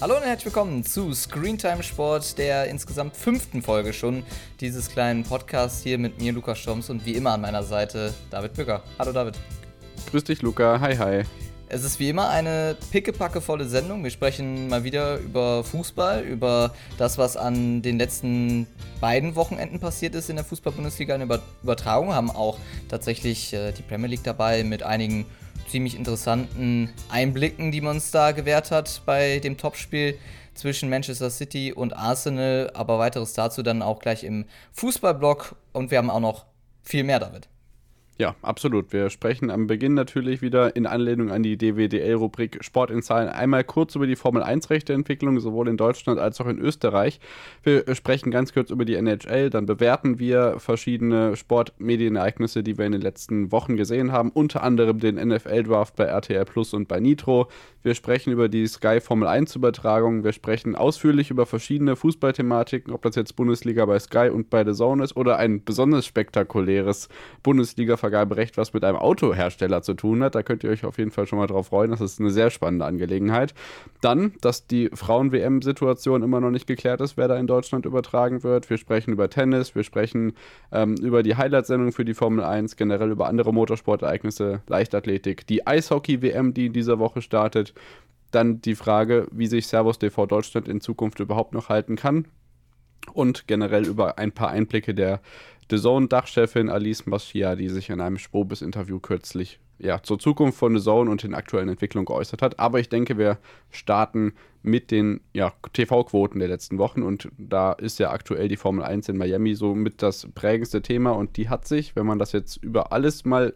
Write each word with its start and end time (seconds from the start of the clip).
Hallo 0.00 0.16
und 0.16 0.22
herzlich 0.22 0.46
willkommen 0.46 0.84
zu 0.84 1.12
Screentime 1.12 1.82
Sport, 1.82 2.38
der 2.38 2.68
insgesamt 2.68 3.16
fünften 3.16 3.62
Folge 3.62 3.92
schon 3.92 4.22
dieses 4.60 4.88
kleinen 4.88 5.24
Podcasts 5.24 5.82
hier 5.82 5.98
mit 5.98 6.20
mir, 6.20 6.32
Lukas 6.32 6.60
Stoms, 6.60 6.88
und 6.88 7.04
wie 7.04 7.16
immer 7.16 7.32
an 7.32 7.40
meiner 7.40 7.64
Seite 7.64 8.14
David 8.30 8.54
Bücker. 8.54 8.84
Hallo 9.00 9.10
David. 9.10 9.36
Grüß 10.08 10.22
dich, 10.22 10.40
Luca. 10.40 10.78
Hi, 10.78 10.96
hi. 10.96 11.24
Es 11.68 11.82
ist 11.82 11.98
wie 11.98 12.10
immer 12.10 12.28
eine 12.28 12.76
pickepackevolle 12.92 13.66
Sendung. 13.66 14.04
Wir 14.04 14.12
sprechen 14.12 14.68
mal 14.68 14.84
wieder 14.84 15.18
über 15.18 15.64
Fußball, 15.64 16.22
über 16.22 16.72
das, 16.96 17.18
was 17.18 17.36
an 17.36 17.82
den 17.82 17.98
letzten 17.98 18.68
beiden 19.00 19.34
Wochenenden 19.34 19.80
passiert 19.80 20.14
ist 20.14 20.30
in 20.30 20.36
der 20.36 20.44
Fußball-Bundesliga 20.44 21.16
in 21.16 21.28
der 21.28 21.40
Übertragung. 21.64 22.14
Haben 22.14 22.30
auch 22.30 22.56
tatsächlich 22.88 23.52
äh, 23.52 23.72
die 23.72 23.82
Premier 23.82 24.06
League 24.06 24.22
dabei 24.22 24.62
mit 24.62 24.84
einigen 24.84 25.26
ziemlich 25.68 25.94
interessanten 25.94 26.90
Einblicken, 27.08 27.70
die 27.70 27.80
man 27.80 27.96
uns 27.96 28.10
da 28.10 28.32
gewährt 28.32 28.70
hat 28.70 29.02
bei 29.06 29.38
dem 29.38 29.56
Topspiel 29.56 30.18
zwischen 30.54 30.90
Manchester 30.90 31.30
City 31.30 31.72
und 31.72 31.96
Arsenal. 31.96 32.70
Aber 32.74 32.98
weiteres 32.98 33.32
dazu 33.32 33.62
dann 33.62 33.82
auch 33.82 34.00
gleich 34.00 34.24
im 34.24 34.46
Fußballblog 34.72 35.56
und 35.72 35.90
wir 35.90 35.98
haben 35.98 36.10
auch 36.10 36.20
noch 36.20 36.46
viel 36.82 37.04
mehr 37.04 37.20
damit. 37.20 37.48
Ja, 38.20 38.34
absolut. 38.42 38.92
Wir 38.92 39.10
sprechen 39.10 39.48
am 39.48 39.68
Beginn 39.68 39.94
natürlich 39.94 40.42
wieder 40.42 40.74
in 40.74 40.86
Anlehnung 40.86 41.30
an 41.30 41.44
die 41.44 41.56
DWDL-Rubrik 41.56 42.64
Sport 42.64 42.90
in 42.90 43.00
Zahlen 43.00 43.28
einmal 43.28 43.62
kurz 43.62 43.94
über 43.94 44.08
die 44.08 44.16
Formel 44.16 44.42
1-Rechteentwicklung, 44.42 45.38
sowohl 45.38 45.68
in 45.68 45.76
Deutschland 45.76 46.18
als 46.18 46.40
auch 46.40 46.48
in 46.48 46.58
Österreich. 46.58 47.20
Wir 47.62 47.84
sprechen 47.94 48.32
ganz 48.32 48.52
kurz 48.52 48.70
über 48.70 48.84
die 48.84 48.96
NHL, 48.96 49.50
dann 49.50 49.66
bewerten 49.66 50.18
wir 50.18 50.56
verschiedene 50.58 51.36
Sportmedienereignisse, 51.36 52.64
die 52.64 52.76
wir 52.76 52.86
in 52.86 52.92
den 52.92 53.02
letzten 53.02 53.52
Wochen 53.52 53.76
gesehen 53.76 54.10
haben, 54.10 54.30
unter 54.30 54.64
anderem 54.64 54.98
den 54.98 55.14
NFL-Draft 55.14 55.94
bei 55.94 56.06
RTL 56.06 56.44
Plus 56.44 56.74
und 56.74 56.88
bei 56.88 56.98
Nitro. 56.98 57.46
Wir 57.84 57.94
sprechen 57.94 58.32
über 58.32 58.48
die 58.48 58.66
Sky 58.66 59.00
Formel 59.00 59.28
1-Übertragung. 59.28 60.24
Wir 60.24 60.32
sprechen 60.32 60.74
ausführlich 60.74 61.30
über 61.30 61.46
verschiedene 61.46 61.94
Fußballthematiken, 61.94 62.92
ob 62.92 63.02
das 63.02 63.14
jetzt 63.14 63.36
Bundesliga 63.36 63.86
bei 63.86 64.00
Sky 64.00 64.28
und 64.28 64.50
bei 64.50 64.64
The 64.64 64.72
Zone 64.72 65.04
ist 65.04 65.16
oder 65.16 65.36
ein 65.36 65.62
besonders 65.62 66.04
spektakuläres 66.04 67.08
Bundesliga-Vergaberecht, 68.08 68.56
was 68.56 68.72
mit 68.72 68.84
einem 68.84 68.96
Autohersteller 68.96 69.82
zu 69.82 69.94
tun 69.94 70.22
hat. 70.22 70.34
Da 70.34 70.42
könnt 70.42 70.64
ihr 70.64 70.70
euch 70.70 70.84
auf 70.84 70.98
jeden 70.98 71.10
Fall 71.10 71.26
schon 71.26 71.38
mal 71.38 71.46
drauf 71.46 71.68
freuen. 71.68 71.90
Das 71.90 72.00
ist 72.00 72.20
eine 72.20 72.30
sehr 72.30 72.50
spannende 72.50 72.84
Angelegenheit. 72.84 73.54
Dann, 74.00 74.32
dass 74.40 74.66
die 74.66 74.90
Frauen-WM-Situation 74.92 76.22
immer 76.22 76.40
noch 76.40 76.50
nicht 76.50 76.66
geklärt 76.66 77.00
ist, 77.00 77.16
wer 77.16 77.28
da 77.28 77.36
in 77.36 77.46
Deutschland 77.46 77.86
übertragen 77.86 78.42
wird. 78.42 78.68
Wir 78.70 78.78
sprechen 78.78 79.12
über 79.12 79.28
Tennis, 79.30 79.74
wir 79.74 79.84
sprechen 79.84 80.32
ähm, 80.72 80.94
über 80.96 81.22
die 81.22 81.36
Highlight-Sendung 81.36 81.92
für 81.92 82.04
die 82.04 82.14
Formel 82.14 82.44
1, 82.44 82.76
generell 82.76 83.10
über 83.10 83.28
andere 83.28 83.52
Motorsportereignisse, 83.52 84.62
Leichtathletik, 84.66 85.46
die 85.46 85.66
Eishockey-WM, 85.66 86.54
die 86.54 86.66
in 86.66 86.72
dieser 86.72 86.98
Woche 86.98 87.22
startet 87.22 87.74
dann 88.30 88.60
die 88.60 88.74
Frage, 88.74 89.26
wie 89.30 89.46
sich 89.46 89.66
Servus 89.66 89.98
TV 89.98 90.26
Deutschland 90.26 90.68
in 90.68 90.82
Zukunft 90.82 91.18
überhaupt 91.18 91.54
noch 91.54 91.70
halten 91.70 91.96
kann. 91.96 92.26
Und 93.12 93.46
generell 93.46 93.86
über 93.86 94.18
ein 94.18 94.32
paar 94.32 94.50
Einblicke 94.50 94.94
der 94.94 95.20
The 95.70 95.78
Zone-Dachchefin 95.78 96.70
Alice 96.70 97.06
Maschia, 97.06 97.56
die 97.56 97.68
sich 97.68 97.90
in 97.90 98.00
einem 98.00 98.18
Spobis-Interview 98.18 99.00
kürzlich 99.00 99.60
ja, 99.78 100.02
zur 100.02 100.18
Zukunft 100.18 100.58
von 100.58 100.76
The 100.76 100.82
Zone 100.82 101.10
und 101.10 101.22
den 101.22 101.34
aktuellen 101.34 101.68
Entwicklungen 101.68 102.06
geäußert 102.06 102.42
hat. 102.42 102.58
Aber 102.58 102.80
ich 102.80 102.88
denke, 102.88 103.18
wir 103.18 103.38
starten 103.70 104.32
mit 104.62 104.90
den 104.90 105.20
ja, 105.32 105.52
TV-Quoten 105.72 106.38
der 106.40 106.48
letzten 106.48 106.78
Wochen 106.78 107.02
und 107.02 107.28
da 107.38 107.72
ist 107.72 107.98
ja 107.98 108.10
aktuell 108.10 108.48
die 108.48 108.56
Formel 108.56 108.84
1 108.84 109.08
in 109.08 109.16
Miami 109.16 109.54
so 109.54 109.74
mit 109.74 110.02
das 110.02 110.26
prägendste 110.34 110.82
Thema 110.82 111.12
und 111.12 111.36
die 111.36 111.48
hat 111.48 111.66
sich, 111.66 111.94
wenn 111.94 112.06
man 112.06 112.18
das 112.18 112.32
jetzt 112.32 112.56
über 112.56 112.92
alles 112.92 113.24
mal 113.24 113.54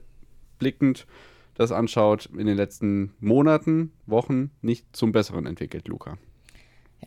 blickend 0.58 1.06
das 1.54 1.72
anschaut, 1.72 2.30
in 2.36 2.46
den 2.46 2.56
letzten 2.56 3.12
Monaten, 3.20 3.92
Wochen 4.06 4.50
nicht 4.62 4.86
zum 4.96 5.12
Besseren 5.12 5.44
entwickelt, 5.44 5.86
Luca. 5.88 6.16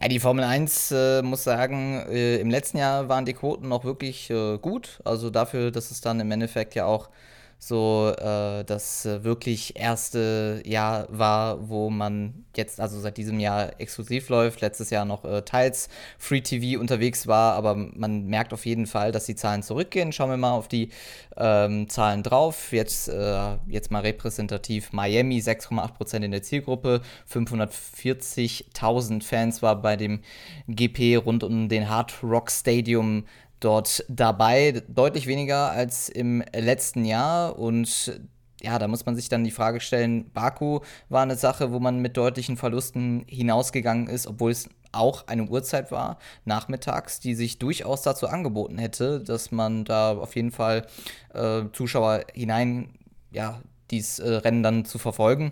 Ja, 0.02 0.10
die 0.10 0.20
Formel 0.20 0.44
1 0.44 0.92
äh, 0.92 1.22
muss 1.22 1.44
sagen, 1.44 2.06
äh, 2.10 2.38
im 2.38 2.50
letzten 2.50 2.78
Jahr 2.78 3.08
waren 3.08 3.26
die 3.26 3.34
Quoten 3.34 3.70
noch 3.70 3.86
wirklich 3.86 4.30
äh, 4.30 4.58
gut. 4.58 5.00
Also 5.06 5.30
dafür, 5.30 5.72
dass 5.72 5.90
es 5.92 6.02
dann 6.02 6.20
im 6.20 6.32
Endeffekt 6.32 6.76
ja 6.76 6.86
auch 6.86 7.10
so 7.58 8.14
äh, 8.18 8.64
das 8.64 9.06
äh, 9.06 9.24
wirklich 9.24 9.76
erste 9.76 10.62
Jahr 10.66 11.08
war, 11.10 11.70
wo 11.70 11.90
man 11.90 12.46
jetzt, 12.56 12.80
also 12.80 13.00
seit 13.00 13.18
diesem 13.18 13.40
Jahr 13.40 13.80
exklusiv 13.80 14.30
läuft, 14.30 14.62
letztes 14.62 14.90
Jahr 14.90 15.06
noch 15.06 15.26
äh, 15.26 15.42
teils 15.42 15.90
Free 16.18 16.42
TV 16.42 16.80
unterwegs 16.80 17.28
war, 17.28 17.56
aber 17.56 17.76
man 17.76 18.26
merkt 18.26 18.54
auf 18.54 18.66
jeden 18.66 18.86
Fall, 18.86 19.12
dass 19.12 19.26
die 19.26 19.36
Zahlen 19.36 19.64
zurückgehen. 19.64 20.12
Schauen 20.12 20.30
wir 20.30 20.38
mal 20.38 20.52
auf 20.52 20.68
die 20.68 20.90
ähm, 21.38 21.90
Zahlen 21.90 22.24
drauf. 22.24 22.72
Jetzt, 22.72 23.08
äh, 23.08 23.58
jetzt 23.68 23.92
mal 23.92 24.02
repräsentativ 24.02 24.94
Miami, 24.94 25.40
6,8% 25.40 26.24
in 26.24 26.32
der 26.32 26.44
Zielgruppe, 26.44 27.02
540.000 27.32 29.24
Fans 29.24 29.62
war 29.62 29.82
bei 29.82 29.96
dem 29.96 30.22
GP 30.68 31.18
rund 31.18 31.44
um 31.44 31.70
den 31.70 31.90
Hard 31.90 32.14
Rock 32.24 32.52
Stadium 32.52 33.26
dort 33.60 34.06
dabei, 34.10 34.84
deutlich 34.88 35.28
weniger 35.28 35.72
als 35.72 36.10
im 36.10 36.44
letzten 36.54 37.06
Jahr 37.06 37.58
und 37.58 38.20
ja, 38.62 38.80
da 38.80 38.88
muss 38.88 39.06
man 39.06 39.16
sich 39.16 39.30
dann 39.30 39.44
die 39.44 39.52
Frage 39.52 39.80
stellen, 39.80 40.32
Baku 40.32 40.80
war 41.10 41.22
eine 41.22 41.36
Sache, 41.36 41.72
wo 41.72 41.80
man 41.80 42.00
mit 42.00 42.18
deutlichen 42.18 42.58
Verlusten 42.58 43.24
hinausgegangen 43.28 44.08
ist, 44.08 44.28
obwohl 44.28 44.52
es 44.52 44.70
auch 44.92 45.28
eine 45.28 45.44
Uhrzeit 45.44 45.92
war, 45.92 46.18
nachmittags, 46.46 47.20
die 47.20 47.36
sich 47.36 47.60
durchaus 47.60 48.02
dazu 48.02 48.28
angeboten 48.28 48.78
hätte, 48.78 49.20
dass 49.22 49.52
man 49.52 49.86
da 49.86 50.18
auf 50.18 50.36
jeden 50.36 50.52
Fall 50.52 50.88
äh, 51.34 51.64
Zuschauer 51.74 52.24
hinein, 52.34 52.90
ja, 53.32 53.62
dieses 53.92 54.20
äh, 54.20 54.36
Rennen 54.36 54.64
dann 54.64 54.86
zu 54.86 54.98
verfolgen. 54.98 55.52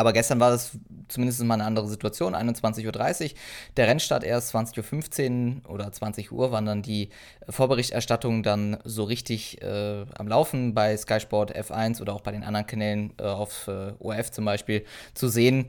Aber 0.00 0.14
gestern 0.14 0.40
war 0.40 0.48
das 0.48 0.78
zumindest 1.08 1.44
mal 1.44 1.52
eine 1.52 1.64
andere 1.64 1.86
Situation, 1.86 2.34
21.30 2.34 3.24
Uhr. 3.24 3.30
Der 3.76 3.86
Rennstart 3.86 4.24
erst 4.24 4.54
20.15 4.54 5.66
Uhr 5.66 5.70
oder 5.70 5.92
20 5.92 6.32
Uhr 6.32 6.52
waren 6.52 6.64
dann 6.64 6.80
die 6.80 7.10
Vorberichterstattungen 7.46 8.42
dann 8.42 8.78
so 8.84 9.04
richtig 9.04 9.60
äh, 9.60 10.06
am 10.16 10.26
Laufen 10.26 10.72
bei 10.72 10.96
Sky 10.96 11.20
Sport 11.20 11.54
F1 11.54 12.00
oder 12.00 12.14
auch 12.14 12.22
bei 12.22 12.32
den 12.32 12.44
anderen 12.44 12.66
Kanälen 12.66 13.12
äh, 13.18 13.24
auf 13.24 13.68
äh, 13.68 13.92
ORF 13.98 14.30
zum 14.30 14.46
Beispiel 14.46 14.86
zu 15.12 15.28
sehen. 15.28 15.66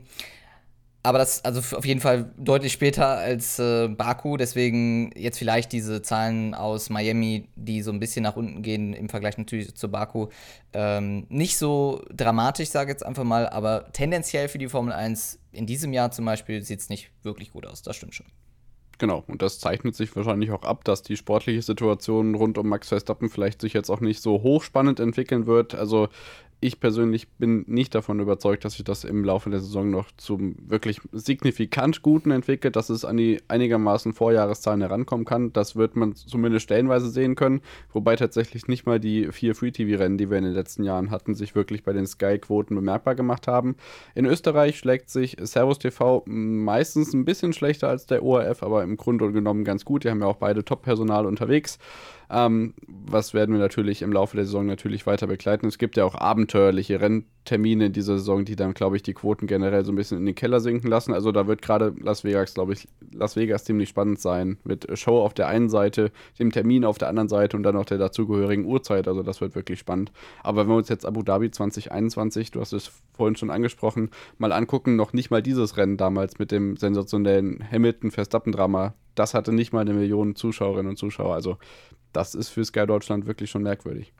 Aber 1.04 1.18
das 1.18 1.44
also 1.44 1.76
auf 1.76 1.84
jeden 1.84 2.00
Fall 2.00 2.32
deutlich 2.36 2.72
später 2.72 3.06
als 3.06 3.58
äh, 3.58 3.88
Baku. 3.88 4.36
Deswegen 4.36 5.10
jetzt 5.16 5.38
vielleicht 5.38 5.72
diese 5.72 6.00
Zahlen 6.00 6.54
aus 6.54 6.90
Miami, 6.90 7.48
die 7.56 7.82
so 7.82 7.90
ein 7.90 7.98
bisschen 7.98 8.22
nach 8.22 8.36
unten 8.36 8.62
gehen 8.62 8.92
im 8.92 9.08
Vergleich 9.08 9.36
natürlich 9.36 9.74
zu 9.74 9.90
Baku. 9.90 10.28
Ähm, 10.72 11.26
nicht 11.28 11.58
so 11.58 12.02
dramatisch, 12.14 12.68
sage 12.68 12.90
ich 12.90 12.94
jetzt 12.94 13.04
einfach 13.04 13.24
mal, 13.24 13.48
aber 13.48 13.92
tendenziell 13.92 14.48
für 14.48 14.58
die 14.58 14.68
Formel 14.68 14.92
1 14.92 15.40
in 15.50 15.66
diesem 15.66 15.92
Jahr 15.92 16.12
zum 16.12 16.24
Beispiel 16.24 16.62
sieht 16.62 16.80
es 16.80 16.88
nicht 16.88 17.10
wirklich 17.24 17.50
gut 17.50 17.66
aus. 17.66 17.82
Das 17.82 17.96
stimmt 17.96 18.14
schon. 18.14 18.26
Genau, 18.98 19.24
und 19.26 19.42
das 19.42 19.58
zeichnet 19.58 19.96
sich 19.96 20.14
wahrscheinlich 20.14 20.52
auch 20.52 20.62
ab, 20.62 20.84
dass 20.84 21.02
die 21.02 21.16
sportliche 21.16 21.62
Situation 21.62 22.36
rund 22.36 22.56
um 22.56 22.68
Max 22.68 22.88
Verstappen 22.88 23.28
vielleicht 23.28 23.60
sich 23.60 23.72
jetzt 23.72 23.90
auch 23.90 23.98
nicht 23.98 24.22
so 24.22 24.42
hochspannend 24.42 25.00
entwickeln 25.00 25.46
wird. 25.46 25.74
Also 25.74 26.08
ich 26.62 26.78
persönlich 26.78 27.28
bin 27.28 27.64
nicht 27.66 27.92
davon 27.92 28.20
überzeugt, 28.20 28.64
dass 28.64 28.74
sich 28.74 28.84
das 28.84 29.02
im 29.02 29.24
Laufe 29.24 29.50
der 29.50 29.58
Saison 29.58 29.90
noch 29.90 30.12
zum 30.16 30.54
wirklich 30.64 31.00
signifikant 31.10 32.02
Guten 32.02 32.30
entwickelt, 32.30 32.76
dass 32.76 32.88
es 32.88 33.04
an 33.04 33.16
die 33.16 33.40
einigermaßen 33.48 34.12
Vorjahreszahlen 34.14 34.80
herankommen 34.80 35.26
kann. 35.26 35.52
Das 35.52 35.74
wird 35.74 35.96
man 35.96 36.14
zumindest 36.14 36.62
stellenweise 36.62 37.10
sehen 37.10 37.34
können, 37.34 37.62
wobei 37.92 38.14
tatsächlich 38.14 38.68
nicht 38.68 38.86
mal 38.86 39.00
die 39.00 39.32
vier 39.32 39.56
Free-TV-Rennen, 39.56 40.18
die 40.18 40.30
wir 40.30 40.38
in 40.38 40.44
den 40.44 40.52
letzten 40.52 40.84
Jahren 40.84 41.10
hatten, 41.10 41.34
sich 41.34 41.56
wirklich 41.56 41.82
bei 41.82 41.92
den 41.92 42.06
Sky-Quoten 42.06 42.76
bemerkbar 42.76 43.16
gemacht 43.16 43.48
haben. 43.48 43.74
In 44.14 44.24
Österreich 44.24 44.78
schlägt 44.78 45.10
sich 45.10 45.36
Servus 45.40 45.80
TV 45.80 46.22
meistens 46.26 47.12
ein 47.12 47.24
bisschen 47.24 47.52
schlechter 47.52 47.88
als 47.88 48.06
der 48.06 48.22
ORF, 48.22 48.62
aber 48.62 48.84
im 48.84 48.96
Grunde 48.96 49.32
genommen 49.32 49.64
ganz 49.64 49.84
gut. 49.84 50.04
Die 50.04 50.10
haben 50.10 50.20
ja 50.20 50.26
auch 50.26 50.36
beide 50.36 50.64
Top-Personal 50.64 51.26
unterwegs. 51.26 51.80
Ähm, 52.32 52.72
was 52.88 53.34
werden 53.34 53.54
wir 53.54 53.60
natürlich 53.60 54.00
im 54.00 54.10
Laufe 54.10 54.36
der 54.36 54.46
Saison 54.46 54.64
natürlich 54.64 55.06
weiter 55.06 55.26
begleiten. 55.26 55.66
Es 55.66 55.76
gibt 55.76 55.98
ja 55.98 56.04
auch 56.04 56.14
abenteuerliche 56.14 56.98
Renntermine 56.98 57.86
in 57.86 57.92
dieser 57.92 58.16
Saison, 58.16 58.46
die 58.46 58.56
dann, 58.56 58.72
glaube 58.72 58.96
ich, 58.96 59.02
die 59.02 59.12
Quoten 59.12 59.46
generell 59.46 59.84
so 59.84 59.92
ein 59.92 59.96
bisschen 59.96 60.16
in 60.16 60.24
den 60.24 60.34
Keller 60.34 60.60
sinken 60.60 60.88
lassen. 60.88 61.12
Also 61.12 61.30
da 61.30 61.46
wird 61.46 61.60
gerade 61.60 61.94
Las 62.00 62.24
Vegas, 62.24 62.54
glaube 62.54 62.72
ich, 62.72 62.88
Las 63.12 63.36
Vegas 63.36 63.64
ziemlich 63.64 63.90
spannend 63.90 64.18
sein. 64.18 64.56
Mit 64.64 64.86
Show 64.98 65.20
auf 65.20 65.34
der 65.34 65.48
einen 65.48 65.68
Seite, 65.68 66.10
dem 66.38 66.52
Termin 66.52 66.86
auf 66.86 66.96
der 66.96 67.08
anderen 67.08 67.28
Seite 67.28 67.54
und 67.54 67.64
dann 67.64 67.74
noch 67.74 67.84
der 67.84 67.98
dazugehörigen 67.98 68.64
Uhrzeit. 68.64 69.08
Also 69.08 69.22
das 69.22 69.42
wird 69.42 69.54
wirklich 69.54 69.78
spannend. 69.78 70.10
Aber 70.42 70.62
wenn 70.62 70.68
wir 70.68 70.76
uns 70.76 70.88
jetzt 70.88 71.04
Abu 71.04 71.22
Dhabi 71.22 71.50
2021, 71.50 72.50
du 72.50 72.60
hast 72.60 72.72
es 72.72 72.92
vorhin 73.12 73.36
schon 73.36 73.50
angesprochen, 73.50 74.08
mal 74.38 74.52
angucken, 74.52 74.96
noch 74.96 75.12
nicht 75.12 75.30
mal 75.30 75.42
dieses 75.42 75.76
Rennen 75.76 75.98
damals 75.98 76.38
mit 76.38 76.50
dem 76.50 76.78
sensationellen 76.78 77.62
Hamilton-Verstappen-Drama, 77.70 78.94
das 79.14 79.34
hatte 79.34 79.52
nicht 79.52 79.74
mal 79.74 79.80
eine 79.80 79.92
Million 79.92 80.34
Zuschauerinnen 80.34 80.90
und 80.90 80.96
Zuschauer. 80.96 81.34
Also 81.34 81.58
das 82.12 82.34
ist 82.34 82.48
für 82.48 82.64
Sky 82.64 82.86
Deutschland 82.86 83.26
wirklich 83.26 83.50
schon 83.50 83.62
merkwürdig. 83.62 84.12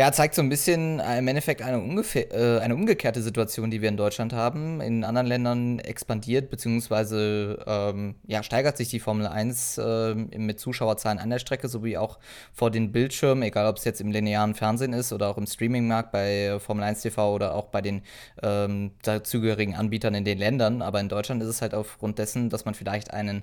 Ja, 0.00 0.12
zeigt 0.12 0.34
so 0.34 0.40
ein 0.40 0.48
bisschen 0.48 0.98
äh, 0.98 1.18
im 1.18 1.28
Endeffekt 1.28 1.60
eine, 1.60 1.76
äh, 1.76 2.60
eine 2.60 2.74
umgekehrte 2.74 3.20
Situation, 3.20 3.70
die 3.70 3.82
wir 3.82 3.90
in 3.90 3.98
Deutschland 3.98 4.32
haben. 4.32 4.80
In 4.80 5.04
anderen 5.04 5.26
Ländern 5.26 5.78
expandiert 5.78 6.48
bzw. 6.48 7.56
Ähm, 7.66 8.14
ja, 8.26 8.42
steigert 8.42 8.78
sich 8.78 8.88
die 8.88 9.00
Formel 9.00 9.26
1 9.26 9.76
äh, 9.76 10.14
mit 10.14 10.58
Zuschauerzahlen 10.58 11.18
an 11.18 11.28
der 11.28 11.38
Strecke 11.38 11.68
sowie 11.68 11.98
auch 11.98 12.18
vor 12.54 12.70
den 12.70 12.92
Bildschirmen, 12.92 13.42
egal 13.42 13.66
ob 13.66 13.76
es 13.76 13.84
jetzt 13.84 14.00
im 14.00 14.10
linearen 14.10 14.54
Fernsehen 14.54 14.94
ist 14.94 15.12
oder 15.12 15.28
auch 15.28 15.36
im 15.36 15.46
Streamingmarkt 15.46 16.12
bei 16.12 16.58
Formel 16.60 16.84
1 16.84 17.02
TV 17.02 17.34
oder 17.34 17.54
auch 17.54 17.66
bei 17.66 17.82
den 17.82 18.02
ähm, 18.42 18.92
dazugehörigen 19.02 19.74
Anbietern 19.74 20.14
in 20.14 20.24
den 20.24 20.38
Ländern. 20.38 20.80
Aber 20.80 21.00
in 21.00 21.10
Deutschland 21.10 21.42
ist 21.42 21.48
es 21.48 21.60
halt 21.60 21.74
aufgrund 21.74 22.18
dessen, 22.18 22.48
dass 22.48 22.64
man 22.64 22.74
vielleicht 22.74 23.12
einen 23.12 23.42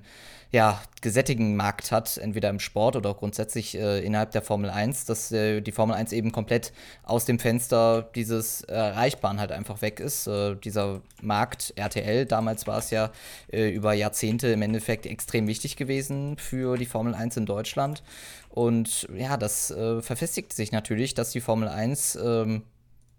ja, 0.52 0.82
gesättigten 1.02 1.56
Markt 1.56 1.92
hat, 1.92 2.18
entweder 2.18 2.50
im 2.50 2.60
Sport 2.60 2.96
oder 2.96 3.14
grundsätzlich 3.14 3.78
äh, 3.78 4.00
innerhalb 4.00 4.32
der 4.32 4.42
Formel 4.42 4.70
1, 4.70 5.06
dass 5.06 5.32
äh, 5.32 5.62
die 5.62 5.74
Formel 5.74 5.96
1 5.96 6.14
eben 6.14 6.32
komplett 6.32 6.72
aus 7.04 7.26
dem 7.26 7.38
Fenster 7.38 8.10
dieses 8.16 8.62
Erreichbaren 8.62 9.40
halt 9.40 9.52
einfach 9.52 9.82
weg 9.82 10.00
ist. 10.00 10.28
Äh, 10.28 10.56
dieser 10.56 11.02
Markt 11.22 11.74
RTL, 11.76 12.26
damals 12.26 12.66
war 12.66 12.78
es 12.78 12.92
ja 12.92 13.12
äh, 13.52 13.70
über 13.70 13.94
Jahrzehnte 13.94 14.48
im 14.48 14.62
Endeffekt 14.62 15.06
extrem 15.06 15.48
wichtig 15.48 15.76
gewesen 15.76 16.38
für 16.38 16.78
die 16.78 16.86
Formel 16.86 17.14
1 17.14 17.38
in 17.38 17.46
Deutschland. 17.46 18.02
Und 18.50 19.08
ja, 19.16 19.36
das 19.36 19.70
äh, 19.72 20.02
verfestigt 20.02 20.54
sich 20.54 20.72
natürlich, 20.72 21.14
dass 21.14 21.32
die 21.32 21.42
Formel 21.42 21.68
1 21.68 22.18
ähm, 22.24 22.64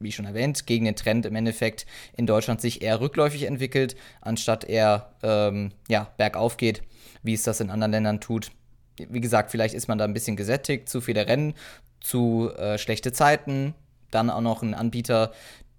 wie 0.01 0.13
schon 0.13 0.27
erwähnt, 0.27 0.67
gegen 0.67 0.85
den 0.85 0.95
Trend 0.95 1.27
im 1.27 1.35
Endeffekt 1.35 1.85
in 2.17 2.27
Deutschland 2.27 2.61
sich 2.61 2.83
eher 2.83 3.01
rückläufig 3.01 3.43
entwickelt, 3.45 3.97
anstatt 4.21 4.65
eher 4.65 5.11
ähm, 5.25 5.73
ja, 5.89 6.09
bergauf 6.17 6.57
geht 6.57 6.83
wie 7.23 7.35
es 7.35 7.43
das 7.43 7.61
in 7.61 7.71
anderen 7.71 7.93
Ländern 7.93 8.21
tut. 8.21 8.51
Wie 8.97 9.21
gesagt, 9.21 9.51
vielleicht 9.51 9.75
ist 9.75 9.89
man 9.89 9.99
da 9.99 10.05
ein 10.05 10.15
bisschen 10.15 10.37
gesättigt, 10.37 10.89
zu 10.89 11.01
viele 11.01 11.27
Rennen, 11.27 11.55
zu 12.01 12.51
äh, 12.57 12.79
schlechte 12.79 13.13
Zeiten, 13.13 13.75
dann 14.11 14.31
auch 14.31 14.41
noch 14.41 14.63
ein 14.63 14.75
Anbieter 14.75 15.33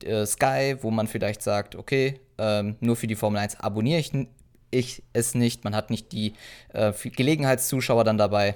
äh, 0.03 0.25
Sky, 0.25 0.77
wo 0.81 0.91
man 0.91 1.07
vielleicht 1.07 1.41
sagt, 1.41 1.75
okay, 1.75 2.19
ähm, 2.38 2.75
nur 2.80 2.95
für 2.95 3.07
die 3.07 3.15
Formel 3.15 3.39
1 3.39 3.59
abonniere 3.59 4.00
ich, 4.00 4.12
ich 4.71 5.03
es 5.13 5.36
nicht, 5.36 5.63
man 5.63 5.75
hat 5.75 5.89
nicht 5.89 6.12
die 6.12 6.33
äh, 6.74 6.94
Gelegenheitszuschauer 6.94 8.03
dann 8.03 8.18
dabei, 8.18 8.56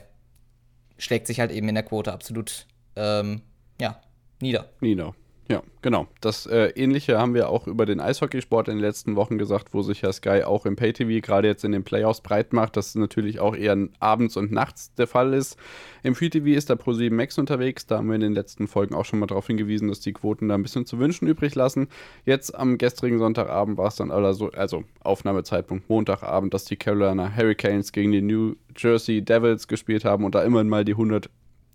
schlägt 0.97 1.27
sich 1.27 1.39
halt 1.39 1.51
eben 1.51 1.68
in 1.68 1.75
der 1.75 1.83
Quote 1.83 2.13
absolut 2.13 2.68
ähm, 2.95 3.41
ja, 3.79 4.00
nieder. 4.41 4.69
Nieder. 4.79 5.15
Ja, 5.50 5.62
genau. 5.81 6.07
Das 6.22 6.45
äh, 6.45 6.68
Ähnliche 6.69 7.19
haben 7.19 7.34
wir 7.34 7.50
auch 7.50 7.68
über 7.68 7.86
den 7.86 8.00
Eishockeysport 8.00 8.69
in 8.69 8.78
den 8.78 8.81
letzten 8.81 9.18
Wochen 9.18 9.38
gesagt, 9.38 9.74
wo 9.74 9.81
sich 9.81 10.01
ja 10.01 10.13
Sky 10.13 10.44
auch 10.44 10.66
im 10.66 10.78
Pay-TV 10.78 11.19
gerade 11.25 11.50
jetzt 11.50 11.66
in 11.66 11.74
den 11.74 11.84
Playoffs 11.84 12.22
breit 12.22 12.54
macht, 12.54 12.78
dass 12.78 12.95
natürlich 12.95 13.42
auch 13.42 13.54
eher 13.54 13.78
abends 14.00 14.38
und 14.38 14.54
nachts 14.54 14.94
der 14.94 15.06
Fall 15.06 15.34
ist. 15.34 15.57
Im 16.01 16.16
Free-TV 16.16 16.48
ist 16.57 16.69
da 16.69 16.75
Pro7 16.75 17.12
Max 17.12 17.38
unterwegs. 17.38 17.86
Da 17.86 17.98
haben 17.98 18.07
wir 18.07 18.16
in 18.16 18.22
den 18.22 18.34
letzten 18.34 18.68
Folgen 18.68 18.95
auch 18.95 19.04
schon 19.04 19.19
mal 19.19 19.25
darauf 19.25 19.48
hingewiesen, 19.48 19.90
dass 19.90 20.00
die 20.00 20.13
Quoten 20.13 20.48
da 20.48 20.56
ein 20.56 20.63
bisschen 20.63 20.86
zu 20.86 20.98
wünschen 20.98 21.28
übrig 21.28 21.56
lassen. 21.56 21.89
Jetzt 22.24 22.56
am 22.56 22.78
gestrigen 22.78 23.19
Sonntagabend 23.19 23.78
war 23.78 23.88
es 23.88 23.98
dann 23.98 24.12
also, 24.12 24.50
also 24.51 24.86
Aufnahmezeitpunkt 25.01 25.89
Montagabend, 25.89 26.54
dass 26.54 26.63
die 26.63 26.78
Carolina 26.78 27.36
Hurricanes 27.36 27.92
gegen 27.92 28.13
die 28.13 28.22
New 28.22 28.56
Jersey 28.78 29.22
Devils 29.22 29.68
gespielt 29.68 30.06
haben 30.06 30.24
und 30.24 30.36
da 30.36 30.44
immerhin 30.44 30.69
mal 30.69 30.86
die 30.86 30.94
100 30.94 31.30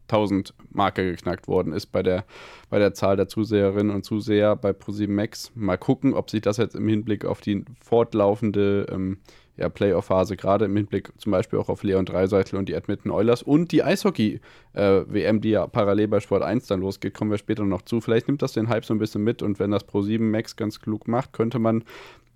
1000 0.08 0.54
Marke 0.70 1.04
geknackt 1.04 1.48
worden 1.48 1.72
ist 1.72 1.86
bei 1.86 2.02
der, 2.02 2.24
bei 2.70 2.78
der 2.78 2.94
Zahl 2.94 3.16
der 3.16 3.28
Zuseherinnen 3.28 3.94
und 3.94 4.04
Zuseher 4.04 4.56
bei 4.56 4.72
ProSieben 4.72 5.14
Max. 5.14 5.52
Mal 5.54 5.76
gucken, 5.76 6.14
ob 6.14 6.30
sich 6.30 6.40
das 6.40 6.56
jetzt 6.56 6.74
im 6.74 6.88
Hinblick 6.88 7.24
auf 7.24 7.40
die 7.40 7.64
fortlaufende 7.80 8.86
ähm, 8.90 9.18
ja, 9.58 9.68
Playoff-Phase, 9.68 10.36
gerade 10.36 10.66
im 10.66 10.76
Hinblick 10.76 11.12
zum 11.18 11.32
Beispiel 11.32 11.58
auch 11.58 11.68
auf 11.68 11.82
Leon 11.82 12.06
Dreiseitel 12.06 12.56
und 12.58 12.68
die 12.68 12.74
Edmonton 12.74 13.10
Oilers 13.10 13.42
und 13.42 13.72
die 13.72 13.82
Eishockey-WM, 13.82 15.36
äh, 15.36 15.40
die 15.40 15.50
ja 15.50 15.66
parallel 15.66 16.08
bei 16.08 16.20
Sport 16.20 16.42
1 16.42 16.68
dann 16.68 16.80
losgeht, 16.80 17.12
kommen 17.12 17.32
wir 17.32 17.38
später 17.38 17.64
noch 17.64 17.82
zu. 17.82 18.00
Vielleicht 18.00 18.28
nimmt 18.28 18.40
das 18.40 18.52
den 18.52 18.68
Hype 18.68 18.84
so 18.84 18.94
ein 18.94 18.98
bisschen 18.98 19.24
mit 19.24 19.42
und 19.42 19.58
wenn 19.58 19.72
das 19.72 19.86
Pro7 19.86 20.20
Max 20.20 20.54
ganz 20.54 20.80
klug 20.80 21.08
macht, 21.08 21.32
könnte 21.32 21.58
man 21.58 21.84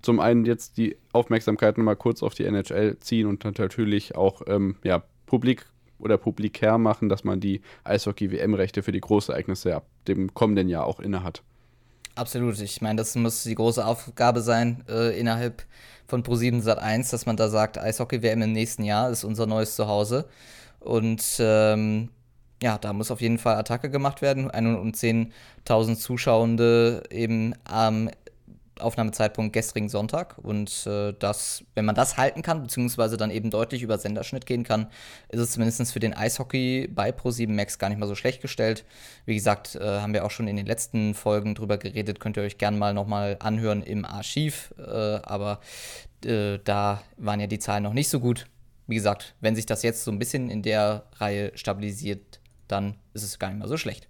zum 0.02 0.18
einen 0.18 0.44
jetzt 0.44 0.78
die 0.78 0.96
Aufmerksamkeit 1.12 1.78
nochmal 1.78 1.96
kurz 1.96 2.25
auf 2.25 2.34
die 2.34 2.44
NHL 2.44 2.98
ziehen 2.98 3.28
und 3.28 3.44
dann 3.44 3.54
natürlich 3.56 4.16
auch 4.16 4.42
ähm, 4.48 4.75
ja, 4.82 5.04
Publik 5.26 5.66
oder 6.02 6.19
publikär 6.19 6.78
machen, 6.78 7.08
dass 7.08 7.25
man 7.25 7.40
die 7.40 7.62
Eishockey-WM-Rechte 7.84 8.82
für 8.82 8.93
die 8.93 9.00
Großereignisse 9.00 9.75
ab 9.76 9.87
dem 10.08 10.34
kommenden 10.34 10.69
Jahr 10.69 10.87
auch 10.87 11.00
innehat. 11.00 11.43
Absolut. 12.14 12.60
Ich 12.60 12.81
meine, 12.82 12.96
das 12.96 13.14
muss 13.14 13.43
die 13.43 13.54
große 13.54 13.84
Aufgabe 13.84 14.43
sein 14.43 14.84
äh, 14.88 15.19
innerhalb 15.19 15.64
von 16.06 16.22
Pro7 16.22 16.60
Sat 16.60 16.78
1, 16.78 17.10
dass 17.10 17.25
man 17.25 17.37
da 17.37 17.49
sagt, 17.49 17.78
Eishockey-WM 17.78 18.43
im 18.43 18.52
nächsten 18.52 18.84
Jahr 18.84 19.10
ist 19.10 19.25
unser 19.25 19.46
neues 19.46 19.76
Zuhause. 19.76 20.26
Und 20.81 21.22
ähm, 21.38 22.10
ja, 22.62 22.78
da 22.78 22.93
muss 22.93 23.10
auf 23.10 23.20
jeden 23.20 23.38
Fall 23.38 23.56
Attacke 23.56 23.90
gemacht 23.90 24.22
werden. 24.22 24.50
110.000 24.50 25.96
Zuschauende 25.96 27.02
eben 27.10 27.54
am 27.64 28.10
Aufnahmezeitpunkt 28.80 29.52
gestrigen 29.52 29.88
Sonntag. 29.88 30.38
Und 30.38 30.86
äh, 30.86 31.12
das, 31.19 31.64
wenn 31.74 31.84
man 31.84 31.94
das 31.94 32.16
halten 32.16 32.42
kann, 32.42 32.62
beziehungsweise 32.62 33.16
dann 33.16 33.30
eben 33.30 33.50
deutlich 33.50 33.82
über 33.82 33.98
Senderschnitt 33.98 34.46
gehen 34.46 34.64
kann, 34.64 34.88
ist 35.28 35.40
es 35.40 35.52
zumindest 35.52 35.92
für 35.92 36.00
den 36.00 36.14
Eishockey 36.14 36.88
bei 36.88 37.10
Pro7 37.10 37.50
Max 37.50 37.78
gar 37.78 37.88
nicht 37.88 37.98
mal 37.98 38.06
so 38.06 38.14
schlecht 38.14 38.42
gestellt. 38.42 38.84
Wie 39.26 39.34
gesagt, 39.34 39.74
äh, 39.74 40.00
haben 40.00 40.14
wir 40.14 40.24
auch 40.24 40.30
schon 40.30 40.48
in 40.48 40.56
den 40.56 40.66
letzten 40.66 41.14
Folgen 41.14 41.54
drüber 41.54 41.78
geredet, 41.78 42.20
könnt 42.20 42.36
ihr 42.36 42.42
euch 42.42 42.58
gerne 42.58 42.76
mal 42.76 42.94
nochmal 42.94 43.36
anhören 43.40 43.82
im 43.82 44.04
Archiv. 44.04 44.72
Äh, 44.78 44.82
aber 44.82 45.60
äh, 46.25 46.58
da 46.64 47.02
waren 47.16 47.40
ja 47.40 47.46
die 47.46 47.58
Zahlen 47.58 47.82
noch 47.82 47.94
nicht 47.94 48.08
so 48.08 48.20
gut. 48.20 48.46
Wie 48.86 48.94
gesagt, 48.94 49.34
wenn 49.40 49.54
sich 49.54 49.66
das 49.66 49.82
jetzt 49.82 50.04
so 50.04 50.10
ein 50.10 50.18
bisschen 50.18 50.50
in 50.50 50.62
der 50.62 51.04
Reihe 51.16 51.52
stabilisiert, 51.54 52.40
dann 52.68 52.96
ist 53.14 53.22
es 53.22 53.38
gar 53.38 53.48
nicht 53.50 53.58
mal 53.58 53.68
so 53.68 53.76
schlecht. 53.76 54.08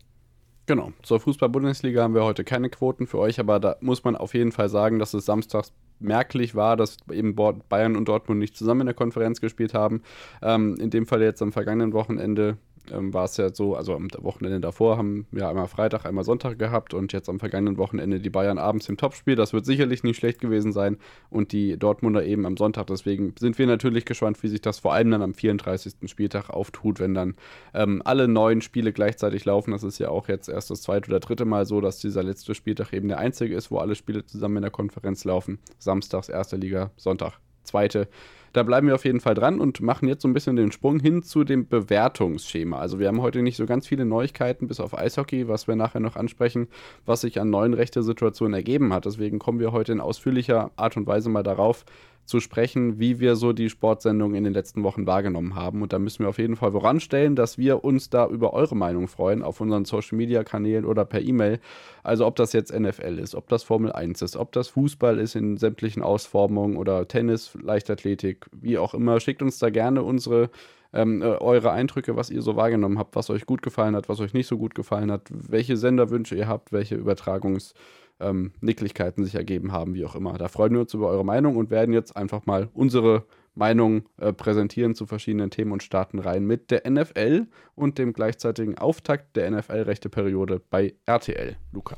Genau. 0.67 0.93
Zur 1.03 1.19
Fußball-Bundesliga 1.19 2.03
haben 2.03 2.15
wir 2.15 2.23
heute 2.23 2.45
keine 2.45 2.71
Quoten 2.71 3.07
für 3.07 3.19
euch, 3.19 3.41
aber 3.41 3.59
da 3.59 3.77
muss 3.81 4.05
man 4.05 4.17
auf 4.17 4.35
jeden 4.35 4.53
Fall 4.53 4.69
sagen, 4.69 4.99
dass 4.99 5.13
es 5.13 5.27
samstags 5.27 5.73
merklich 5.99 6.55
war, 6.55 6.77
dass 6.77 6.99
eben 7.11 7.35
Bayern 7.35 7.97
und 7.97 8.09
Dortmund 8.09 8.39
nicht 8.39 8.57
zusammen 8.57 8.83
in 8.83 8.87
der 8.87 8.95
Konferenz 8.95 9.41
gespielt 9.41 9.75
haben. 9.75 10.03
Ähm, 10.41 10.77
in 10.79 10.91
dem 10.91 11.07
Fall 11.07 11.23
jetzt 11.23 11.43
am 11.43 11.53
vergangenen 11.53 11.93
Wochenende 11.93 12.59
ähm, 12.91 13.15
war 13.15 13.25
es 13.25 13.37
ja 13.37 13.55
so, 13.55 13.77
also 13.77 13.95
am 13.95 14.09
Wochenende 14.19 14.61
davor 14.61 14.97
haben 14.97 15.27
wir 15.31 15.49
einmal 15.49 15.69
Freitag, 15.69 16.05
einmal 16.05 16.25
Sonntag 16.25 16.59
gehabt 16.59 16.95
und 16.95 17.13
jetzt 17.13 17.29
am 17.29 17.39
vergangenen 17.39 17.77
Wochenende 17.77 18.21
die 18.21 18.31
Bayern 18.31 18.59
abends 18.59 18.89
im 18.89 18.97
Topspiel. 18.97 19.37
Das 19.37 19.53
wird 19.53 19.67
sicherlich 19.67 20.03
nicht 20.03 20.17
schlecht 20.17 20.41
gewesen 20.41 20.73
sein 20.73 20.99
und 21.31 21.53
die 21.53 21.77
Dortmunder 21.77 22.25
eben 22.25 22.47
am 22.47 22.57
Sonntag. 22.57 22.87
Deswegen 22.89 23.35
sind 23.39 23.59
wir 23.59 23.67
natürlich 23.67 24.05
gespannt, 24.05 24.43
wie 24.43 24.49
sich 24.49 24.61
das 24.61 24.81
vor 24.81 24.93
allem 24.95 25.11
dann 25.11 25.23
am 25.23 25.35
34. 25.35 25.95
Spieltag 26.07 26.51
auftut, 26.51 26.99
wenn 26.99 27.15
dann 27.15 27.35
ähm, 27.75 28.03
alle 28.05 28.29
neun 28.29 28.61
Spiele 28.61 28.93
gleichzeitig 28.93 29.45
laufen. 29.45 29.71
Das 29.71 29.85
ist 29.85 29.99
ja 29.99 30.09
auch 30.09 30.29
jetzt 30.29 30.49
erst 30.49 30.71
das 30.71 30.83
zweite 30.83 31.11
oder 31.11 31.21
dritte 31.21 31.45
Mal 31.45 31.67
so, 31.67 31.81
dass 31.81 31.99
dieser 31.99 32.23
letzte 32.23 32.55
Spieltag 32.55 32.93
eben 32.93 33.09
der 33.09 33.19
einzige 33.19 33.55
ist, 33.55 33.71
wo 33.71 33.79
alle 33.79 33.95
Spiele 33.95 34.25
zusammen 34.27 34.57
in 34.57 34.63
der 34.63 34.71
Konferenz 34.71 35.25
laufen. 35.25 35.59
Samstags 35.79 36.29
erste 36.29 36.57
Liga, 36.57 36.91
Sonntag 36.97 37.39
zweite. 37.65 38.09
Da 38.53 38.63
bleiben 38.63 38.87
wir 38.87 38.95
auf 38.95 39.07
jeden 39.07 39.21
Fall 39.21 39.35
dran 39.35 39.61
und 39.61 39.81
machen 39.81 40.09
jetzt 40.09 40.23
so 40.23 40.29
ein 40.29 40.35
bisschen 40.35 40.57
den 40.57 40.73
Sprung 40.73 41.01
hin 41.01 41.23
zu 41.23 41.43
dem 41.43 41.67
Bewertungsschema. 41.67 42.79
Also 42.79 42.99
wir 42.99 43.09
haben 43.09 43.23
heute 43.23 43.41
nicht 43.41 43.57
so 43.57 43.65
ganz 43.65 43.87
viele 43.87 44.05
Neuigkeiten, 44.05 44.69
bis 44.69 44.79
auf 44.79 44.97
Eishockey, 44.97 45.49
was 45.49 45.69
wir 45.69 45.77
nachher 45.77 46.01
noch 46.01 46.17
ansprechen, 46.17 46.69
was 47.07 47.23
sich 47.23 47.41
an 47.41 47.49
neuen 47.49 47.73
Rechte-Situationen 47.73 48.53
ergeben 48.53 48.93
hat. 48.93 49.07
Deswegen 49.07 49.39
kommen 49.39 49.59
wir 49.59 49.73
heute 49.73 49.93
in 49.93 50.01
ausführlicher 50.01 50.71
Art 50.77 50.99
und 50.99 51.07
Weise 51.07 51.31
mal 51.31 51.43
darauf, 51.43 51.87
zu 52.25 52.41
sprechen, 52.41 52.99
wie 52.99 53.21
wir 53.21 53.37
so 53.37 53.53
die 53.53 53.69
Sportsendung 53.69 54.35
in 54.35 54.45
den 54.45 54.53
letzten 54.53 54.83
Wochen 54.85 55.07
wahrgenommen 55.07 55.55
haben. 55.55 55.83
Und 55.83 55.93
da 55.93 55.99
müssen 55.99 56.21
wir 56.21 56.29
auf 56.29 56.39
jeden 56.39 56.57
Fall 56.57 56.73
voranstellen, 56.73 57.37
dass 57.37 57.59
wir 57.59 57.85
uns 57.85 58.11
da 58.11 58.27
über 58.27 58.53
eure 58.53 58.77
Meinung 58.77 59.09
freuen, 59.09 59.43
auf 59.43 59.61
unseren 59.61 59.85
Social 59.85 60.17
Media 60.17 60.45
Kanälen 60.45 60.85
oder 60.85 61.05
per 61.05 61.21
E-Mail. 61.21 61.59
Also 62.03 62.27
ob 62.27 62.37
das 62.37 62.53
jetzt 62.53 62.73
NFL 62.73 63.19
ist, 63.19 63.35
ob 63.35 63.49
das 63.49 63.63
Formel 63.63 63.93
1 63.93 64.23
ist, 64.23 64.37
ob 64.37 64.53
das 64.53 64.69
Fußball 64.69 65.19
ist 65.19 65.35
in 65.35 65.57
sämtlichen 65.57 66.03
Ausformungen 66.03 66.77
oder 66.77 67.09
Tennis, 67.09 67.57
Leichtathletik, 67.61 68.47
wie 68.53 68.79
auch 68.79 68.95
immer. 68.95 69.21
Schickt 69.21 69.43
uns 69.43 69.59
da 69.59 69.71
gerne 69.71 70.03
unsere 70.03 70.51
ähm, 70.93 71.23
äh, 71.23 71.27
eure 71.27 71.73
Eindrücke, 71.73 72.17
was 72.17 72.31
ihr 72.31 72.43
so 72.43 72.55
wahrgenommen 72.57 72.99
habt, 72.99 73.17
was 73.17 73.31
euch 73.31 73.47
gut 73.47 73.63
gefallen 73.63 73.97
hat, 73.97 74.09
was 74.09 74.21
euch 74.21 74.35
nicht 74.35 74.47
so 74.47 74.59
gut 74.59 74.75
gefallen 74.75 75.11
hat, 75.11 75.29
welche 75.31 75.77
Senderwünsche 75.77 76.37
ihr 76.37 76.49
habt, 76.49 76.73
welche 76.73 76.97
Übertragungs- 76.97 77.73
ähm, 78.23 78.53
Nicklichkeiten 78.61 79.25
sich 79.25 79.35
ergeben 79.35 79.73
haben, 79.73 79.95
wie 79.95 80.05
auch 80.05 80.15
immer. 80.15 80.39
Da 80.39 80.49
freuen 80.49 80.73
wir 80.73 80.81
uns 80.81 80.95
über 80.95 81.09
eure 81.09 81.25
Meinung 81.25 81.57
und 81.57 81.71
werden 81.71 81.93
jetzt 81.93 82.17
einfach 82.17 82.47
mal 82.47 82.69
unsere 82.73 83.25
Meinung 83.55 84.09
äh, 84.19 84.33
präsentieren 84.33 84.95
zu 84.95 85.07
verschiedenen 85.07 85.51
Themen 85.51 85.73
und 85.73 85.83
starten 85.83 86.19
rein 86.19 86.45
mit 86.45 86.71
der 86.71 86.89
NFL 86.91 87.47
und 87.75 87.99
dem 87.99 88.13
gleichzeitigen 88.13 88.79
Auftakt 88.79 89.37
der 89.37 89.51
NFL-Rechte-Periode 89.51 90.61
bei 90.71 90.95
RTL. 91.07 91.57
Luca. 91.73 91.97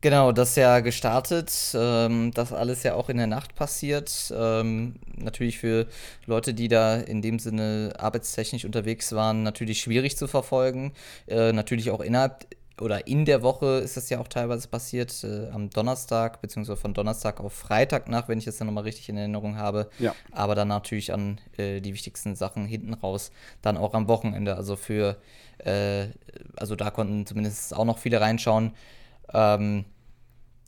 Genau, 0.00 0.30
das 0.30 0.54
ja 0.54 0.78
gestartet. 0.78 1.50
Ähm, 1.74 2.30
das 2.32 2.52
alles 2.52 2.84
ja 2.84 2.94
auch 2.94 3.08
in 3.08 3.16
der 3.16 3.26
Nacht 3.26 3.56
passiert. 3.56 4.32
Ähm, 4.32 4.94
natürlich 5.16 5.58
für 5.58 5.88
Leute, 6.24 6.54
die 6.54 6.68
da 6.68 6.96
in 6.96 7.20
dem 7.20 7.40
Sinne 7.40 7.94
arbeitstechnisch 7.98 8.64
unterwegs 8.64 9.12
waren, 9.12 9.42
natürlich 9.42 9.80
schwierig 9.80 10.16
zu 10.16 10.28
verfolgen. 10.28 10.92
Äh, 11.26 11.52
natürlich 11.52 11.90
auch 11.90 12.00
innerhalb 12.00 12.46
oder 12.80 13.06
in 13.06 13.24
der 13.24 13.42
Woche 13.42 13.78
ist 13.78 13.96
das 13.96 14.10
ja 14.10 14.20
auch 14.20 14.28
teilweise 14.28 14.68
passiert, 14.68 15.24
äh, 15.24 15.48
am 15.50 15.70
Donnerstag, 15.70 16.40
beziehungsweise 16.40 16.80
von 16.80 16.94
Donnerstag 16.94 17.40
auf 17.40 17.52
Freitag 17.52 18.08
nach, 18.08 18.28
wenn 18.28 18.38
ich 18.38 18.44
das 18.44 18.58
dann 18.58 18.66
nochmal 18.66 18.84
richtig 18.84 19.08
in 19.08 19.16
Erinnerung 19.16 19.56
habe. 19.56 19.90
Ja. 19.98 20.14
Aber 20.32 20.54
dann 20.54 20.68
natürlich 20.68 21.12
an 21.12 21.40
äh, 21.56 21.80
die 21.80 21.92
wichtigsten 21.92 22.36
Sachen 22.36 22.66
hinten 22.66 22.94
raus, 22.94 23.30
dann 23.62 23.76
auch 23.76 23.94
am 23.94 24.08
Wochenende. 24.08 24.56
Also 24.56 24.76
für, 24.76 25.16
äh, 25.58 26.08
also 26.56 26.76
da 26.76 26.90
konnten 26.90 27.26
zumindest 27.26 27.74
auch 27.74 27.84
noch 27.84 27.98
viele 27.98 28.20
reinschauen. 28.20 28.72
Ähm, 29.32 29.84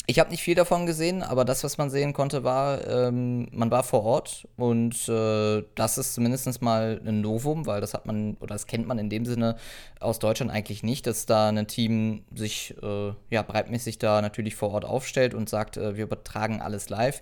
ich 0.06 0.18
habe 0.18 0.30
nicht 0.30 0.42
viel 0.42 0.54
davon 0.54 0.86
gesehen, 0.86 1.22
aber 1.22 1.44
das, 1.44 1.62
was 1.62 1.78
man 1.78 1.88
sehen 1.88 2.12
konnte, 2.12 2.42
war, 2.42 2.86
ähm, 2.86 3.48
man 3.52 3.70
war 3.70 3.84
vor 3.84 4.02
Ort 4.02 4.48
und 4.56 5.08
äh, 5.08 5.62
das 5.74 5.98
ist 5.98 6.14
zumindest 6.14 6.62
mal 6.62 7.00
ein 7.06 7.20
Novum, 7.20 7.66
weil 7.66 7.80
das 7.80 7.94
hat 7.94 8.06
man 8.06 8.34
oder 8.40 8.54
das 8.54 8.66
kennt 8.66 8.88
man 8.88 8.98
in 8.98 9.08
dem 9.08 9.24
Sinne 9.24 9.56
aus 10.00 10.18
Deutschland 10.18 10.50
eigentlich 10.50 10.82
nicht, 10.82 11.06
dass 11.06 11.26
da 11.26 11.48
ein 11.48 11.66
Team 11.66 12.24
sich 12.34 12.74
äh, 12.82 13.12
ja 13.30 13.42
breitmäßig 13.42 13.98
da 13.98 14.20
natürlich 14.20 14.56
vor 14.56 14.70
Ort 14.70 14.84
aufstellt 14.84 15.34
und 15.34 15.48
sagt, 15.48 15.76
äh, 15.76 15.96
wir 15.96 16.04
übertragen 16.04 16.60
alles 16.60 16.88
live. 16.88 17.20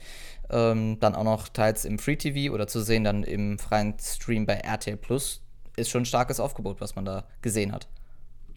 Ähm, 0.51 0.99
dann 1.01 1.15
auch 1.15 1.25
noch 1.25 1.49
teils 1.49 1.85
im 1.85 1.99
Free 1.99 2.17
TV 2.17 2.55
oder 2.55 2.69
zu 2.69 2.81
sehen 2.81 3.05
dann 3.05 3.23
im 3.23 3.59
freien 3.59 3.97
Stream 4.01 4.47
bei 4.47 4.55
RTL 4.55 4.97
Plus 4.97 5.43
ist 5.77 5.91
schon 5.91 6.03
ein 6.03 6.07
starkes 6.07 6.41
Aufgebot, 6.41 6.81
was 6.81 6.97
man 6.97 7.05
da 7.05 7.25
gesehen 7.43 7.73
hat. 7.73 7.87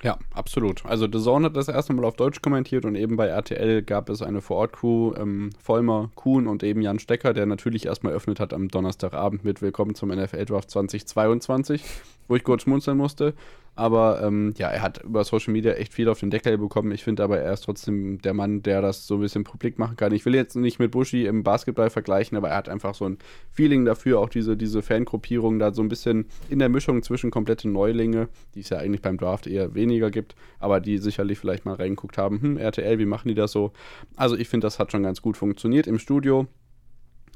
Ja, 0.04 0.18
absolut. 0.34 0.84
Also 0.86 1.08
The 1.12 1.20
Zone 1.20 1.46
hat 1.46 1.56
das 1.56 1.68
erste 1.68 1.94
Mal 1.94 2.06
auf 2.06 2.16
Deutsch 2.16 2.42
kommentiert 2.42 2.86
und 2.86 2.96
eben 2.96 3.18
bei 3.18 3.28
RTL 3.28 3.84
gab 3.84 4.10
es 4.10 4.24
eine 4.24 4.42
Vorort-Crew, 4.42 5.14
ähm, 5.16 5.52
Vollmer, 5.60 6.10
Kuhn 6.16 6.48
und 6.48 6.64
eben 6.64 6.82
Jan 6.82 6.98
Stecker, 6.98 7.34
der 7.34 7.46
natürlich 7.46 7.86
erstmal 7.86 8.14
eröffnet 8.14 8.40
hat 8.40 8.52
am 8.54 8.68
Donnerstagabend 8.68 9.44
mit 9.44 9.62
Willkommen 9.62 9.94
zum 9.94 10.10
NFL 10.10 10.46
Draft 10.46 10.72
2022, 10.72 11.84
wo 12.28 12.36
ich 12.36 12.44
kurz 12.44 12.64
schmunzeln 12.64 12.98
musste. 12.98 13.36
Aber 13.76 14.22
ähm, 14.22 14.54
ja, 14.58 14.70
er 14.70 14.82
hat 14.82 15.02
über 15.04 15.24
Social 15.24 15.54
Media 15.54 15.74
echt 15.74 15.94
viel 15.94 16.10
auf 16.10 16.20
den 16.20 16.30
Deckel 16.30 16.58
bekommen. 16.58 16.92
Ich 16.92 17.04
finde 17.04 17.24
aber, 17.24 17.40
er 17.40 17.54
ist 17.54 17.62
trotzdem 17.62 18.22
der 18.22 18.34
Mann, 18.34 18.62
der 18.64 18.82
das 18.82 19.08
so 19.08 19.16
ein 19.16 19.22
bisschen 19.22 19.46
publik 19.46 19.80
machen 19.80 19.96
kann. 19.96 20.14
Ich 20.14 20.26
will 20.26 20.36
jetzt 20.36 20.56
nicht 20.56 20.78
mit 20.78 20.92
Bushi 20.92 21.26
im 21.26 21.44
Basketball 21.44 21.90
vergleichen, 21.90 22.38
aber 22.38 22.50
er 22.50 22.58
hat 22.58 22.68
einfach 22.68 22.94
so 22.94 23.06
ein 23.06 23.18
Feeling 23.52 23.86
dafür, 23.86 24.20
auch 24.20 24.30
diese, 24.30 24.58
diese 24.58 24.82
Fangruppierung 24.82 25.58
da 25.58 25.74
so 25.74 25.82
ein 25.82 25.90
bisschen 25.90 26.26
in 26.50 26.60
der 26.60 26.70
Mischung 26.70 27.02
zwischen 27.02 27.32
komplette 27.32 27.70
Neulinge, 27.70 28.28
die 28.56 28.60
es 28.60 28.70
ja 28.70 28.78
eigentlich 28.78 29.02
beim 29.02 29.18
Draft 29.18 29.48
eher 29.48 29.74
weniger 29.74 30.12
gibt, 30.12 30.36
aber 30.60 30.82
die 30.82 30.98
sicherlich 30.98 31.40
vielleicht 31.40 31.66
mal 31.66 31.76
reingeguckt 31.76 32.18
haben, 32.18 32.42
hm, 32.42 32.58
RTL, 32.58 33.00
wie 33.00 33.06
machen 33.06 33.30
die 33.30 33.36
das 33.36 33.54
so? 33.54 33.72
Also 34.18 34.36
ich 34.36 34.50
finde, 34.50 34.66
das 34.66 34.80
hat 34.80 34.92
schon 34.92 35.04
ganz 35.04 35.22
gut 35.22 35.38
funktioniert 35.38 35.88
im 35.88 35.98
Studio. 35.98 36.48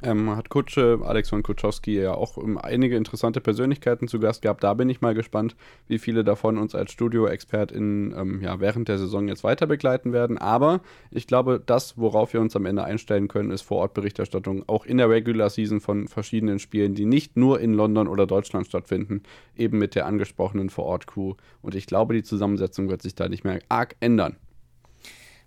Ähm, 0.04 0.36
hat 0.36 0.50
Kutsche, 0.50 1.00
Alex 1.04 1.30
von 1.30 1.42
Kutschowski 1.42 1.96
ja 1.96 2.14
auch 2.14 2.36
um, 2.36 2.58
einige 2.58 2.98
interessante 2.98 3.40
Persönlichkeiten 3.40 4.10
zu 4.10 4.20
Gast 4.20 4.42
gehabt. 4.42 4.62
Da 4.62 4.74
bin 4.74 4.90
ich 4.90 5.00
mal 5.00 5.14
gespannt, 5.14 5.56
wie 5.88 6.00
viele 6.00 6.25
davon 6.25 6.58
uns 6.58 6.75
als 6.75 6.92
Studio-ExpertInnen 6.92 8.14
ähm, 8.16 8.42
ja, 8.42 8.60
während 8.60 8.90
der 8.90 8.98
Saison 8.98 9.30
jetzt 9.30 9.46
weiter 9.46 9.68
begleiten 9.68 10.12
werden. 10.12 10.38
Aber 10.38 10.82
ich 11.12 11.28
glaube, 11.28 11.64
das, 11.66 11.98
worauf 11.98 12.34
wir 12.34 12.42
uns 12.42 12.58
am 12.58 12.66
Ende 12.66 12.84
einstellen 12.84 13.30
können, 13.30 13.52
ist 13.52 13.62
Vor-Ort-Berichterstattung 13.62 14.68
auch 14.68 14.86
in 14.86 14.98
der 14.98 15.10
Regular 15.10 15.50
Season 15.50 15.80
von 15.80 16.10
verschiedenen 16.10 16.60
Spielen, 16.60 16.94
die 16.94 17.06
nicht 17.06 17.38
nur 17.38 17.62
in 17.62 17.74
London 17.74 18.10
oder 18.10 18.28
Deutschland 18.28 18.68
stattfinden, 18.68 19.24
eben 19.56 19.78
mit 19.78 19.96
der 19.96 20.08
angesprochenen 20.08 20.70
Vor-Ort-Crew. 20.70 21.36
Und 21.62 21.74
ich 21.74 21.88
glaube, 21.88 22.14
die 22.14 22.24
Zusammensetzung 22.24 22.90
wird 22.90 23.02
sich 23.02 23.16
da 23.16 23.30
nicht 23.30 23.46
mehr 23.46 23.60
arg 23.70 23.96
ändern. 24.02 24.36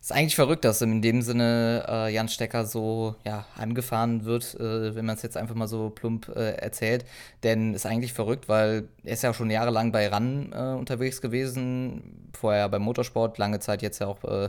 Ist 0.09 0.15
eigentlich 0.15 0.37
verrückt, 0.37 0.65
dass 0.65 0.81
in 0.81 1.03
dem 1.03 1.21
Sinne 1.21 1.85
äh, 1.87 2.15
Jan 2.15 2.29
Stecker 2.29 2.65
so 2.65 3.15
ja, 3.27 3.45
angefahren 3.59 4.25
wird, 4.25 4.55
äh, 4.59 4.95
wenn 4.95 5.05
man 5.05 5.17
es 5.17 5.23
jetzt 5.23 5.37
einfach 5.37 5.55
mal 5.55 5.69
so 5.69 5.91
plump 5.91 6.35
äh, 6.35 6.53
erzählt. 6.53 7.05
Denn 7.43 7.75
ist 7.75 7.85
eigentlich 7.85 8.15
verrückt, 8.15 8.49
weil 8.49 8.89
er 9.05 9.13
ist 9.13 9.23
ja 9.23 9.35
schon 9.35 9.51
jahrelang 9.51 9.93
bei 9.93 10.09
RAN 10.09 10.51
äh, 10.55 10.79
unterwegs 10.79 11.21
gewesen, 11.21 12.31
vorher 12.33 12.71
beim 12.71 12.81
Motorsport, 12.81 13.37
lange 13.37 13.61
Zeit 13.61 13.83
jetzt 13.83 13.99
ja 13.99 14.07
auch 14.07 14.25
äh, 14.25 14.49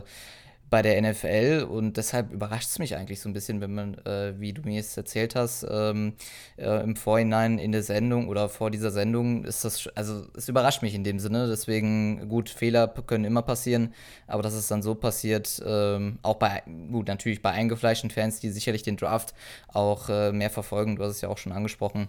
bei 0.70 0.82
der 0.82 1.02
NFL 1.02 1.66
und 1.68 1.96
deshalb 1.96 2.32
überrascht 2.32 2.68
es 2.68 2.78
mich 2.78 2.96
eigentlich 2.96 3.20
so 3.20 3.28
ein 3.28 3.32
bisschen, 3.32 3.60
wenn 3.60 3.74
man, 3.74 3.94
äh, 4.06 4.34
wie 4.38 4.52
du 4.52 4.62
mir 4.62 4.76
jetzt 4.76 4.96
erzählt 4.96 5.34
hast, 5.34 5.66
ähm, 5.68 6.14
äh, 6.56 6.82
im 6.82 6.94
Vorhinein 6.94 7.58
in 7.58 7.72
der 7.72 7.82
Sendung 7.82 8.28
oder 8.28 8.48
vor 8.48 8.70
dieser 8.70 8.92
Sendung 8.92 9.44
ist 9.44 9.64
das, 9.64 9.88
also 9.96 10.26
es 10.36 10.48
überrascht 10.48 10.82
mich 10.82 10.94
in 10.94 11.02
dem 11.02 11.18
Sinne. 11.18 11.48
Deswegen, 11.48 12.28
gut, 12.28 12.48
Fehler 12.48 12.86
können 12.88 13.24
immer 13.24 13.42
passieren, 13.42 13.92
aber 14.28 14.42
dass 14.42 14.54
es 14.54 14.68
dann 14.68 14.82
so 14.82 14.94
passiert, 14.94 15.60
ähm, 15.66 16.20
auch 16.22 16.36
bei, 16.36 16.62
gut, 16.92 17.08
natürlich 17.08 17.42
bei 17.42 17.50
eingefleischten 17.50 18.10
Fans, 18.10 18.38
die 18.38 18.50
sicherlich 18.50 18.84
den 18.84 18.96
Draft 18.96 19.34
auch 19.68 20.08
äh, 20.08 20.30
mehr 20.30 20.50
verfolgen, 20.50 20.96
du 20.96 21.02
hast 21.02 21.16
es 21.16 21.20
ja 21.20 21.28
auch 21.28 21.38
schon 21.38 21.52
angesprochen. 21.52 22.06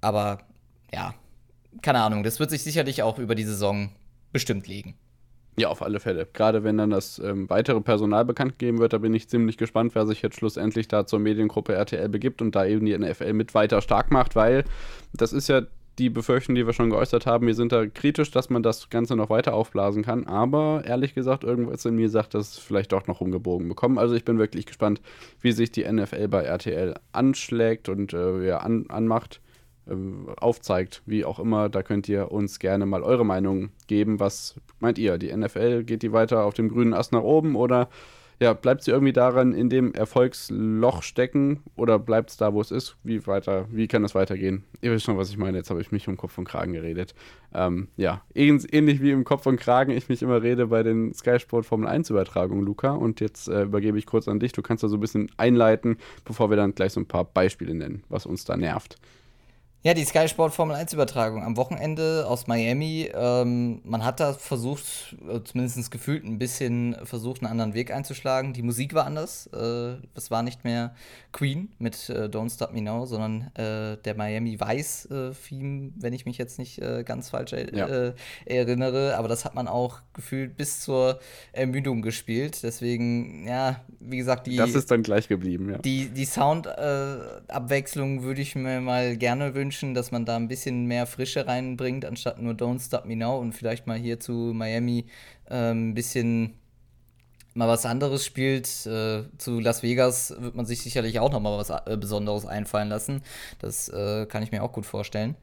Aber 0.00 0.38
ja, 0.94 1.14
keine 1.82 2.00
Ahnung, 2.00 2.22
das 2.22 2.38
wird 2.38 2.50
sich 2.50 2.62
sicherlich 2.62 3.02
auch 3.02 3.18
über 3.18 3.34
die 3.34 3.44
Saison 3.44 3.90
bestimmt 4.32 4.68
legen. 4.68 4.94
Ja, 5.58 5.68
auf 5.68 5.82
alle 5.82 6.00
Fälle. 6.00 6.26
Gerade 6.32 6.64
wenn 6.64 6.78
dann 6.78 6.90
das 6.90 7.18
ähm, 7.18 7.48
weitere 7.50 7.80
Personal 7.82 8.24
bekannt 8.24 8.58
gegeben 8.58 8.78
wird, 8.78 8.94
da 8.94 8.98
bin 8.98 9.12
ich 9.12 9.28
ziemlich 9.28 9.58
gespannt, 9.58 9.94
wer 9.94 10.06
sich 10.06 10.22
jetzt 10.22 10.36
schlussendlich 10.36 10.88
da 10.88 11.06
zur 11.06 11.18
Mediengruppe 11.18 11.74
RTL 11.74 12.08
begibt 12.08 12.40
und 12.40 12.56
da 12.56 12.64
eben 12.64 12.86
die 12.86 12.96
NFL 12.96 13.34
mit 13.34 13.54
weiter 13.54 13.82
stark 13.82 14.10
macht, 14.10 14.34
weil 14.34 14.64
das 15.12 15.34
ist 15.34 15.48
ja 15.48 15.62
die 15.98 16.08
Befürchtung, 16.08 16.54
die 16.54 16.64
wir 16.66 16.72
schon 16.72 16.88
geäußert 16.88 17.26
haben. 17.26 17.46
Wir 17.46 17.54
sind 17.54 17.70
da 17.70 17.86
kritisch, 17.86 18.30
dass 18.30 18.48
man 18.48 18.62
das 18.62 18.88
Ganze 18.88 19.14
noch 19.14 19.28
weiter 19.28 19.52
aufblasen 19.52 20.02
kann, 20.02 20.26
aber 20.26 20.84
ehrlich 20.86 21.14
gesagt, 21.14 21.44
irgendwas 21.44 21.84
in 21.84 21.96
mir 21.96 22.08
sagt, 22.08 22.32
dass 22.32 22.52
es 22.52 22.58
vielleicht 22.58 22.92
doch 22.92 23.06
noch 23.06 23.20
umgebogen 23.20 23.68
bekommen. 23.68 23.98
Also 23.98 24.14
ich 24.14 24.24
bin 24.24 24.38
wirklich 24.38 24.64
gespannt, 24.64 25.02
wie 25.42 25.52
sich 25.52 25.70
die 25.70 25.84
NFL 25.84 26.28
bei 26.28 26.44
RTL 26.44 26.94
anschlägt 27.12 27.90
und 27.90 28.14
äh, 28.14 28.46
ja, 28.46 28.58
an, 28.58 28.86
anmacht. 28.88 29.40
Ähm, 29.90 30.28
aufzeigt, 30.36 31.02
wie 31.06 31.24
auch 31.24 31.40
immer. 31.40 31.68
Da 31.68 31.82
könnt 31.82 32.08
ihr 32.08 32.30
uns 32.30 32.60
gerne 32.60 32.86
mal 32.86 33.02
eure 33.02 33.26
Meinung 33.26 33.70
geben. 33.88 34.20
Was 34.20 34.54
meint 34.78 34.96
ihr? 34.96 35.18
Die 35.18 35.34
NFL, 35.36 35.82
geht 35.82 36.02
die 36.02 36.12
weiter 36.12 36.44
auf 36.44 36.54
dem 36.54 36.68
grünen 36.68 36.94
Ast 36.94 37.12
nach 37.12 37.22
oben 37.22 37.56
oder 37.56 37.88
ja, 38.42 38.54
bleibt 38.54 38.82
sie 38.82 38.90
irgendwie 38.90 39.12
daran 39.12 39.52
in 39.52 39.70
dem 39.70 39.94
Erfolgsloch 39.94 41.02
stecken 41.02 41.62
oder 41.76 42.00
bleibt 42.00 42.30
es 42.30 42.36
da, 42.36 42.52
wo 42.52 42.60
es 42.60 42.72
ist? 42.72 42.96
Wie 43.04 43.24
weiter, 43.28 43.66
wie 43.70 43.86
kann 43.86 44.02
das 44.02 44.16
weitergehen? 44.16 44.64
Ihr 44.80 44.90
wisst 44.90 45.04
schon, 45.04 45.16
was 45.16 45.30
ich 45.30 45.36
meine. 45.36 45.58
Jetzt 45.58 45.70
habe 45.70 45.80
ich 45.80 45.92
mich 45.92 46.08
um 46.08 46.16
Kopf 46.16 46.36
und 46.38 46.44
Kragen 46.44 46.72
geredet. 46.72 47.14
Ähm, 47.54 47.86
ja, 47.96 48.22
ähnlich 48.34 49.00
wie 49.00 49.12
im 49.12 49.22
Kopf 49.22 49.46
und 49.46 49.60
Kragen 49.60 49.92
ich 49.92 50.08
mich 50.08 50.22
immer 50.22 50.42
rede 50.42 50.66
bei 50.66 50.82
den 50.82 51.14
Sky 51.14 51.38
Sport 51.38 51.66
Formel 51.66 51.86
1 51.86 52.10
Übertragungen, 52.10 52.64
Luca. 52.64 52.90
Und 52.90 53.20
jetzt 53.20 53.48
äh, 53.48 53.62
übergebe 53.62 53.96
ich 53.96 54.06
kurz 54.06 54.26
an 54.26 54.40
dich. 54.40 54.50
Du 54.50 54.62
kannst 54.62 54.82
da 54.82 54.88
so 54.88 54.96
ein 54.96 55.00
bisschen 55.00 55.30
einleiten, 55.36 55.98
bevor 56.24 56.50
wir 56.50 56.56
dann 56.56 56.74
gleich 56.74 56.92
so 56.94 57.00
ein 57.00 57.06
paar 57.06 57.24
Beispiele 57.24 57.74
nennen, 57.74 58.02
was 58.08 58.26
uns 58.26 58.44
da 58.44 58.56
nervt. 58.56 58.98
Ja, 59.84 59.94
die 59.94 60.04
Sky 60.04 60.28
Sport 60.28 60.54
Formel 60.54 60.76
1 60.76 60.92
Übertragung 60.92 61.42
am 61.42 61.56
Wochenende 61.56 62.24
aus 62.28 62.46
Miami. 62.46 63.10
Ähm, 63.12 63.80
man 63.82 64.04
hat 64.04 64.20
da 64.20 64.32
versucht, 64.32 65.16
äh, 65.28 65.42
zumindest 65.42 65.90
gefühlt 65.90 66.22
ein 66.24 66.38
bisschen 66.38 66.96
versucht, 67.02 67.42
einen 67.42 67.50
anderen 67.50 67.74
Weg 67.74 67.92
einzuschlagen. 67.92 68.52
Die 68.52 68.62
Musik 68.62 68.94
war 68.94 69.06
anders. 69.06 69.48
Äh, 69.48 69.96
es 70.14 70.30
war 70.30 70.44
nicht 70.44 70.62
mehr 70.62 70.94
Queen 71.32 71.72
mit 71.80 72.08
äh, 72.10 72.26
Don't 72.26 72.54
Stop 72.54 72.72
Me 72.72 72.80
Now, 72.80 73.06
sondern 73.06 73.50
äh, 73.56 73.96
der 73.96 74.14
Miami 74.14 74.60
Vice 74.60 75.06
äh, 75.06 75.32
Theme, 75.32 75.90
wenn 75.96 76.12
ich 76.12 76.26
mich 76.26 76.38
jetzt 76.38 76.60
nicht 76.60 76.78
äh, 76.80 77.02
ganz 77.02 77.30
falsch 77.30 77.50
ja. 77.50 78.12
erinnere. 78.44 79.16
Aber 79.16 79.26
das 79.26 79.44
hat 79.44 79.56
man 79.56 79.66
auch 79.66 79.98
gefühlt 80.12 80.56
bis 80.56 80.78
zur 80.78 81.18
Ermüdung 81.50 82.02
gespielt. 82.02 82.62
Deswegen, 82.62 83.48
ja, 83.48 83.80
wie 83.98 84.18
gesagt, 84.18 84.46
die. 84.46 84.54
Das 84.54 84.76
ist 84.76 84.92
dann 84.92 85.02
gleich 85.02 85.26
geblieben, 85.26 85.70
ja. 85.70 85.78
Die, 85.78 86.08
die 86.08 86.24
Soundabwechslung 86.24 88.22
würde 88.22 88.42
ich 88.42 88.54
mir 88.54 88.80
mal 88.80 89.16
gerne 89.16 89.56
wünschen 89.56 89.71
wünschen, 89.72 89.94
dass 89.94 90.10
man 90.10 90.26
da 90.26 90.36
ein 90.36 90.48
bisschen 90.48 90.84
mehr 90.84 91.06
Frische 91.06 91.46
reinbringt, 91.46 92.04
anstatt 92.04 92.38
nur 92.38 92.52
Don't 92.52 92.84
Stop 92.84 93.06
Me 93.06 93.16
Now 93.16 93.38
und 93.38 93.54
vielleicht 93.54 93.86
mal 93.86 93.96
hier 93.96 94.20
zu 94.20 94.32
Miami 94.32 95.06
äh, 95.48 95.72
ein 95.72 95.94
bisschen 95.94 96.58
mal 97.54 97.68
was 97.68 97.86
anderes 97.86 98.26
spielt. 98.26 98.66
Äh, 98.84 99.22
zu 99.38 99.60
Las 99.60 99.82
Vegas 99.82 100.34
wird 100.38 100.54
man 100.54 100.66
sich 100.66 100.82
sicherlich 100.82 101.20
auch 101.20 101.32
noch 101.32 101.40
mal 101.40 101.56
was 101.56 101.70
äh, 101.70 101.96
Besonderes 101.96 102.44
einfallen 102.44 102.90
lassen. 102.90 103.22
Das 103.60 103.88
äh, 103.88 104.26
kann 104.26 104.42
ich 104.42 104.52
mir 104.52 104.62
auch 104.62 104.72
gut 104.72 104.84
vorstellen. 104.84 105.36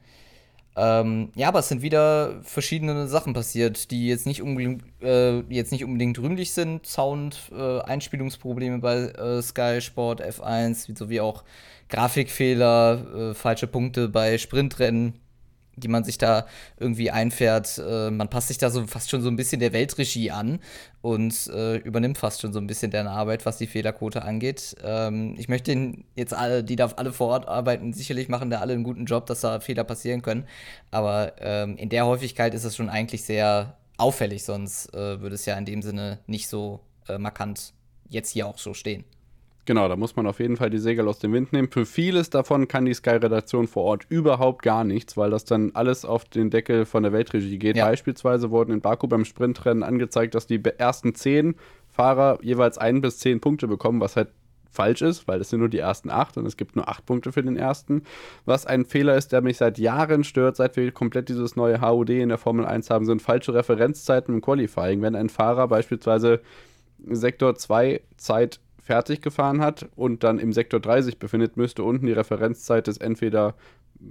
Ähm, 0.76 1.30
ja, 1.34 1.48
aber 1.48 1.58
es 1.58 1.68
sind 1.68 1.82
wieder 1.82 2.40
verschiedene 2.42 3.08
Sachen 3.08 3.32
passiert, 3.32 3.90
die 3.90 4.06
jetzt 4.06 4.26
nicht 4.26 4.40
unbedingt, 4.40 4.84
äh, 5.02 5.40
jetzt 5.48 5.72
nicht 5.72 5.84
unbedingt 5.84 6.18
rühmlich 6.18 6.52
sind. 6.52 6.86
Sound, 6.86 7.50
äh, 7.52 7.80
Einspielungsprobleme 7.80 8.78
bei 8.78 8.96
äh, 8.96 9.42
Sky 9.42 9.80
Sport 9.80 10.22
F1, 10.22 10.96
sowie 10.96 11.20
auch 11.20 11.44
Grafikfehler, 11.88 13.30
äh, 13.30 13.34
falsche 13.34 13.66
Punkte 13.66 14.08
bei 14.08 14.38
Sprintrennen, 14.38 15.14
die 15.76 15.88
man 15.88 16.04
sich 16.04 16.18
da 16.18 16.46
irgendwie 16.78 17.10
einfährt. 17.10 17.78
Äh, 17.78 18.10
man 18.10 18.28
passt 18.28 18.48
sich 18.48 18.58
da 18.58 18.70
so 18.70 18.86
fast 18.86 19.10
schon 19.10 19.22
so 19.22 19.28
ein 19.28 19.36
bisschen 19.36 19.60
der 19.60 19.72
Weltregie 19.72 20.30
an 20.30 20.60
und 21.02 21.48
äh, 21.48 21.76
übernimmt 21.76 22.18
fast 22.18 22.40
schon 22.40 22.52
so 22.52 22.58
ein 22.58 22.66
bisschen 22.66 22.90
deren 22.90 23.06
Arbeit, 23.06 23.46
was 23.46 23.58
die 23.58 23.66
Fehlerquote 23.66 24.22
angeht. 24.22 24.76
Ähm, 24.82 25.34
ich 25.38 25.48
möchte 25.48 25.94
jetzt 26.16 26.34
alle, 26.34 26.64
die 26.64 26.76
da 26.76 26.86
alle 26.96 27.12
vor 27.12 27.28
Ort 27.28 27.48
arbeiten, 27.48 27.92
sicherlich 27.92 28.28
machen 28.28 28.50
da 28.50 28.60
alle 28.60 28.74
einen 28.74 28.84
guten 28.84 29.06
Job, 29.06 29.26
dass 29.26 29.40
da 29.40 29.60
Fehler 29.60 29.84
passieren 29.84 30.22
können. 30.22 30.46
Aber 30.90 31.34
ähm, 31.40 31.76
in 31.76 31.88
der 31.88 32.06
Häufigkeit 32.06 32.54
ist 32.54 32.64
es 32.64 32.76
schon 32.76 32.88
eigentlich 32.88 33.24
sehr 33.24 33.76
auffällig, 33.96 34.44
sonst 34.44 34.92
äh, 34.94 35.20
würde 35.20 35.34
es 35.34 35.46
ja 35.46 35.56
in 35.56 35.66
dem 35.66 35.82
Sinne 35.82 36.18
nicht 36.26 36.48
so 36.48 36.80
äh, 37.08 37.18
markant 37.18 37.72
jetzt 38.08 38.30
hier 38.30 38.46
auch 38.46 38.58
so 38.58 38.74
stehen. 38.74 39.04
Genau, 39.70 39.86
da 39.86 39.94
muss 39.94 40.16
man 40.16 40.26
auf 40.26 40.40
jeden 40.40 40.56
Fall 40.56 40.68
die 40.68 40.80
Segel 40.80 41.06
aus 41.06 41.20
dem 41.20 41.32
Wind 41.32 41.52
nehmen. 41.52 41.70
Für 41.70 41.86
vieles 41.86 42.28
davon 42.28 42.66
kann 42.66 42.86
die 42.86 42.92
Sky-Redaktion 42.92 43.68
vor 43.68 43.84
Ort 43.84 44.04
überhaupt 44.08 44.62
gar 44.62 44.82
nichts, 44.82 45.16
weil 45.16 45.30
das 45.30 45.44
dann 45.44 45.70
alles 45.74 46.04
auf 46.04 46.24
den 46.24 46.50
Deckel 46.50 46.84
von 46.84 47.04
der 47.04 47.12
Weltregie 47.12 47.56
geht. 47.56 47.76
Ja. 47.76 47.86
Beispielsweise 47.86 48.50
wurden 48.50 48.72
in 48.72 48.80
Baku 48.80 49.06
beim 49.06 49.24
Sprintrennen 49.24 49.84
angezeigt, 49.84 50.34
dass 50.34 50.48
die 50.48 50.60
ersten 50.78 51.14
zehn 51.14 51.54
Fahrer 51.88 52.40
jeweils 52.42 52.78
ein 52.78 53.00
bis 53.00 53.20
zehn 53.20 53.38
Punkte 53.38 53.68
bekommen, 53.68 54.00
was 54.00 54.16
halt 54.16 54.30
falsch 54.72 55.02
ist, 55.02 55.28
weil 55.28 55.40
es 55.40 55.50
sind 55.50 55.60
nur 55.60 55.68
die 55.68 55.78
ersten 55.78 56.10
acht 56.10 56.36
und 56.36 56.46
es 56.46 56.56
gibt 56.56 56.74
nur 56.74 56.88
acht 56.88 57.06
Punkte 57.06 57.30
für 57.30 57.44
den 57.44 57.56
ersten. 57.56 58.02
Was 58.46 58.66
ein 58.66 58.84
Fehler 58.84 59.14
ist, 59.14 59.30
der 59.30 59.40
mich 59.40 59.58
seit 59.58 59.78
Jahren 59.78 60.24
stört, 60.24 60.56
seit 60.56 60.74
wir 60.74 60.90
komplett 60.90 61.28
dieses 61.28 61.54
neue 61.54 61.80
HUD 61.80 62.10
in 62.10 62.30
der 62.30 62.38
Formel 62.38 62.66
1 62.66 62.90
haben, 62.90 63.04
sind 63.04 63.22
falsche 63.22 63.54
Referenzzeiten 63.54 64.34
im 64.34 64.40
Qualifying. 64.40 65.00
Wenn 65.00 65.14
ein 65.14 65.28
Fahrer 65.28 65.68
beispielsweise 65.68 66.40
Sektor 67.08 67.54
2 67.54 68.00
Zeit 68.16 68.58
fertig 68.90 69.20
gefahren 69.20 69.60
hat 69.60 69.88
und 69.94 70.24
dann 70.24 70.40
im 70.40 70.52
Sektor 70.52 70.80
3 70.80 71.02
sich 71.02 71.18
befindet, 71.20 71.56
müsste 71.56 71.84
unten 71.84 72.06
die 72.06 72.12
Referenzzeit 72.12 72.88
des 72.88 72.98
entweder 72.98 73.54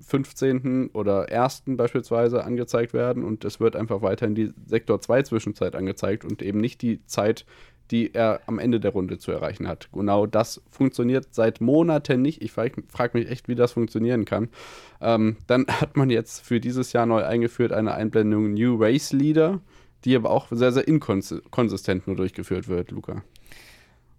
15. 0.07 0.91
oder 0.93 1.27
1. 1.29 1.63
beispielsweise 1.67 2.45
angezeigt 2.45 2.93
werden 2.93 3.25
und 3.25 3.43
es 3.43 3.59
wird 3.59 3.75
einfach 3.75 4.01
weiterhin 4.01 4.35
die 4.35 4.53
Sektor 4.67 5.01
2 5.01 5.23
Zwischenzeit 5.23 5.75
angezeigt 5.75 6.23
und 6.23 6.41
eben 6.41 6.61
nicht 6.61 6.81
die 6.81 7.05
Zeit, 7.07 7.45
die 7.91 8.13
er 8.13 8.39
am 8.45 8.57
Ende 8.57 8.79
der 8.79 8.91
Runde 8.91 9.17
zu 9.17 9.33
erreichen 9.33 9.67
hat. 9.67 9.89
Genau 9.91 10.25
das 10.25 10.61
funktioniert 10.71 11.27
seit 11.31 11.59
Monaten 11.59 12.21
nicht. 12.21 12.41
Ich 12.41 12.53
frage 12.53 12.81
frag 12.87 13.13
mich 13.13 13.29
echt, 13.29 13.49
wie 13.49 13.55
das 13.55 13.73
funktionieren 13.73 14.23
kann. 14.23 14.47
Ähm, 15.01 15.35
dann 15.47 15.65
hat 15.67 15.97
man 15.97 16.09
jetzt 16.09 16.39
für 16.39 16.61
dieses 16.61 16.93
Jahr 16.93 17.05
neu 17.05 17.25
eingeführt 17.25 17.73
eine 17.73 17.95
Einblendung 17.95 18.53
New 18.53 18.77
Race 18.81 19.11
Leader, 19.11 19.59
die 20.05 20.15
aber 20.15 20.29
auch 20.29 20.47
sehr, 20.51 20.71
sehr 20.71 20.87
inkonsistent 20.87 22.07
nur 22.07 22.15
durchgeführt 22.15 22.69
wird, 22.69 22.91
Luca. 22.91 23.23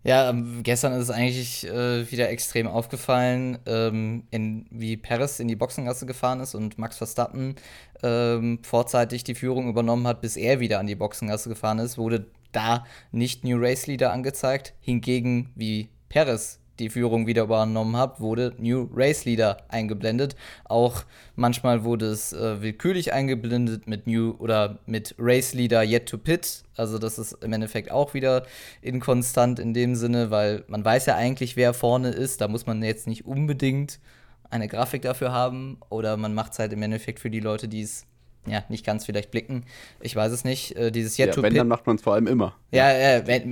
Ja, 0.02 0.30
ähm, 0.30 0.62
gestern 0.62 0.94
ist 0.94 1.02
es 1.02 1.10
eigentlich 1.10 1.66
äh, 1.66 2.10
wieder 2.10 2.30
extrem 2.30 2.66
aufgefallen, 2.66 3.58
ähm, 3.66 4.24
in, 4.30 4.66
wie 4.70 4.96
Perez 4.96 5.40
in 5.40 5.48
die 5.48 5.56
Boxengasse 5.56 6.06
gefahren 6.06 6.40
ist 6.40 6.54
und 6.54 6.78
Max 6.78 6.96
Verstappen 6.96 7.56
ähm, 8.02 8.60
vorzeitig 8.62 9.24
die 9.24 9.34
Führung 9.34 9.68
übernommen 9.68 10.06
hat, 10.06 10.22
bis 10.22 10.36
er 10.36 10.58
wieder 10.60 10.78
an 10.78 10.86
die 10.86 10.94
Boxengasse 10.94 11.50
gefahren 11.50 11.80
ist, 11.80 11.98
wurde 11.98 12.26
da 12.52 12.86
nicht 13.12 13.44
New 13.44 13.58
Race 13.58 13.86
Leader 13.86 14.10
angezeigt. 14.12 14.72
Hingegen, 14.80 15.50
wie 15.54 15.90
Perez 16.08 16.59
die 16.80 16.88
Führung 16.88 17.26
wieder 17.26 17.44
übernommen 17.44 17.96
hat, 17.96 18.20
wurde 18.20 18.54
New 18.58 18.88
Race 18.94 19.24
Leader 19.24 19.58
eingeblendet. 19.68 20.34
Auch 20.64 21.04
manchmal 21.36 21.84
wurde 21.84 22.06
es 22.06 22.32
äh, 22.32 22.60
willkürlich 22.62 23.12
eingeblendet 23.12 23.86
mit 23.86 24.06
New 24.06 24.32
oder 24.38 24.78
mit 24.86 25.14
Race 25.18 25.54
Leader 25.54 25.82
Yet 25.84 26.08
to 26.08 26.18
Pit. 26.18 26.64
Also 26.76 26.98
das 26.98 27.18
ist 27.18 27.32
im 27.44 27.52
Endeffekt 27.52 27.90
auch 27.90 28.14
wieder 28.14 28.44
inkonstant 28.80 29.58
in 29.58 29.74
dem 29.74 29.94
Sinne, 29.94 30.30
weil 30.30 30.64
man 30.66 30.84
weiß 30.84 31.06
ja 31.06 31.16
eigentlich, 31.16 31.56
wer 31.56 31.74
vorne 31.74 32.08
ist. 32.10 32.40
Da 32.40 32.48
muss 32.48 32.66
man 32.66 32.82
jetzt 32.82 33.06
nicht 33.06 33.26
unbedingt 33.26 34.00
eine 34.48 34.66
Grafik 34.66 35.02
dafür 35.02 35.32
haben 35.32 35.78
oder 35.90 36.16
man 36.16 36.34
macht 36.34 36.52
es 36.52 36.58
halt 36.58 36.72
im 36.72 36.82
Endeffekt 36.82 37.20
für 37.20 37.30
die 37.30 37.40
Leute, 37.40 37.68
die 37.68 37.82
es 37.82 38.06
ja, 38.46 38.64
nicht 38.68 38.86
ganz 38.86 39.04
vielleicht 39.04 39.30
blicken. 39.30 39.64
Ich 40.00 40.16
weiß 40.16 40.32
es 40.32 40.44
nicht. 40.44 40.74
Äh, 40.76 40.90
dieses 40.90 41.18
Yet 41.18 41.28
ja, 41.28 41.32
to 41.32 41.42
wenn, 41.42 41.50
Pit. 41.50 41.52
Wenn, 41.52 41.58
dann 41.58 41.68
macht 41.68 41.86
man 41.86 41.96
es 41.96 42.02
vor 42.02 42.14
allem 42.14 42.26
immer. 42.26 42.54
Ja, 42.72 42.90
äh, 42.90 43.26
wenn, 43.26 43.50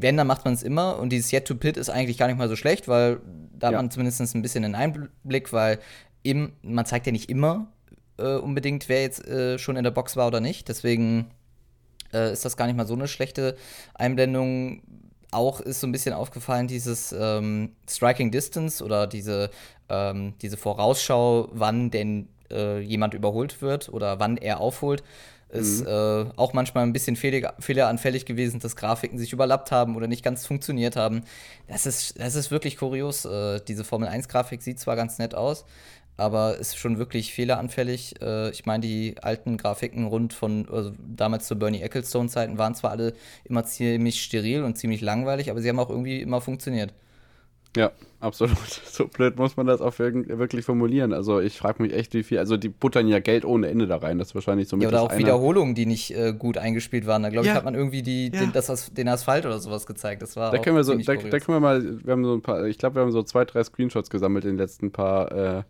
wenn, 0.00 0.16
dann 0.16 0.26
macht 0.26 0.44
man 0.44 0.54
es 0.54 0.62
immer. 0.62 0.98
Und 0.98 1.10
dieses 1.10 1.32
Yet 1.32 1.46
to 1.46 1.54
Pit 1.56 1.76
ist 1.76 1.90
eigentlich 1.90 2.18
gar 2.18 2.28
nicht 2.28 2.38
mal 2.38 2.48
so 2.48 2.56
schlecht, 2.56 2.88
weil 2.88 3.20
da 3.58 3.70
ja. 3.70 3.76
hat 3.76 3.82
man 3.82 3.90
zumindest 3.90 4.34
ein 4.34 4.42
bisschen 4.42 4.64
einen 4.64 4.74
Einblick, 4.74 5.52
weil 5.52 5.78
im, 6.22 6.52
man 6.62 6.86
zeigt 6.86 7.06
ja 7.06 7.12
nicht 7.12 7.30
immer 7.30 7.72
äh, 8.18 8.36
unbedingt, 8.36 8.88
wer 8.88 9.02
jetzt 9.02 9.26
äh, 9.26 9.58
schon 9.58 9.76
in 9.76 9.84
der 9.84 9.90
Box 9.90 10.16
war 10.16 10.28
oder 10.28 10.40
nicht. 10.40 10.68
Deswegen 10.68 11.30
äh, 12.12 12.32
ist 12.32 12.44
das 12.44 12.56
gar 12.56 12.66
nicht 12.66 12.76
mal 12.76 12.86
so 12.86 12.94
eine 12.94 13.08
schlechte 13.08 13.56
Einblendung. 13.94 14.82
Auch 15.30 15.60
ist 15.60 15.80
so 15.80 15.86
ein 15.86 15.92
bisschen 15.92 16.14
aufgefallen, 16.14 16.68
dieses 16.68 17.14
ähm, 17.18 17.72
Striking 17.88 18.30
Distance 18.30 18.84
oder 18.84 19.06
diese, 19.06 19.50
ähm, 19.88 20.34
diese 20.42 20.56
Vorausschau, 20.56 21.48
wann 21.52 21.90
denn 21.90 22.28
äh, 22.52 22.80
jemand 22.80 23.14
überholt 23.14 23.62
wird 23.62 23.88
oder 23.88 24.20
wann 24.20 24.36
er 24.36 24.60
aufholt. 24.60 25.02
Ist 25.52 25.82
mhm. 25.82 25.86
äh, 25.86 26.24
auch 26.36 26.54
manchmal 26.54 26.84
ein 26.84 26.94
bisschen 26.94 27.14
fehler, 27.14 27.52
fehleranfällig 27.58 28.24
gewesen, 28.24 28.58
dass 28.58 28.74
Grafiken 28.74 29.18
sich 29.18 29.34
überlappt 29.34 29.70
haben 29.70 29.96
oder 29.96 30.06
nicht 30.06 30.24
ganz 30.24 30.46
funktioniert 30.46 30.96
haben. 30.96 31.24
Das 31.68 31.84
ist, 31.84 32.18
das 32.18 32.36
ist 32.36 32.50
wirklich 32.50 32.78
kurios. 32.78 33.26
Äh, 33.26 33.60
diese 33.68 33.84
Formel 33.84 34.08
1-Grafik 34.08 34.62
sieht 34.62 34.80
zwar 34.80 34.96
ganz 34.96 35.18
nett 35.18 35.34
aus, 35.34 35.66
aber 36.16 36.56
ist 36.56 36.78
schon 36.78 36.96
wirklich 36.96 37.34
fehleranfällig. 37.34 38.14
Äh, 38.22 38.48
ich 38.48 38.64
meine, 38.64 38.80
die 38.80 39.16
alten 39.20 39.58
Grafiken 39.58 40.06
rund 40.06 40.32
von 40.32 40.66
also 40.70 40.92
damals 40.98 41.46
zu 41.46 41.58
Bernie 41.58 41.82
Ecclestone-Zeiten 41.82 42.56
waren 42.56 42.74
zwar 42.74 42.92
alle 42.92 43.12
immer 43.44 43.64
ziemlich 43.64 44.22
steril 44.22 44.62
und 44.64 44.78
ziemlich 44.78 45.02
langweilig, 45.02 45.50
aber 45.50 45.60
sie 45.60 45.68
haben 45.68 45.80
auch 45.80 45.90
irgendwie 45.90 46.22
immer 46.22 46.40
funktioniert. 46.40 46.94
Ja, 47.76 47.92
absolut. 48.20 48.56
So 48.92 49.08
blöd 49.08 49.36
muss 49.36 49.56
man 49.56 49.66
das 49.66 49.80
auch 49.80 49.98
wirklich 49.98 50.66
formulieren. 50.66 51.14
Also 51.14 51.40
ich 51.40 51.56
frage 51.56 51.82
mich 51.82 51.94
echt, 51.94 52.12
wie 52.12 52.22
viel. 52.22 52.38
Also 52.38 52.58
die 52.58 52.68
buttern 52.68 53.08
ja 53.08 53.20
Geld 53.20 53.46
ohne 53.46 53.68
Ende 53.68 53.86
da 53.86 53.96
rein. 53.96 54.18
Das 54.18 54.28
ist 54.28 54.34
wahrscheinlich 54.34 54.68
so 54.68 54.76
mit 54.76 54.82
Ja, 54.82 54.88
oder 54.90 55.02
auch 55.02 55.16
Wiederholungen, 55.16 55.74
die 55.74 55.86
nicht 55.86 56.14
äh, 56.14 56.34
gut 56.34 56.58
eingespielt 56.58 57.06
waren. 57.06 57.22
Da 57.22 57.30
glaube 57.30 57.46
ich, 57.46 57.52
ja. 57.52 57.56
hat 57.56 57.64
man 57.64 57.74
irgendwie 57.74 58.02
die, 58.02 58.30
ja. 58.30 58.40
den, 58.40 58.52
das, 58.52 58.92
den 58.92 59.08
Asphalt 59.08 59.46
oder 59.46 59.58
sowas 59.58 59.86
gezeigt. 59.86 60.20
Das 60.20 60.36
war 60.36 60.50
da 60.50 60.58
können 60.58 60.76
wir 60.76 60.84
so, 60.84 60.94
da, 60.94 61.14
da, 61.14 61.38
können 61.38 61.56
wir 61.56 61.60
mal, 61.60 62.04
wir 62.04 62.12
haben 62.12 62.24
so 62.24 62.34
ein 62.34 62.42
paar, 62.42 62.66
ich 62.66 62.76
glaube, 62.76 62.96
wir 62.96 63.02
haben 63.02 63.12
so 63.12 63.22
zwei, 63.22 63.46
drei 63.46 63.64
Screenshots 63.64 64.10
gesammelt 64.10 64.44
in 64.44 64.52
den 64.52 64.58
letzten 64.58 64.92
paar 64.92 65.32
äh, 65.32 65.62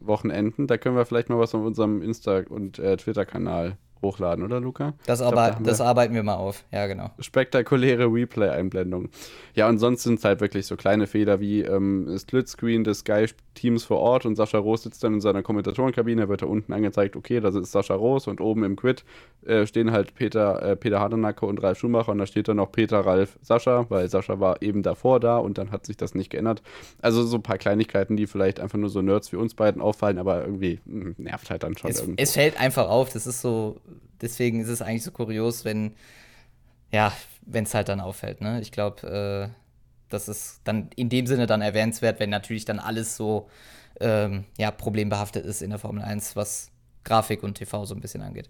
Wochenenden. 0.00 0.66
Da 0.66 0.76
können 0.76 0.96
wir 0.96 1.06
vielleicht 1.06 1.30
mal 1.30 1.38
was 1.38 1.54
auf 1.54 1.64
unserem 1.64 2.02
Insta- 2.02 2.46
und 2.46 2.78
äh, 2.78 2.98
Twitter-Kanal 2.98 3.78
hochladen, 4.02 4.44
oder 4.44 4.60
Luca? 4.60 4.94
Das, 5.06 5.20
glaub, 5.20 5.34
da 5.34 5.58
das 5.62 5.80
arbeiten 5.80 6.14
wir 6.14 6.22
mal 6.22 6.34
auf, 6.34 6.64
ja 6.72 6.86
genau. 6.86 7.10
Spektakuläre 7.18 8.06
Replay-Einblendung. 8.12 9.08
Ja, 9.54 9.68
und 9.68 9.78
sonst 9.78 10.02
sind 10.02 10.18
es 10.18 10.24
halt 10.24 10.40
wirklich 10.40 10.66
so 10.66 10.76
kleine 10.76 11.06
Fehler 11.06 11.40
wie 11.40 11.62
ähm, 11.62 12.14
Splitscreen 12.16 12.84
des 12.84 13.00
Sky-Teams 13.00 13.84
vor 13.84 13.98
Ort 13.98 14.26
und 14.26 14.36
Sascha 14.36 14.58
Roos 14.58 14.82
sitzt 14.82 15.02
dann 15.04 15.14
in 15.14 15.20
seiner 15.20 15.42
Kommentatorenkabine, 15.42 16.28
wird 16.28 16.42
da 16.42 16.46
unten 16.46 16.72
angezeigt, 16.72 17.16
okay, 17.16 17.40
das 17.40 17.54
ist 17.54 17.72
Sascha 17.72 17.94
Roos 17.94 18.26
und 18.26 18.40
oben 18.40 18.64
im 18.64 18.76
Quid 18.76 19.04
äh, 19.46 19.66
stehen 19.66 19.92
halt 19.92 20.14
Peter, 20.14 20.62
äh, 20.62 20.76
Peter 20.76 21.00
Hardenacke 21.00 21.46
und 21.46 21.62
Ralf 21.62 21.78
Schumacher 21.78 22.12
und 22.12 22.18
da 22.18 22.26
steht 22.26 22.48
dann 22.48 22.56
noch 22.56 22.72
Peter, 22.72 23.00
Ralf, 23.00 23.38
Sascha, 23.42 23.86
weil 23.88 24.08
Sascha 24.08 24.40
war 24.40 24.62
eben 24.62 24.82
davor 24.82 25.20
da 25.20 25.38
und 25.38 25.58
dann 25.58 25.70
hat 25.70 25.86
sich 25.86 25.96
das 25.96 26.14
nicht 26.14 26.30
geändert. 26.30 26.62
Also 27.00 27.22
so 27.24 27.36
ein 27.36 27.42
paar 27.42 27.58
Kleinigkeiten, 27.58 28.16
die 28.16 28.26
vielleicht 28.26 28.60
einfach 28.60 28.78
nur 28.78 28.90
so 28.90 29.02
Nerds 29.02 29.32
wie 29.32 29.36
uns 29.36 29.54
beiden 29.54 29.80
auffallen, 29.80 30.18
aber 30.18 30.42
irgendwie 30.42 30.80
mh, 30.84 31.04
hm, 31.04 31.14
nervt 31.18 31.50
halt 31.50 31.62
dann 31.62 31.76
schon 31.76 31.90
es. 31.90 32.06
Es 32.16 32.32
fällt 32.32 32.60
einfach 32.60 32.88
auf, 32.88 33.12
das 33.12 33.26
ist 33.26 33.40
so 33.40 33.76
deswegen 34.20 34.60
ist 34.60 34.68
es 34.68 34.82
eigentlich 34.82 35.04
so 35.04 35.10
kurios, 35.10 35.64
wenn, 35.64 35.94
ja, 36.92 37.12
wenn 37.42 37.64
es 37.64 37.74
halt 37.74 37.88
dann 37.88 38.00
auffällt. 38.00 38.40
Ne? 38.40 38.60
Ich 38.60 38.72
glaube, 38.72 39.50
äh, 39.50 39.54
das 40.08 40.28
ist 40.28 40.60
dann 40.64 40.90
in 40.96 41.08
dem 41.08 41.26
Sinne 41.26 41.46
dann 41.46 41.62
erwähnenswert, 41.62 42.20
wenn 42.20 42.30
natürlich 42.30 42.64
dann 42.64 42.78
alles 42.78 43.16
so 43.16 43.48
ähm, 44.00 44.44
ja, 44.58 44.70
problembehaftet 44.70 45.44
ist 45.44 45.62
in 45.62 45.70
der 45.70 45.78
Formel 45.78 46.02
1, 46.02 46.36
was 46.36 46.70
Grafik 47.04 47.42
und 47.42 47.54
TV 47.54 47.84
so 47.84 47.94
ein 47.94 48.00
bisschen 48.00 48.22
angeht. 48.22 48.48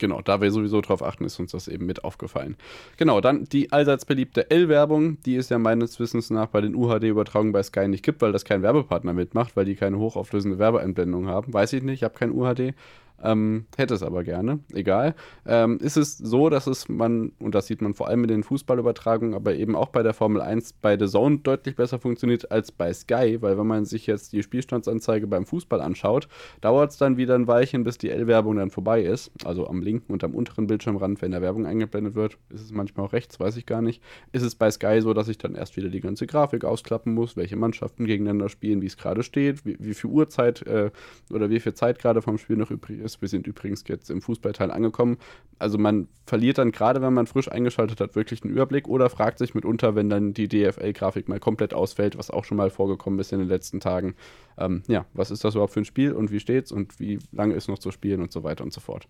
Genau, 0.00 0.22
da 0.22 0.40
wir 0.40 0.50
sowieso 0.50 0.80
drauf 0.80 1.02
achten, 1.02 1.26
ist 1.26 1.38
uns 1.38 1.52
das 1.52 1.68
eben 1.68 1.84
mit 1.84 2.04
aufgefallen. 2.04 2.56
Genau, 2.96 3.20
dann 3.20 3.44
die 3.44 3.70
allseits 3.70 4.06
beliebte 4.06 4.50
L-Werbung, 4.50 5.20
die 5.24 5.36
es 5.36 5.50
ja 5.50 5.58
meines 5.58 6.00
Wissens 6.00 6.30
nach 6.30 6.46
bei 6.46 6.62
den 6.62 6.74
UHD-Übertragungen 6.74 7.52
bei 7.52 7.62
Sky 7.62 7.86
nicht 7.86 8.02
gibt, 8.02 8.22
weil 8.22 8.32
das 8.32 8.46
kein 8.46 8.62
Werbepartner 8.62 9.12
mitmacht, 9.12 9.56
weil 9.56 9.66
die 9.66 9.76
keine 9.76 9.98
hochauflösende 9.98 10.58
Werbeeinblendung 10.58 11.28
haben. 11.28 11.52
Weiß 11.52 11.74
ich 11.74 11.82
nicht, 11.82 11.96
ich 11.96 12.04
habe 12.04 12.14
kein 12.18 12.32
UHD. 12.32 12.74
Ähm, 13.22 13.66
hätte 13.76 13.94
es 13.94 14.02
aber 14.02 14.24
gerne, 14.24 14.60
egal. 14.72 15.14
Ähm, 15.46 15.78
ist 15.78 15.96
es 15.96 16.16
so, 16.16 16.48
dass 16.48 16.66
es 16.66 16.88
man, 16.88 17.32
und 17.38 17.54
das 17.54 17.66
sieht 17.66 17.82
man 17.82 17.94
vor 17.94 18.08
allem 18.08 18.22
mit 18.22 18.30
den 18.30 18.42
Fußballübertragungen, 18.42 19.34
aber 19.34 19.54
eben 19.54 19.76
auch 19.76 19.88
bei 19.88 20.02
der 20.02 20.14
Formel 20.14 20.40
1 20.40 20.74
bei 20.74 20.98
The 20.98 21.06
Zone 21.06 21.38
deutlich 21.38 21.76
besser 21.76 21.98
funktioniert 21.98 22.50
als 22.50 22.72
bei 22.72 22.92
Sky, 22.92 23.38
weil 23.40 23.58
wenn 23.58 23.66
man 23.66 23.84
sich 23.84 24.06
jetzt 24.06 24.32
die 24.32 24.42
Spielstandsanzeige 24.42 25.26
beim 25.26 25.44
Fußball 25.44 25.80
anschaut, 25.80 26.28
dauert 26.60 26.92
es 26.92 26.96
dann 26.96 27.16
wieder 27.16 27.34
ein 27.34 27.46
Weilchen, 27.46 27.84
bis 27.84 27.98
die 27.98 28.10
L-Werbung 28.10 28.56
dann 28.56 28.70
vorbei 28.70 29.02
ist. 29.02 29.30
Also 29.44 29.66
am 29.66 29.82
linken 29.82 30.12
und 30.12 30.24
am 30.24 30.34
unteren 30.34 30.66
Bildschirmrand, 30.66 31.20
wenn 31.20 31.32
der 31.32 31.42
Werbung 31.42 31.66
eingeblendet 31.66 32.14
wird, 32.14 32.38
ist 32.48 32.62
es 32.62 32.72
manchmal 32.72 33.06
auch 33.06 33.12
rechts, 33.12 33.38
weiß 33.38 33.56
ich 33.56 33.66
gar 33.66 33.82
nicht. 33.82 34.02
Ist 34.32 34.42
es 34.42 34.54
bei 34.54 34.70
Sky 34.70 35.00
so, 35.02 35.12
dass 35.12 35.28
ich 35.28 35.38
dann 35.38 35.54
erst 35.54 35.76
wieder 35.76 35.90
die 35.90 36.00
ganze 36.00 36.26
Grafik 36.26 36.64
ausklappen 36.64 37.12
muss, 37.12 37.36
welche 37.36 37.56
Mannschaften 37.56 38.06
gegeneinander 38.06 38.48
spielen, 38.48 38.80
wie 38.80 38.86
es 38.86 38.96
gerade 38.96 39.22
steht, 39.22 39.66
wie, 39.66 39.76
wie 39.78 39.94
viel 39.94 40.10
Uhrzeit 40.10 40.66
äh, 40.66 40.90
oder 41.30 41.50
wie 41.50 41.60
viel 41.60 41.74
Zeit 41.74 41.98
gerade 41.98 42.22
vom 42.22 42.38
Spiel 42.38 42.56
noch 42.56 42.70
übrig 42.70 43.00
ist 43.00 43.09
ist. 43.10 43.22
Wir 43.22 43.28
sind 43.28 43.46
übrigens 43.46 43.84
jetzt 43.88 44.10
im 44.10 44.22
Fußballteil 44.22 44.70
angekommen. 44.70 45.18
Also 45.58 45.78
man 45.78 46.08
verliert 46.26 46.58
dann 46.58 46.72
gerade, 46.72 47.02
wenn 47.02 47.12
man 47.12 47.26
frisch 47.26 47.50
eingeschaltet 47.50 48.00
hat, 48.00 48.14
wirklich 48.14 48.42
einen 48.42 48.52
Überblick 48.52 48.88
oder 48.88 49.10
fragt 49.10 49.38
sich 49.38 49.54
mitunter, 49.54 49.94
wenn 49.94 50.08
dann 50.08 50.32
die 50.32 50.48
DFL-Grafik 50.48 51.28
mal 51.28 51.40
komplett 51.40 51.74
ausfällt, 51.74 52.16
was 52.16 52.30
auch 52.30 52.44
schon 52.44 52.56
mal 52.56 52.70
vorgekommen 52.70 53.18
ist 53.18 53.32
in 53.32 53.40
den 53.40 53.48
letzten 53.48 53.80
Tagen. 53.80 54.14
Ähm, 54.58 54.82
ja, 54.86 55.06
was 55.12 55.30
ist 55.30 55.44
das 55.44 55.54
überhaupt 55.54 55.72
für 55.72 55.80
ein 55.80 55.84
Spiel 55.84 56.12
und 56.12 56.30
wie 56.30 56.40
steht's 56.40 56.72
und 56.72 57.00
wie 57.00 57.18
lange 57.32 57.54
ist 57.54 57.68
noch 57.68 57.78
zu 57.78 57.90
spielen 57.90 58.20
und 58.20 58.32
so 58.32 58.42
weiter 58.44 58.64
und 58.64 58.72
so 58.72 58.80
fort. 58.80 59.06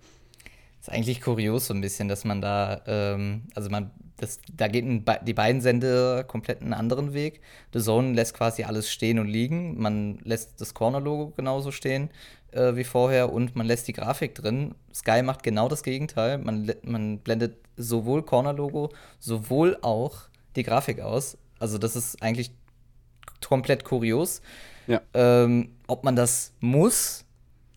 Ist 0.80 0.90
eigentlich 0.90 1.20
kurios 1.20 1.66
so 1.66 1.74
ein 1.74 1.80
bisschen, 1.80 2.08
dass 2.08 2.24
man 2.24 2.40
da, 2.40 2.80
ähm, 2.86 3.42
also 3.54 3.68
man, 3.68 3.90
das, 4.16 4.40
da 4.52 4.66
geht 4.68 4.84
die 5.26 5.34
beiden 5.34 5.60
Sende 5.60 6.24
komplett 6.26 6.62
einen 6.62 6.72
anderen 6.72 7.12
Weg. 7.12 7.40
The 7.72 7.80
Zone 7.80 8.14
lässt 8.14 8.34
quasi 8.34 8.64
alles 8.64 8.90
stehen 8.90 9.18
und 9.18 9.28
liegen. 9.28 9.80
Man 9.80 10.18
lässt 10.24 10.60
das 10.60 10.74
Corner-Logo 10.74 11.32
genauso 11.36 11.70
stehen 11.70 12.10
äh, 12.52 12.76
wie 12.76 12.84
vorher 12.84 13.32
und 13.32 13.56
man 13.56 13.66
lässt 13.66 13.88
die 13.88 13.92
Grafik 13.92 14.34
drin. 14.34 14.74
Sky 14.94 15.22
macht 15.22 15.42
genau 15.42 15.68
das 15.68 15.82
Gegenteil. 15.82 16.38
Man, 16.38 16.72
man 16.82 17.18
blendet 17.18 17.56
sowohl 17.76 18.22
Corner-Logo, 18.22 18.90
sowohl 19.18 19.78
auch 19.82 20.16
die 20.56 20.62
Grafik 20.62 21.00
aus. 21.00 21.38
Also 21.58 21.78
das 21.78 21.96
ist 21.96 22.22
eigentlich 22.22 22.52
komplett 23.46 23.84
kurios. 23.84 24.42
Ja. 24.86 25.00
Ähm, 25.14 25.76
ob 25.86 26.04
man 26.04 26.16
das 26.16 26.52
muss, 26.60 27.24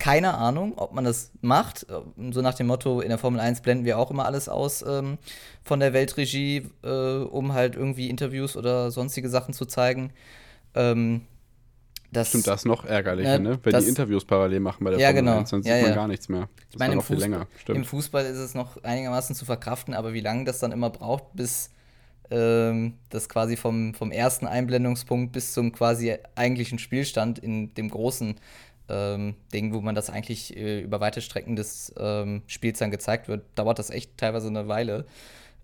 keine 0.04 0.34
Ahnung, 0.34 0.74
ob 0.76 0.92
man 0.92 1.04
das 1.04 1.30
macht. 1.40 1.86
So 2.30 2.42
nach 2.42 2.52
dem 2.52 2.66
Motto, 2.66 3.00
in 3.00 3.08
der 3.08 3.16
Formel 3.16 3.40
1 3.40 3.62
blenden 3.62 3.86
wir 3.86 3.98
auch 3.98 4.10
immer 4.10 4.26
alles 4.26 4.50
aus 4.50 4.84
ähm, 4.86 5.16
von 5.62 5.80
der 5.80 5.94
Weltregie, 5.94 6.68
äh, 6.82 7.22
um 7.22 7.54
halt 7.54 7.74
irgendwie 7.74 8.10
Interviews 8.10 8.54
oder 8.54 8.90
sonstige 8.90 9.30
Sachen 9.30 9.54
zu 9.54 9.64
zeigen. 9.64 10.12
Ähm, 10.74 11.22
das, 12.12 12.28
Stimmt, 12.28 12.46
das 12.48 12.60
ist 12.60 12.66
noch 12.66 12.84
ärgerlicher, 12.84 13.38
ne? 13.38 13.58
Wenn 13.62 13.72
das, 13.72 13.84
die 13.84 13.88
Interviews 13.88 14.26
parallel 14.26 14.60
machen 14.60 14.84
bei 14.84 14.90
der 14.90 15.00
ja, 15.00 15.06
Formel 15.06 15.22
genau. 15.22 15.38
1, 15.38 15.50
dann 15.50 15.62
sieht 15.62 15.72
ja, 15.72 15.80
man 15.80 15.88
ja. 15.88 15.94
gar 15.94 16.08
nichts 16.08 16.28
mehr. 16.28 16.40
Das 16.40 16.50
ich 16.72 16.78
meine, 16.78 16.92
im, 16.92 17.00
Fußball, 17.00 17.46
im 17.68 17.84
Fußball 17.86 18.26
ist 18.26 18.38
es 18.38 18.54
noch 18.54 18.84
einigermaßen 18.84 19.34
zu 19.34 19.46
verkraften, 19.46 19.94
aber 19.94 20.12
wie 20.12 20.20
lange 20.20 20.44
das 20.44 20.58
dann 20.58 20.72
immer 20.72 20.90
braucht, 20.90 21.34
bis 21.34 21.70
ähm, 22.30 22.98
das 23.08 23.30
quasi 23.30 23.56
vom, 23.56 23.94
vom 23.94 24.12
ersten 24.12 24.46
Einblendungspunkt 24.46 25.32
bis 25.32 25.54
zum 25.54 25.72
quasi 25.72 26.14
eigentlichen 26.34 26.78
Spielstand 26.78 27.38
in 27.38 27.72
dem 27.72 27.88
großen 27.88 28.34
ähm, 28.88 29.34
Ding, 29.52 29.72
wo 29.72 29.80
man 29.80 29.94
das 29.94 30.10
eigentlich 30.10 30.56
äh, 30.56 30.80
über 30.80 31.00
weite 31.00 31.20
Strecken 31.20 31.56
des 31.56 31.94
ähm, 31.98 32.42
Spiels 32.46 32.78
dann 32.78 32.90
gezeigt 32.90 33.28
wird, 33.28 33.44
dauert 33.54 33.78
das 33.78 33.90
echt 33.90 34.16
teilweise 34.18 34.48
eine 34.48 34.68
Weile. 34.68 35.06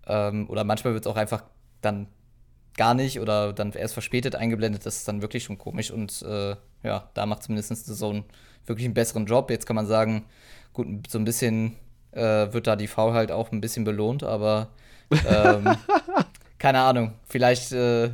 Ähm, 0.07 0.49
oder 0.49 0.63
manchmal 0.63 0.93
wird 0.93 1.05
es 1.05 1.11
auch 1.11 1.17
einfach 1.17 1.43
dann 1.81 2.07
gar 2.75 2.93
nicht 2.93 3.19
oder 3.19 3.53
dann 3.53 3.73
erst 3.73 3.93
verspätet 3.93 4.35
eingeblendet. 4.35 4.85
Das 4.85 4.97
ist 4.97 5.07
dann 5.07 5.21
wirklich 5.21 5.43
schon 5.43 5.57
komisch. 5.57 5.91
Und 5.91 6.21
äh, 6.23 6.55
ja, 6.83 7.09
da 7.13 7.25
macht 7.25 7.43
zumindest 7.43 7.85
The 7.85 7.93
Zone 7.93 8.23
wirklich 8.65 8.85
einen 8.85 8.93
besseren 8.93 9.25
Job. 9.25 9.49
Jetzt 9.49 9.65
kann 9.65 9.75
man 9.75 9.85
sagen, 9.85 10.25
gut, 10.73 10.87
so 11.09 11.19
ein 11.19 11.25
bisschen 11.25 11.75
äh, 12.11 12.51
wird 12.51 12.67
da 12.67 12.75
die 12.75 12.87
V 12.87 13.13
halt 13.13 13.31
auch 13.31 13.51
ein 13.51 13.61
bisschen 13.61 13.83
belohnt, 13.83 14.23
aber 14.23 14.69
ähm, 15.27 15.75
keine 16.57 16.79
Ahnung. 16.79 17.13
Vielleicht 17.27 17.71
äh, 17.71 18.11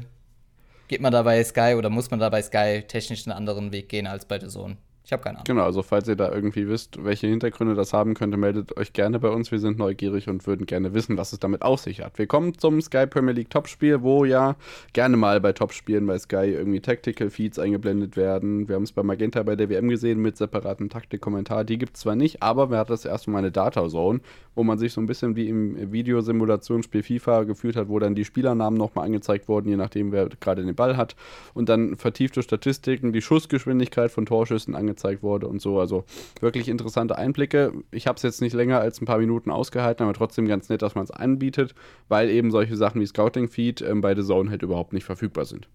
geht 0.87 1.01
man 1.01 1.11
da 1.11 1.23
bei 1.23 1.43
Sky 1.43 1.75
oder 1.77 1.89
muss 1.89 2.11
man 2.11 2.19
da 2.19 2.29
bei 2.29 2.41
Sky 2.41 2.83
technisch 2.87 3.25
einen 3.25 3.37
anderen 3.37 3.71
Weg 3.71 3.89
gehen 3.89 4.07
als 4.07 4.25
bei 4.25 4.39
The 4.39 4.47
Zone. 4.47 4.77
Ich 5.07 5.13
habe 5.13 5.23
keine 5.23 5.37
Ahnung. 5.37 5.45
Genau, 5.45 5.63
also 5.63 5.83
falls 5.83 6.09
ihr 6.09 6.17
da 6.17 6.29
irgendwie 6.29 6.67
wisst, 6.67 7.01
welche 7.01 7.27
Hintergründe 7.27 7.75
das 7.75 7.93
haben 7.93 8.13
könnte, 8.13 8.35
meldet 8.35 8.75
euch 8.75 8.91
gerne 8.91 9.19
bei 9.19 9.29
uns. 9.29 9.49
Wir 9.53 9.59
sind 9.59 9.77
neugierig 9.77 10.27
und 10.27 10.45
würden 10.45 10.65
gerne 10.65 10.93
wissen, 10.93 11.17
was 11.17 11.31
es 11.31 11.39
damit 11.39 11.61
auf 11.61 11.79
sich 11.79 12.01
hat. 12.01 12.19
Wir 12.19 12.27
kommen 12.27 12.57
zum 12.57 12.81
Sky 12.81 13.07
Premier 13.07 13.31
League 13.31 13.49
Topspiel, 13.49 14.01
wo 14.01 14.25
ja 14.25 14.57
gerne 14.91 15.15
mal 15.15 15.39
bei 15.39 15.53
Topspielen 15.53 16.05
bei 16.05 16.19
Sky 16.19 16.51
irgendwie 16.51 16.81
Tactical 16.81 17.29
Feeds 17.29 17.57
eingeblendet 17.57 18.17
werden. 18.17 18.67
Wir 18.67 18.75
haben 18.75 18.83
es 18.83 18.91
bei 18.91 19.01
Magenta 19.01 19.43
bei 19.43 19.55
der 19.55 19.69
WM 19.69 19.87
gesehen 19.87 20.21
mit 20.21 20.35
separaten 20.35 20.89
Taktikkommentar. 20.89 21.63
Die 21.63 21.77
gibt 21.77 21.95
es 21.95 22.01
zwar 22.01 22.17
nicht, 22.17 22.43
aber 22.43 22.69
wir 22.69 22.77
hatten 22.77 22.91
das 22.91 23.05
erste 23.05 23.31
Mal 23.31 23.37
eine 23.37 23.51
Data 23.51 23.87
Zone, 23.87 24.19
wo 24.55 24.65
man 24.65 24.77
sich 24.77 24.91
so 24.91 24.99
ein 24.99 25.05
bisschen 25.05 25.37
wie 25.37 25.47
im 25.47 25.93
Videosimulationsspiel 25.93 27.03
FIFA 27.03 27.43
gefühlt 27.43 27.77
hat, 27.77 27.87
wo 27.87 27.97
dann 27.99 28.13
die 28.13 28.25
Spielernamen 28.25 28.77
nochmal 28.77 29.05
angezeigt 29.05 29.47
wurden, 29.47 29.69
je 29.69 29.77
nachdem, 29.77 30.11
wer 30.11 30.27
gerade 30.27 30.65
den 30.65 30.75
Ball 30.75 30.97
hat. 30.97 31.15
Und 31.53 31.69
dann 31.69 31.95
vertiefte 31.95 32.43
Statistiken, 32.43 33.13
die 33.13 33.21
Schussgeschwindigkeit 33.21 34.11
von 34.11 34.25
Torschüssen 34.25 34.75
angezeigt 34.75 34.96
angezeigt 34.97 35.23
wurde 35.23 35.47
und 35.47 35.61
so. 35.61 35.79
Also 35.79 36.05
wirklich 36.41 36.67
interessante 36.67 37.17
Einblicke. 37.17 37.73
Ich 37.91 38.07
habe 38.07 38.17
es 38.17 38.23
jetzt 38.23 38.41
nicht 38.41 38.53
länger 38.53 38.79
als 38.79 39.01
ein 39.01 39.05
paar 39.05 39.19
Minuten 39.19 39.51
ausgehalten, 39.51 40.03
aber 40.03 40.13
trotzdem 40.13 40.47
ganz 40.47 40.69
nett, 40.69 40.81
dass 40.81 40.95
man 40.95 41.03
es 41.03 41.11
anbietet, 41.11 41.75
weil 42.07 42.29
eben 42.29 42.51
solche 42.51 42.75
Sachen 42.75 42.99
wie 43.01 43.05
Scouting 43.05 43.47
Feed 43.47 43.81
ähm, 43.81 44.01
bei 44.01 44.15
The 44.15 44.23
Zone 44.23 44.49
halt 44.49 44.63
überhaupt 44.63 44.93
nicht 44.93 45.05
verfügbar 45.05 45.45
sind. 45.45 45.67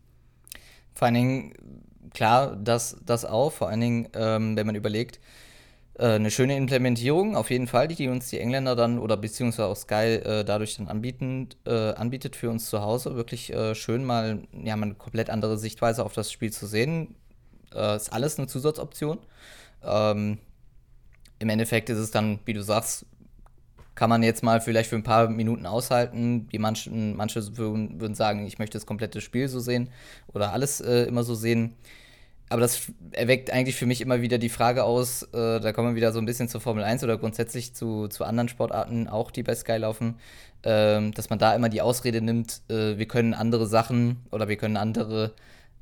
Vor 0.95 1.07
allen 1.07 1.15
Dingen, 1.15 1.55
klar, 2.13 2.57
das, 2.57 2.99
das 3.05 3.25
auch, 3.25 3.53
vor 3.53 3.69
allen 3.69 3.81
Dingen, 3.81 4.09
ähm, 4.15 4.57
wenn 4.57 4.67
man 4.67 4.75
überlegt, 4.75 5.21
äh, 5.99 6.15
eine 6.15 6.31
schöne 6.31 6.57
Implementierung, 6.57 7.37
auf 7.37 7.51
jeden 7.51 7.67
Fall, 7.67 7.89
die 7.89 8.09
uns 8.09 8.29
die 8.29 8.39
Engländer 8.39 8.77
dann 8.77 8.99
oder 8.99 9.17
beziehungsweise 9.17 9.69
auch 9.69 9.77
Sky 9.77 10.15
äh, 10.17 10.45
dadurch 10.45 10.77
dann 10.77 10.89
anbieten, 10.89 11.49
äh, 11.67 11.93
anbietet 11.93 12.37
für 12.37 12.51
uns 12.51 12.69
zu 12.69 12.83
Hause. 12.83 13.15
Wirklich 13.15 13.53
äh, 13.53 13.75
schön 13.75 14.05
mal, 14.05 14.43
ja, 14.53 14.77
mal 14.77 14.87
eine 14.87 14.95
komplett 14.95 15.31
andere 15.31 15.59
Sichtweise 15.59 16.05
auf 16.05 16.13
das 16.13 16.31
Spiel 16.31 16.53
zu 16.53 16.67
sehen. 16.67 17.15
Äh, 17.75 17.97
ist 17.97 18.13
alles 18.13 18.39
eine 18.39 18.47
Zusatzoption. 18.47 19.19
Ähm, 19.83 20.39
Im 21.39 21.49
Endeffekt 21.49 21.91
ist 21.91 21.99
es 21.99 22.11
dann, 22.11 22.39
wie 22.45 22.53
du 22.53 22.63
sagst, 22.63 23.07
kann 23.95 24.09
man 24.09 24.23
jetzt 24.23 24.43
mal 24.43 24.61
vielleicht 24.61 24.89
für 24.89 24.97
ein 24.97 25.03
paar 25.03 25.29
Minuten 25.29 25.67
aushalten. 25.67 26.49
Die 26.49 26.59
manchen, 26.59 27.17
manche 27.17 27.57
würden, 27.57 28.01
würden 28.01 28.15
sagen, 28.15 28.47
ich 28.47 28.59
möchte 28.59 28.79
das 28.79 28.87
komplette 28.87 29.21
Spiel 29.21 29.49
so 29.49 29.61
sehen 29.61 29.91
oder 30.33 30.53
alles 30.53 30.81
äh, 30.81 31.05
immer 31.05 31.25
so 31.25 31.35
sehen. 31.35 31.77
Aber 32.49 32.61
das 32.61 32.93
erweckt 33.13 33.51
eigentlich 33.51 33.77
für 33.77 33.87
mich 33.87 34.03
immer 34.03 34.21
wieder 34.21 34.37
die 34.37 34.51
Frage 34.51 34.85
aus, 34.85 35.23
äh, 35.33 35.59
da 35.59 35.73
kommen 35.73 35.91
wir 35.91 35.97
wieder 35.97 36.13
so 36.13 36.19
ein 36.19 36.27
bisschen 36.27 36.49
zur 36.49 36.61
Formel 36.61 36.85
1 36.85 37.03
oder 37.03 37.17
grundsätzlich 37.17 37.75
zu, 37.75 38.09
zu 38.09 38.25
anderen 38.25 38.49
Sportarten, 38.49 39.09
auch 39.09 39.31
die 39.31 39.43
bei 39.43 39.55
Sky 39.55 39.79
laufen, 39.79 40.17
äh, 40.61 41.11
dass 41.13 41.31
man 41.31 41.39
da 41.39 41.55
immer 41.55 41.71
die 41.71 41.81
Ausrede 41.81 42.21
nimmt, 42.21 42.61
äh, 42.69 42.99
wir 42.99 43.07
können 43.09 43.33
andere 43.33 43.67
Sachen 43.67 44.27
oder 44.31 44.49
wir 44.49 44.57
können 44.57 44.77
andere 44.77 45.33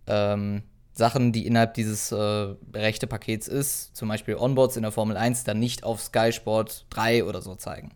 ähm, 0.06 0.62
Sachen, 1.00 1.32
die 1.32 1.46
innerhalb 1.46 1.74
dieses 1.74 2.12
äh, 2.12 2.54
rechte 2.74 3.06
Pakets 3.06 3.48
ist, 3.48 3.96
zum 3.96 4.08
Beispiel 4.08 4.36
Onboards 4.36 4.76
in 4.76 4.82
der 4.82 4.92
Formel 4.92 5.16
1, 5.16 5.44
dann 5.44 5.58
nicht 5.58 5.82
auf 5.82 6.00
Sky 6.02 6.30
Sport 6.30 6.86
3 6.90 7.24
oder 7.24 7.40
so 7.40 7.54
zeigen. 7.54 7.92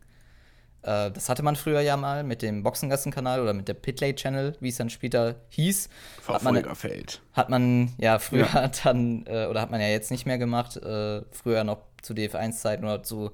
Äh, 0.80 1.10
das 1.10 1.28
hatte 1.28 1.42
man 1.42 1.54
früher 1.54 1.80
ja 1.80 1.98
mal 1.98 2.24
mit 2.24 2.40
dem 2.40 2.62
Boxengassen-Kanal 2.62 3.40
oder 3.40 3.52
mit 3.52 3.68
der 3.68 3.74
Pitlay 3.74 4.14
Channel, 4.14 4.56
wie 4.60 4.70
es 4.70 4.76
dann 4.76 4.88
später 4.88 5.36
hieß. 5.50 5.90
Verfolgerfeld. 6.22 7.20
Hat 7.34 7.50
man, 7.50 7.60
hat 7.60 7.90
man 7.90 7.94
ja 7.98 8.18
früher 8.18 8.48
ja. 8.52 8.68
dann, 8.84 9.26
äh, 9.26 9.46
oder 9.46 9.60
hat 9.60 9.70
man 9.70 9.82
ja 9.82 9.88
jetzt 9.88 10.10
nicht 10.10 10.24
mehr 10.24 10.38
gemacht, 10.38 10.76
äh, 10.78 11.22
früher 11.30 11.62
noch 11.62 11.82
zu 12.00 12.14
DF1-Zeiten 12.14 12.84
oder 12.84 13.02
zu, 13.02 13.32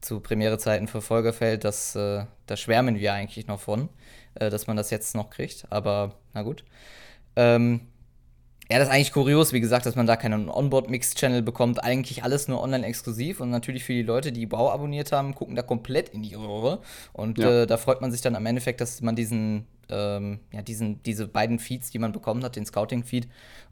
zu 0.00 0.20
Premiere-Zeiten 0.20 0.88
Verfolgerfeld, 0.88 1.62
das, 1.62 1.94
äh, 1.94 2.24
da 2.46 2.56
schwärmen 2.56 2.98
wir 2.98 3.12
eigentlich 3.12 3.46
noch 3.46 3.60
von, 3.60 3.88
äh, 4.34 4.50
dass 4.50 4.66
man 4.66 4.76
das 4.76 4.90
jetzt 4.90 5.14
noch 5.14 5.30
kriegt, 5.30 5.66
aber 5.70 6.16
na 6.32 6.42
gut. 6.42 6.64
Ähm, 7.36 7.88
ja, 8.74 8.80
das 8.80 8.88
ist 8.88 8.94
eigentlich 8.94 9.12
kurios, 9.12 9.52
wie 9.52 9.60
gesagt, 9.60 9.86
dass 9.86 9.94
man 9.94 10.04
da 10.04 10.16
keinen 10.16 10.48
Onboard-Mix-Channel 10.48 11.42
bekommt. 11.42 11.84
Eigentlich 11.84 12.24
alles 12.24 12.48
nur 12.48 12.60
online 12.60 12.84
exklusiv. 12.84 13.38
Und 13.38 13.50
natürlich 13.50 13.84
für 13.84 13.92
die 13.92 14.02
Leute, 14.02 14.32
die 14.32 14.46
Bau 14.46 14.68
abonniert 14.68 15.12
haben, 15.12 15.32
gucken 15.32 15.54
da 15.54 15.62
komplett 15.62 16.08
in 16.08 16.24
die 16.24 16.34
Röhre. 16.34 16.80
Und 17.12 17.38
ja. 17.38 17.62
äh, 17.62 17.66
da 17.68 17.76
freut 17.76 18.00
man 18.00 18.10
sich 18.10 18.20
dann 18.20 18.34
am 18.34 18.44
Endeffekt, 18.46 18.80
dass 18.80 19.00
man 19.00 19.14
diesen, 19.14 19.68
ähm, 19.90 20.40
ja, 20.52 20.60
diesen, 20.60 21.00
diese 21.04 21.28
beiden 21.28 21.60
Feeds, 21.60 21.92
die 21.92 22.00
man 22.00 22.10
bekommen 22.10 22.42
hat, 22.42 22.56
den 22.56 22.66
Scouting-Feed 22.66 23.28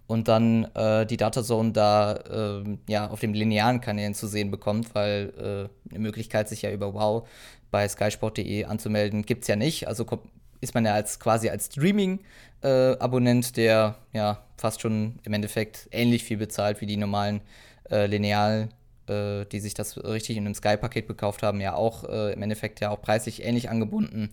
und 0.07 0.29
dann 0.29 0.67
äh, 0.77 1.05
die 1.05 1.17
Datazone 1.17 1.73
da 1.73 2.13
äh, 2.13 2.79
ja, 2.89 3.11
auf 3.11 3.19
den 3.19 3.35
linearen 3.35 3.81
Kanälen 3.81 4.15
zu 4.15 4.29
sehen 4.29 4.53
bekommt, 4.53 4.95
weil 4.95 5.33
äh, 5.37 5.91
eine 5.91 5.99
Möglichkeit, 5.99 6.49
sich 6.49 6.63
ja 6.63 6.71
über 6.71 6.95
Wow 6.95 7.27
bei 7.73 7.89
skysport.de 7.89 8.67
anzumelden, 8.67 9.23
gibt 9.23 9.43
es 9.43 9.49
ja 9.49 9.57
nicht. 9.57 9.89
Also 9.89 10.07
ist 10.63 10.75
man 10.75 10.87
ja 10.87 10.95
als 10.95 11.21
quasi 11.21 11.51
als 11.51 11.67
Streaming-Abonnent, 11.67 13.49
äh, 13.51 13.53
der 13.53 13.97
ja 14.13 14.43
fast 14.57 14.81
schon 14.81 15.19
im 15.25 15.33
Endeffekt 15.35 15.89
ähnlich 15.91 16.25
viel 16.25 16.39
bezahlt 16.39 16.81
wie 16.81 16.87
die 16.87 16.97
normalen 16.97 17.43
äh, 17.91 18.07
Lineal, 18.07 18.69
äh, 19.09 19.45
die 19.47 19.61
sich 19.61 19.75
das 19.75 20.03
richtig 20.03 20.37
in 20.37 20.47
einem 20.47 20.55
Sky-Paket 20.55 21.09
gekauft 21.09 21.43
haben, 21.43 21.61
ja 21.61 21.75
auch 21.75 22.05
äh, 22.05 22.33
im 22.33 22.43
Endeffekt 22.43 22.81
ja 22.81 22.91
auch 22.91 23.03
preislich 23.03 23.45
ähnlich 23.45 23.69
angebunden. 23.69 24.31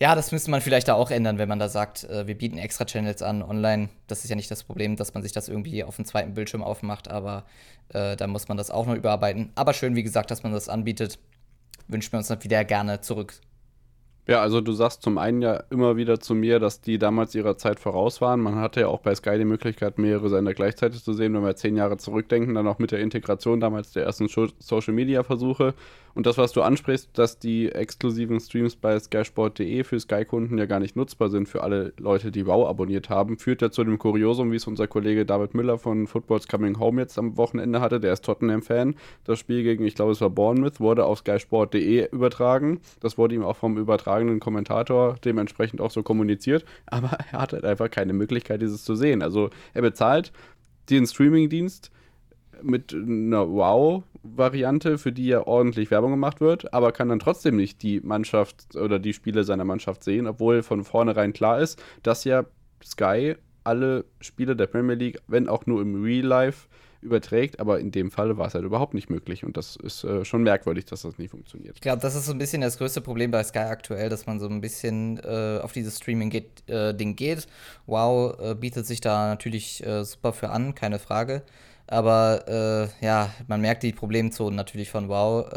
Ja, 0.00 0.14
das 0.14 0.32
müsste 0.32 0.50
man 0.50 0.60
vielleicht 0.60 0.88
da 0.88 0.94
auch 0.94 1.10
ändern, 1.10 1.38
wenn 1.38 1.48
man 1.48 1.58
da 1.58 1.68
sagt, 1.68 2.04
äh, 2.04 2.26
wir 2.26 2.36
bieten 2.36 2.58
extra 2.58 2.86
Channels 2.86 3.22
an 3.22 3.42
online. 3.42 3.90
Das 4.06 4.24
ist 4.24 4.30
ja 4.30 4.36
nicht 4.36 4.50
das 4.50 4.64
Problem, 4.64 4.96
dass 4.96 5.14
man 5.14 5.22
sich 5.22 5.32
das 5.32 5.48
irgendwie 5.48 5.84
auf 5.84 5.96
dem 5.96 6.06
zweiten 6.06 6.34
Bildschirm 6.34 6.64
aufmacht, 6.64 7.08
aber 7.08 7.44
äh, 7.90 8.16
da 8.16 8.26
muss 8.26 8.48
man 8.48 8.56
das 8.56 8.70
auch 8.70 8.86
noch 8.86 8.94
überarbeiten. 8.94 9.52
Aber 9.54 9.74
schön, 9.74 9.94
wie 9.94 10.02
gesagt, 10.02 10.30
dass 10.30 10.42
man 10.42 10.52
das 10.52 10.70
anbietet. 10.70 11.18
Wünschen 11.86 12.12
wir 12.12 12.18
uns 12.18 12.28
dann 12.28 12.42
wieder 12.42 12.64
gerne 12.64 13.02
zurück 13.02 13.34
ja, 14.26 14.40
also 14.40 14.60
du 14.60 14.72
sagst 14.72 15.02
zum 15.02 15.18
einen 15.18 15.42
ja 15.42 15.62
immer 15.70 15.96
wieder 15.96 16.18
zu 16.18 16.34
mir, 16.34 16.58
dass 16.58 16.80
die 16.80 16.98
damals 16.98 17.34
ihrer 17.34 17.58
Zeit 17.58 17.78
voraus 17.78 18.20
waren. 18.22 18.40
Man 18.40 18.56
hatte 18.56 18.80
ja 18.80 18.88
auch 18.88 19.00
bei 19.00 19.14
Sky 19.14 19.36
die 19.36 19.44
Möglichkeit, 19.44 19.98
mehrere 19.98 20.30
Sender 20.30 20.54
gleichzeitig 20.54 21.04
zu 21.04 21.12
sehen, 21.12 21.34
wenn 21.34 21.44
wir 21.44 21.56
zehn 21.56 21.76
Jahre 21.76 21.98
zurückdenken, 21.98 22.54
dann 22.54 22.66
auch 22.66 22.78
mit 22.78 22.90
der 22.90 23.00
Integration 23.00 23.60
damals 23.60 23.92
der 23.92 24.04
ersten 24.04 24.28
Social-Media-Versuche. 24.28 25.74
Und 26.14 26.26
das, 26.26 26.38
was 26.38 26.52
du 26.52 26.62
ansprichst, 26.62 27.10
dass 27.14 27.38
die 27.40 27.72
exklusiven 27.72 28.38
Streams 28.38 28.76
bei 28.76 28.98
skysport.de 28.98 29.82
für 29.82 29.98
Sky-Kunden 29.98 30.56
ja 30.58 30.66
gar 30.66 30.78
nicht 30.78 30.94
nutzbar 30.94 31.28
sind 31.28 31.48
für 31.48 31.62
alle 31.62 31.92
Leute, 31.98 32.30
die 32.30 32.46
Wow 32.46 32.68
abonniert 32.68 33.10
haben, 33.10 33.36
führt 33.36 33.62
ja 33.62 33.70
zu 33.70 33.82
dem 33.82 33.98
Kuriosum, 33.98 34.52
wie 34.52 34.56
es 34.56 34.66
unser 34.66 34.86
Kollege 34.86 35.26
David 35.26 35.54
Müller 35.54 35.76
von 35.76 36.06
Football's 36.06 36.46
Coming 36.46 36.78
Home 36.78 37.00
jetzt 37.00 37.18
am 37.18 37.36
Wochenende 37.36 37.80
hatte. 37.80 37.98
Der 37.98 38.12
ist 38.12 38.24
Tottenham-Fan. 38.24 38.94
Das 39.24 39.40
Spiel 39.40 39.64
gegen, 39.64 39.84
ich 39.84 39.96
glaube, 39.96 40.12
es 40.12 40.20
war 40.20 40.30
Bournemouth, 40.30 40.78
wurde 40.78 41.04
auf 41.04 41.18
skysport.de 41.18 42.08
übertragen. 42.12 42.80
Das 43.00 43.18
wurde 43.18 43.34
ihm 43.34 43.42
auch 43.42 43.56
vom 43.56 43.76
übertragenen 43.76 44.38
Kommentator 44.38 45.16
dementsprechend 45.24 45.80
auch 45.80 45.90
so 45.90 46.04
kommuniziert. 46.04 46.64
Aber 46.86 47.08
er 47.32 47.40
hat 47.40 47.52
halt 47.52 47.64
einfach 47.64 47.90
keine 47.90 48.12
Möglichkeit, 48.12 48.62
dieses 48.62 48.84
zu 48.84 48.94
sehen. 48.94 49.20
Also 49.20 49.50
er 49.72 49.82
bezahlt 49.82 50.32
den 50.90 51.06
Streaming-Dienst 51.06 51.90
mit 52.62 52.94
einer 52.94 53.48
Wow-Variante, 54.24 54.98
für 54.98 55.12
die 55.12 55.26
ja 55.26 55.46
ordentlich 55.46 55.90
Werbung 55.90 56.12
gemacht 56.12 56.40
wird, 56.40 56.72
aber 56.72 56.92
kann 56.92 57.08
dann 57.08 57.18
trotzdem 57.18 57.56
nicht 57.56 57.82
die 57.82 58.00
Mannschaft 58.00 58.74
oder 58.76 58.98
die 58.98 59.12
Spiele 59.12 59.44
seiner 59.44 59.64
Mannschaft 59.64 60.02
sehen, 60.02 60.26
obwohl 60.26 60.62
von 60.62 60.84
vornherein 60.84 61.32
klar 61.32 61.60
ist, 61.60 61.82
dass 62.02 62.24
ja 62.24 62.44
Sky 62.82 63.36
alle 63.62 64.04
Spiele 64.20 64.56
der 64.56 64.66
Premier 64.66 64.94
League, 64.94 65.18
wenn 65.26 65.48
auch 65.48 65.66
nur 65.66 65.80
im 65.80 66.02
Real 66.02 66.26
Life, 66.26 66.68
überträgt, 67.04 67.60
aber 67.60 67.80
in 67.80 67.90
dem 67.92 68.10
Fall 68.10 68.38
war 68.38 68.46
es 68.46 68.54
halt 68.54 68.64
überhaupt 68.64 68.94
nicht 68.94 69.10
möglich 69.10 69.44
und 69.44 69.56
das 69.56 69.76
ist 69.76 70.04
äh, 70.04 70.24
schon 70.24 70.42
merkwürdig, 70.42 70.86
dass 70.86 71.02
das 71.02 71.18
nicht 71.18 71.30
funktioniert. 71.30 71.76
Ich 71.76 71.82
glaube, 71.82 72.00
das 72.00 72.14
ist 72.14 72.24
so 72.24 72.32
ein 72.32 72.38
bisschen 72.38 72.62
das 72.62 72.78
größte 72.78 73.02
Problem 73.02 73.30
bei 73.30 73.44
Sky 73.44 73.58
aktuell, 73.58 74.08
dass 74.08 74.26
man 74.26 74.40
so 74.40 74.48
ein 74.48 74.62
bisschen 74.62 75.18
äh, 75.18 75.60
auf 75.62 75.72
dieses 75.72 75.98
Streaming-Ding 75.98 76.54
geht, 76.66 76.70
äh, 76.70 77.12
geht. 77.12 77.46
Wow 77.86 78.38
äh, 78.40 78.54
bietet 78.54 78.86
sich 78.86 79.02
da 79.02 79.28
natürlich 79.28 79.86
äh, 79.86 80.02
super 80.04 80.32
für 80.32 80.48
an, 80.48 80.74
keine 80.74 80.98
Frage. 80.98 81.42
Aber 81.86 82.48
äh, 83.00 83.04
ja, 83.04 83.30
man 83.46 83.60
merkt 83.60 83.82
die 83.82 83.92
Problemzonen 83.92 84.56
natürlich 84.56 84.90
von 84.90 85.08
Wow. 85.08 85.50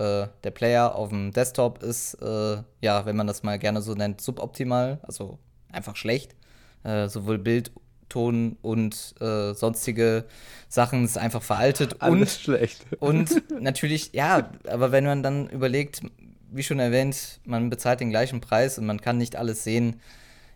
der 0.43 0.51
Player 0.51 0.93
auf 0.95 1.09
dem 1.09 1.31
Desktop 1.31 1.81
ist, 1.81 2.17
ja, 2.21 3.05
wenn 3.05 3.15
man 3.15 3.27
das 3.27 3.43
mal 3.43 3.57
gerne 3.57 3.81
so 3.81 3.93
nennt, 3.93 4.19
suboptimal, 4.19 4.99
also 5.03 5.39
einfach 5.71 5.95
schlecht. 5.95 6.35
sowohl 6.83 7.37
Bild 7.37 7.71
Ton 8.09 8.57
und 8.61 9.15
äh, 9.19 9.53
sonstige 9.53 10.25
Sachen 10.69 11.03
ist 11.03 11.17
einfach 11.17 11.43
veraltet. 11.43 12.01
Alles 12.01 12.37
und 12.37 12.41
schlecht. 12.41 12.85
Und 12.99 13.43
natürlich, 13.61 14.13
ja, 14.13 14.49
aber 14.67 14.91
wenn 14.91 15.05
man 15.05 15.23
dann 15.23 15.49
überlegt, 15.49 16.01
wie 16.49 16.63
schon 16.63 16.79
erwähnt, 16.79 17.39
man 17.43 17.69
bezahlt 17.69 17.99
den 17.99 18.09
gleichen 18.09 18.39
Preis 18.41 18.77
und 18.77 18.85
man 18.85 19.01
kann 19.01 19.17
nicht 19.17 19.35
alles 19.35 19.63
sehen, 19.63 19.99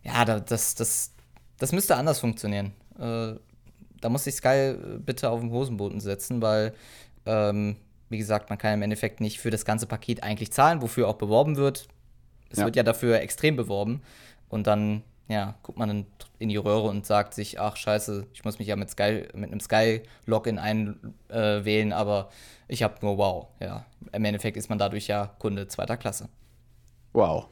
ja, 0.04 0.24
das, 0.26 0.76
das, 0.76 1.12
das 1.58 1.72
müsste 1.74 1.96
anders 1.96 2.20
funktionieren. 2.20 2.74
Äh, 4.02 4.04
da 4.04 4.10
muss 4.10 4.24
sich 4.26 4.36
Sky 4.36 4.76
bitte 5.00 5.30
auf 5.30 5.40
den 5.40 5.52
Hosenboden 5.52 6.00
setzen, 6.00 6.42
weil, 6.42 6.74
ähm, 7.26 7.78
wie 8.10 8.18
gesagt, 8.18 8.50
man 8.50 8.58
kann 8.58 8.74
im 8.74 8.82
Endeffekt 8.82 9.22
nicht 9.22 9.40
für 9.40 9.52
das 9.52 9.66
ganze 9.66 9.86
Paket 9.86 10.24
eigentlich 10.24 10.52
zahlen, 10.52 10.82
wofür 10.82 11.08
auch 11.08 11.16
beworben 11.16 11.56
wird. 11.56 11.88
Es 12.50 12.60
ja. 12.60 12.66
wird 12.66 12.76
ja 12.76 12.84
dafür 12.84 13.22
extrem 13.22 13.56
beworben. 13.56 14.02
Und 14.50 14.68
dann 14.68 15.04
ja, 15.30 15.56
guckt 15.64 15.78
man 15.78 16.06
in 16.40 16.50
die 16.50 16.58
Röhre 16.58 16.90
und 16.90 17.06
sagt 17.06 17.34
sich, 17.34 17.60
ach 17.60 17.78
scheiße, 17.78 18.28
ich 18.34 18.44
muss 18.44 18.60
mich 18.60 18.68
ja 18.68 18.76
mit 18.76 18.90
Sky, 18.90 19.28
mit 19.34 19.50
einem 19.50 19.62
Sky-Login 19.62 20.60
einwählen, 20.60 21.92
äh, 21.92 21.94
aber 21.94 22.30
ich 22.68 22.84
habe 22.84 22.96
nur 23.02 23.18
Wow. 23.18 23.48
Ja, 23.62 23.86
im 24.12 24.26
Endeffekt 24.26 24.58
ist 24.58 24.70
man 24.70 24.78
dadurch 24.78 25.08
ja 25.08 25.28
Kunde 25.40 25.68
zweiter 25.68 25.96
Klasse. 25.96 26.28
Wow. 27.14 27.48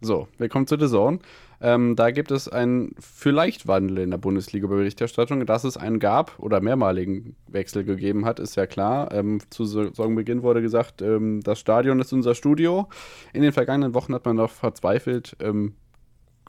So, 0.00 0.26
willkommen 0.38 0.66
zu 0.66 0.78
The 0.78 0.88
Zone. 0.88 1.18
Ähm, 1.62 1.94
da 1.94 2.10
gibt 2.10 2.32
es 2.32 2.48
einen 2.48 2.94
vielleicht 2.98 3.68
Wandel 3.68 3.98
in 3.98 4.10
der 4.10 4.18
Bundesliga-Berichterstattung. 4.18 5.46
Dass 5.46 5.62
es 5.62 5.76
einen 5.76 6.00
gab 6.00 6.36
oder 6.40 6.60
mehrmaligen 6.60 7.36
Wechsel 7.46 7.84
gegeben 7.84 8.24
hat, 8.24 8.40
ist 8.40 8.56
ja 8.56 8.66
klar. 8.66 9.12
Ähm, 9.12 9.40
zu 9.48 9.64
Saisonbeginn 9.64 10.42
wurde 10.42 10.60
gesagt, 10.60 11.02
ähm, 11.02 11.40
das 11.40 11.60
Stadion 11.60 12.00
ist 12.00 12.12
unser 12.12 12.34
Studio. 12.34 12.88
In 13.32 13.42
den 13.42 13.52
vergangenen 13.52 13.94
Wochen 13.94 14.12
hat 14.12 14.24
man 14.24 14.36
noch 14.36 14.50
verzweifelt 14.50 15.36
ähm, 15.40 15.76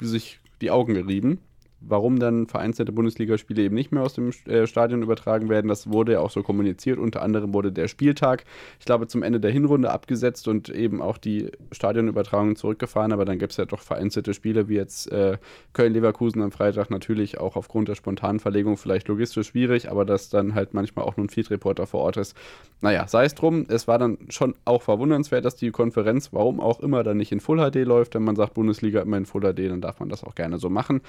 sich 0.01 0.39
die 0.61 0.71
Augen 0.71 0.95
gerieben. 0.95 1.39
Warum 1.87 2.19
dann 2.19 2.47
vereinzelte 2.47 2.91
Bundesligaspiele 2.91 3.63
eben 3.63 3.75
nicht 3.75 3.91
mehr 3.91 4.03
aus 4.03 4.13
dem 4.13 4.31
äh, 4.45 4.67
Stadion 4.67 5.01
übertragen 5.01 5.49
werden, 5.49 5.67
das 5.67 5.89
wurde 5.89 6.13
ja 6.13 6.19
auch 6.19 6.31
so 6.31 6.43
kommuniziert. 6.43 6.99
Unter 6.99 7.21
anderem 7.21 7.53
wurde 7.53 7.71
der 7.71 7.87
Spieltag, 7.87 8.45
ich 8.79 8.85
glaube, 8.85 9.07
zum 9.07 9.23
Ende 9.23 9.39
der 9.39 9.51
Hinrunde 9.51 9.91
abgesetzt 9.91 10.47
und 10.47 10.69
eben 10.69 11.01
auch 11.01 11.17
die 11.17 11.51
Stadionübertragung 11.71 12.55
zurückgefahren. 12.55 13.13
Aber 13.13 13.25
dann 13.25 13.39
gibt 13.39 13.51
es 13.51 13.57
ja 13.57 13.65
doch 13.65 13.81
vereinzelte 13.81 14.33
Spiele, 14.33 14.67
wie 14.67 14.75
jetzt 14.75 15.11
äh, 15.11 15.37
Köln-Leverkusen 15.73 16.41
am 16.41 16.51
Freitag 16.51 16.89
natürlich 16.89 17.39
auch 17.39 17.55
aufgrund 17.55 17.87
der 17.87 17.95
spontanen 17.95 18.39
Verlegung 18.39 18.77
vielleicht 18.77 19.07
logistisch 19.07 19.47
schwierig, 19.47 19.89
aber 19.89 20.05
dass 20.05 20.29
dann 20.29 20.55
halt 20.55 20.73
manchmal 20.73 21.05
auch 21.05 21.17
nur 21.17 21.25
ein 21.25 21.29
Feed-Reporter 21.29 21.85
vor 21.85 22.01
Ort 22.01 22.17
ist. 22.17 22.35
Naja, 22.81 23.07
sei 23.07 23.25
es 23.25 23.35
drum, 23.35 23.65
es 23.69 23.87
war 23.87 23.97
dann 23.97 24.17
schon 24.29 24.55
auch 24.65 24.81
verwundernswert, 24.81 25.45
dass 25.45 25.55
die 25.55 25.71
Konferenz, 25.71 26.33
warum 26.33 26.59
auch 26.59 26.79
immer, 26.79 27.03
dann 27.03 27.17
nicht 27.17 27.31
in 27.31 27.39
Full 27.39 27.57
HD 27.57 27.85
läuft. 27.85 28.15
Wenn 28.15 28.23
man 28.23 28.35
sagt, 28.35 28.55
Bundesliga 28.55 29.01
immer 29.01 29.17
in 29.17 29.25
Full 29.25 29.41
HD, 29.41 29.69
dann 29.69 29.81
darf 29.81 29.99
man 29.99 30.09
das 30.09 30.23
auch 30.23 30.35
gerne 30.35 30.57
so 30.57 30.69
machen. 30.69 31.01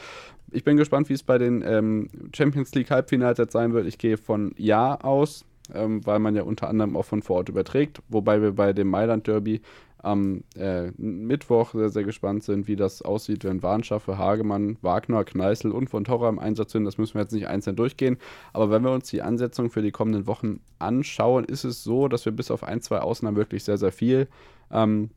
Ich 0.52 0.63
bin 0.64 0.76
gespannt, 0.76 1.08
wie 1.08 1.14
es 1.14 1.22
bei 1.22 1.38
den 1.38 1.62
ähm, 1.66 2.08
Champions 2.34 2.74
League 2.74 2.90
Halbfinals 2.90 3.38
jetzt 3.38 3.52
sein 3.52 3.72
wird. 3.72 3.86
Ich 3.86 3.98
gehe 3.98 4.16
von 4.16 4.54
Ja 4.56 5.00
aus, 5.00 5.44
ähm, 5.72 6.04
weil 6.06 6.18
man 6.18 6.34
ja 6.34 6.42
unter 6.42 6.68
anderem 6.68 6.96
auch 6.96 7.04
von 7.04 7.22
vor 7.22 7.36
Ort 7.36 7.48
überträgt. 7.48 8.00
Wobei 8.08 8.42
wir 8.42 8.52
bei 8.52 8.72
dem 8.72 8.88
Mailand 8.88 9.26
Derby 9.26 9.60
am 10.04 10.44
äh, 10.56 10.90
Mittwoch 10.98 11.72
sehr, 11.72 11.88
sehr 11.88 12.04
gespannt 12.04 12.44
sind, 12.44 12.68
wie 12.68 12.76
das 12.76 13.00
aussieht, 13.00 13.44
wenn 13.44 13.62
Warnschaffe, 13.62 14.18
Hagemann, 14.18 14.76
Wagner, 14.82 15.24
Kneißl 15.24 15.70
und 15.70 15.88
von 15.88 16.04
Torra 16.04 16.28
im 16.28 16.38
Einsatz 16.38 16.72
sind. 16.72 16.84
Das 16.84 16.98
müssen 16.98 17.14
wir 17.14 17.22
jetzt 17.22 17.32
nicht 17.32 17.48
einzeln 17.48 17.76
durchgehen. 17.76 18.18
Aber 18.52 18.70
wenn 18.70 18.82
wir 18.82 18.92
uns 18.92 19.08
die 19.08 19.22
Ansetzung 19.22 19.70
für 19.70 19.82
die 19.82 19.92
kommenden 19.92 20.26
Wochen 20.26 20.60
anschauen, 20.78 21.44
ist 21.44 21.64
es 21.64 21.82
so, 21.82 22.08
dass 22.08 22.26
wir 22.26 22.32
bis 22.32 22.50
auf 22.50 22.62
ein, 22.64 22.82
zwei 22.82 22.98
Ausnahmen 22.98 23.36
wirklich 23.36 23.64
sehr, 23.64 23.78
sehr 23.78 23.92
viel 23.92 24.28
ähm, 24.70 25.10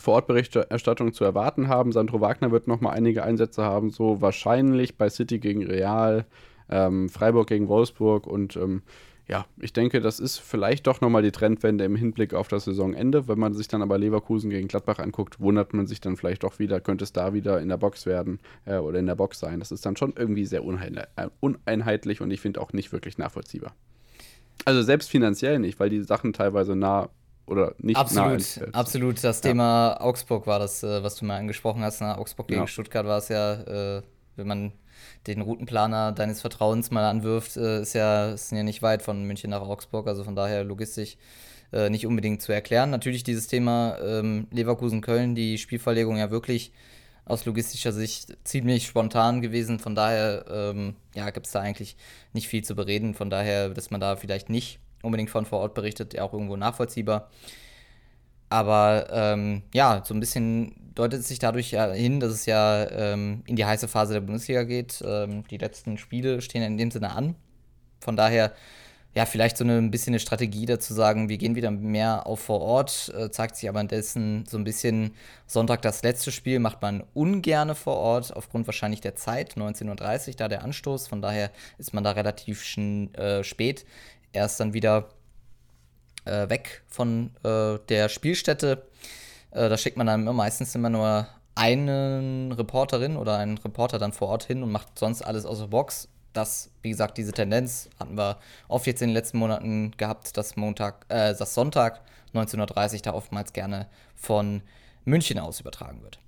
Vorortberichterstattung 0.00 1.12
zu 1.12 1.24
erwarten 1.24 1.68
haben. 1.68 1.92
Sandro 1.92 2.20
Wagner 2.20 2.50
wird 2.50 2.68
nochmal 2.68 2.96
einige 2.96 3.22
Einsätze 3.22 3.62
haben, 3.62 3.90
so 3.90 4.20
wahrscheinlich 4.20 4.96
bei 4.96 5.08
City 5.08 5.38
gegen 5.38 5.64
Real, 5.64 6.26
ähm, 6.68 7.08
Freiburg 7.08 7.48
gegen 7.48 7.68
Wolfsburg 7.68 8.26
und 8.26 8.56
ähm, 8.56 8.82
ja, 9.30 9.46
ich 9.60 9.72
denke, 9.72 10.00
das 10.00 10.18
ist 10.18 10.38
vielleicht 10.38 10.88
doch 10.88 11.00
nochmal 11.00 11.22
die 11.22 11.30
Trendwende 11.30 11.84
im 11.84 11.94
Hinblick 11.94 12.34
auf 12.34 12.48
das 12.48 12.64
Saisonende. 12.64 13.28
Wenn 13.28 13.38
man 13.38 13.54
sich 13.54 13.68
dann 13.68 13.80
aber 13.80 13.96
Leverkusen 13.96 14.50
gegen 14.50 14.66
Gladbach 14.66 14.98
anguckt, 14.98 15.38
wundert 15.38 15.72
man 15.72 15.86
sich 15.86 16.00
dann 16.00 16.16
vielleicht 16.16 16.42
doch 16.42 16.58
wieder, 16.58 16.80
könnte 16.80 17.04
es 17.04 17.12
da 17.12 17.32
wieder 17.32 17.60
in 17.60 17.68
der 17.68 17.76
Box 17.76 18.06
werden 18.06 18.40
äh, 18.64 18.78
oder 18.78 18.98
in 18.98 19.06
der 19.06 19.14
Box 19.14 19.38
sein. 19.38 19.60
Das 19.60 19.70
ist 19.70 19.86
dann 19.86 19.96
schon 19.96 20.14
irgendwie 20.16 20.46
sehr 20.46 20.62
äh, 20.64 21.28
uneinheitlich 21.38 22.20
und 22.20 22.32
ich 22.32 22.40
finde 22.40 22.60
auch 22.60 22.72
nicht 22.72 22.92
wirklich 22.92 23.18
nachvollziehbar. 23.18 23.72
Also 24.64 24.82
selbst 24.82 25.08
finanziell 25.08 25.60
nicht, 25.60 25.78
weil 25.78 25.90
die 25.90 26.02
Sachen 26.02 26.32
teilweise 26.32 26.74
nah 26.74 27.08
oder 27.46 27.74
nicht 27.78 27.96
absolut, 27.96 28.42
absolut. 28.72 29.24
Das 29.24 29.42
ja. 29.42 29.50
Thema 29.50 30.00
Augsburg 30.00 30.46
war 30.46 30.58
das, 30.58 30.82
äh, 30.82 31.02
was 31.02 31.16
du 31.16 31.24
mal 31.24 31.38
angesprochen 31.38 31.82
hast. 31.82 32.00
Ne? 32.00 32.16
Augsburg 32.16 32.48
gegen 32.48 32.60
ja. 32.60 32.66
Stuttgart 32.66 33.06
war 33.06 33.18
es 33.18 33.28
ja, 33.28 33.54
äh, 33.98 34.02
wenn 34.36 34.46
man 34.46 34.72
den 35.26 35.40
Routenplaner 35.40 36.12
deines 36.12 36.40
Vertrauens 36.40 36.90
mal 36.90 37.04
anwirft, 37.04 37.56
äh, 37.56 37.82
ist 37.82 37.94
ja, 37.94 38.32
ist 38.32 38.52
ja 38.52 38.62
nicht 38.62 38.82
weit 38.82 39.02
von 39.02 39.24
München 39.24 39.50
nach 39.50 39.62
Augsburg. 39.62 40.06
Also 40.06 40.24
von 40.24 40.36
daher 40.36 40.64
logistisch 40.64 41.16
äh, 41.72 41.90
nicht 41.90 42.06
unbedingt 42.06 42.42
zu 42.42 42.52
erklären. 42.52 42.90
Natürlich 42.90 43.24
dieses 43.24 43.46
Thema 43.46 43.98
ähm, 44.00 44.46
Leverkusen-Köln, 44.50 45.34
die 45.34 45.58
Spielverlegung 45.58 46.16
ja 46.16 46.30
wirklich 46.30 46.72
aus 47.24 47.44
logistischer 47.44 47.92
Sicht 47.92 48.36
ziemlich 48.44 48.86
spontan 48.86 49.40
gewesen. 49.40 49.78
Von 49.78 49.94
daher 49.94 50.44
ähm, 50.50 50.96
ja, 51.14 51.30
gibt 51.30 51.46
es 51.46 51.52
da 51.52 51.60
eigentlich 51.60 51.96
nicht 52.32 52.48
viel 52.48 52.64
zu 52.64 52.74
bereden. 52.74 53.14
Von 53.14 53.30
daher, 53.30 53.68
dass 53.70 53.90
man 53.90 54.00
da 54.00 54.16
vielleicht 54.16 54.50
nicht 54.50 54.80
unbedingt 55.02 55.30
von 55.30 55.46
vor 55.46 55.60
Ort 55.60 55.74
berichtet, 55.74 56.14
ja 56.14 56.22
auch 56.22 56.32
irgendwo 56.32 56.56
nachvollziehbar. 56.56 57.30
Aber 58.50 59.06
ähm, 59.10 59.62
ja, 59.72 60.02
so 60.04 60.12
ein 60.12 60.20
bisschen 60.20 60.74
deutet 60.94 61.20
es 61.20 61.28
sich 61.28 61.38
dadurch 61.38 61.70
ja 61.70 61.92
hin, 61.92 62.20
dass 62.20 62.32
es 62.32 62.46
ja 62.46 62.88
ähm, 62.90 63.42
in 63.46 63.56
die 63.56 63.64
heiße 63.64 63.88
Phase 63.88 64.12
der 64.12 64.20
Bundesliga 64.20 64.64
geht. 64.64 65.02
Ähm, 65.06 65.44
die 65.48 65.56
letzten 65.56 65.96
Spiele 65.98 66.42
stehen 66.42 66.62
in 66.62 66.76
dem 66.76 66.90
Sinne 66.90 67.12
an. 67.12 67.36
Von 68.00 68.16
daher, 68.16 68.52
ja, 69.14 69.24
vielleicht 69.24 69.56
so 69.56 69.64
eine, 69.64 69.78
ein 69.78 69.90
bisschen 69.90 70.12
eine 70.12 70.20
Strategie 70.20 70.66
dazu 70.66 70.94
sagen, 70.94 71.28
wir 71.28 71.38
gehen 71.38 71.54
wieder 71.54 71.70
mehr 71.70 72.26
auf 72.26 72.40
vor 72.40 72.60
Ort, 72.60 73.12
äh, 73.16 73.30
zeigt 73.30 73.56
sich 73.56 73.68
aber 73.68 73.80
indessen 73.80 74.44
so 74.48 74.56
ein 74.56 74.64
bisschen 74.64 75.14
Sonntag 75.46 75.82
das 75.82 76.02
letzte 76.02 76.32
Spiel, 76.32 76.58
macht 76.58 76.82
man 76.82 77.04
ungerne 77.14 77.74
vor 77.74 77.96
Ort, 77.96 78.34
aufgrund 78.34 78.66
wahrscheinlich 78.66 79.00
der 79.00 79.16
Zeit, 79.16 79.54
19.30 79.54 80.28
Uhr, 80.28 80.34
da 80.36 80.48
der 80.48 80.64
Anstoß. 80.64 81.08
Von 81.08 81.22
daher 81.22 81.50
ist 81.78 81.94
man 81.94 82.04
da 82.04 82.12
relativ 82.12 82.64
äh, 82.76 83.44
spät 83.44 83.84
erst 84.32 84.60
dann 84.60 84.72
wieder 84.72 85.08
äh, 86.24 86.48
weg 86.48 86.82
von 86.88 87.30
äh, 87.42 87.78
der 87.88 88.08
Spielstätte. 88.08 88.86
Äh, 89.50 89.68
da 89.68 89.76
schickt 89.76 89.96
man 89.96 90.06
dann 90.06 90.24
meistens 90.24 90.74
immer 90.74 90.90
nur 90.90 91.26
einen 91.54 92.52
Reporterin 92.52 93.16
oder 93.16 93.36
einen 93.38 93.58
Reporter 93.58 93.98
dann 93.98 94.12
vor 94.12 94.28
Ort 94.28 94.44
hin 94.44 94.62
und 94.62 94.72
macht 94.72 94.98
sonst 94.98 95.22
alles 95.22 95.44
aus 95.44 95.58
der 95.58 95.66
Box. 95.66 96.08
Das, 96.32 96.70
wie 96.82 96.90
gesagt, 96.90 97.18
diese 97.18 97.32
Tendenz 97.32 97.90
hatten 97.98 98.16
wir 98.16 98.38
oft 98.68 98.86
jetzt 98.86 99.02
in 99.02 99.08
den 99.08 99.14
letzten 99.14 99.38
Monaten 99.38 99.90
gehabt, 99.96 100.36
dass 100.36 100.56
Montag, 100.56 101.04
äh, 101.08 101.34
dass 101.34 101.54
Sonntag 101.54 102.00
19.30 102.34 102.94
Uhr 102.94 103.02
da 103.02 103.14
oftmals 103.14 103.52
gerne 103.52 103.88
von 104.14 104.62
München 105.04 105.38
aus 105.38 105.60
übertragen 105.60 106.02
wird. 106.02 106.20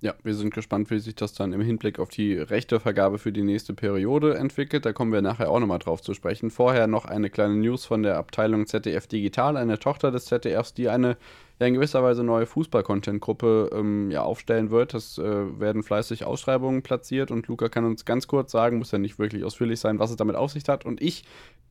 Ja, 0.00 0.14
wir 0.22 0.34
sind 0.34 0.54
gespannt, 0.54 0.92
wie 0.92 1.00
sich 1.00 1.16
das 1.16 1.32
dann 1.32 1.52
im 1.52 1.60
Hinblick 1.60 1.98
auf 1.98 2.08
die 2.08 2.34
Rechtevergabe 2.34 3.18
für 3.18 3.32
die 3.32 3.42
nächste 3.42 3.74
Periode 3.74 4.36
entwickelt. 4.36 4.86
Da 4.86 4.92
kommen 4.92 5.12
wir 5.12 5.22
nachher 5.22 5.50
auch 5.50 5.58
nochmal 5.58 5.80
drauf 5.80 6.02
zu 6.02 6.14
sprechen. 6.14 6.50
Vorher 6.50 6.86
noch 6.86 7.04
eine 7.04 7.30
kleine 7.30 7.56
News 7.56 7.84
von 7.84 8.04
der 8.04 8.16
Abteilung 8.16 8.68
ZDF 8.68 9.08
Digital, 9.08 9.56
eine 9.56 9.80
Tochter 9.80 10.12
des 10.12 10.26
ZDFs, 10.26 10.72
die 10.72 10.88
eine 10.88 11.16
ja, 11.58 11.66
in 11.66 11.74
gewisser 11.74 12.04
Weise 12.04 12.22
neue 12.22 12.46
Fußball-Content-Gruppe 12.46 13.70
ähm, 13.72 14.12
ja, 14.12 14.22
aufstellen 14.22 14.70
wird. 14.70 14.94
Es 14.94 15.18
äh, 15.18 15.58
werden 15.58 15.82
fleißig 15.82 16.24
Ausschreibungen 16.24 16.82
platziert 16.82 17.32
und 17.32 17.48
Luca 17.48 17.68
kann 17.68 17.84
uns 17.84 18.04
ganz 18.04 18.28
kurz 18.28 18.52
sagen, 18.52 18.78
muss 18.78 18.92
ja 18.92 18.98
nicht 18.98 19.18
wirklich 19.18 19.44
ausführlich 19.44 19.80
sein, 19.80 19.98
was 19.98 20.10
es 20.10 20.16
damit 20.16 20.36
auf 20.36 20.52
sich 20.52 20.62
hat. 20.68 20.86
Und 20.86 21.02
ich 21.02 21.24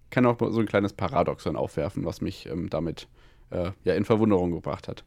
kann 0.10 0.26
auch 0.26 0.38
so 0.38 0.60
ein 0.60 0.66
kleines 0.66 0.92
Paradoxon 0.92 1.56
aufwerfen, 1.56 2.04
was 2.04 2.20
mich 2.20 2.46
ähm, 2.48 2.70
damit 2.70 3.08
äh, 3.52 3.72
ja, 3.86 3.94
in 3.94 4.04
Verwunderung 4.04 4.52
gebracht 4.52 4.90
hat. 4.90 5.06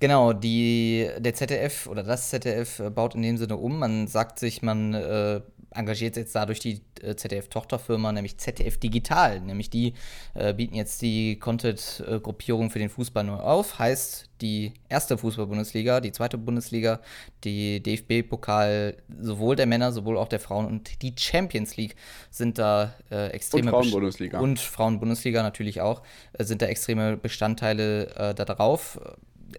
Genau, 0.00 0.32
die, 0.32 1.08
der 1.18 1.34
ZDF 1.34 1.88
oder 1.88 2.02
das 2.04 2.30
ZDF 2.30 2.78
äh, 2.78 2.90
baut 2.90 3.14
in 3.14 3.22
dem 3.22 3.36
Sinne 3.36 3.56
um. 3.56 3.78
Man 3.80 4.06
sagt 4.06 4.38
sich, 4.38 4.62
man 4.62 4.94
äh, 4.94 5.40
engagiert 5.70 6.16
jetzt 6.16 6.34
dadurch 6.34 6.60
die 6.60 6.80
äh, 7.02 7.16
ZDF-Tochterfirma, 7.16 8.12
nämlich 8.12 8.38
ZDF 8.38 8.78
Digital. 8.78 9.40
Nämlich 9.40 9.70
die 9.70 9.94
äh, 10.34 10.54
bieten 10.54 10.76
jetzt 10.76 11.02
die 11.02 11.38
Content-Gruppierung 11.40 12.70
für 12.70 12.78
den 12.78 12.90
Fußball 12.90 13.24
neu 13.24 13.38
auf. 13.38 13.80
Heißt, 13.80 14.28
die 14.40 14.72
erste 14.88 15.18
Fußball-Bundesliga, 15.18 16.00
die 16.00 16.12
zweite 16.12 16.38
Bundesliga, 16.38 17.00
die 17.42 17.82
DFB-Pokal 17.82 18.96
sowohl 19.20 19.56
der 19.56 19.66
Männer, 19.66 19.90
sowohl 19.90 20.16
auch 20.16 20.28
der 20.28 20.38
Frauen 20.38 20.66
und 20.66 21.02
die 21.02 21.14
Champions 21.18 21.76
League 21.76 21.96
sind 22.30 22.58
da 22.58 22.94
äh, 23.10 23.30
extreme. 23.30 23.72
Und 23.72 23.82
Frauen-Bundesliga. 23.82 24.38
Und 24.38 24.60
Frauen-Bundesliga 24.60 25.42
natürlich 25.42 25.80
auch, 25.80 26.02
äh, 26.34 26.44
sind 26.44 26.62
da 26.62 26.66
extreme 26.66 27.16
Bestandteile 27.16 28.14
äh, 28.14 28.34
da 28.34 28.44
drauf 28.44 29.00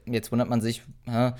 jetzt 0.05 0.31
wundert 0.31 0.49
man 0.49 0.61
sich, 0.61 0.83
hä, 1.05 1.31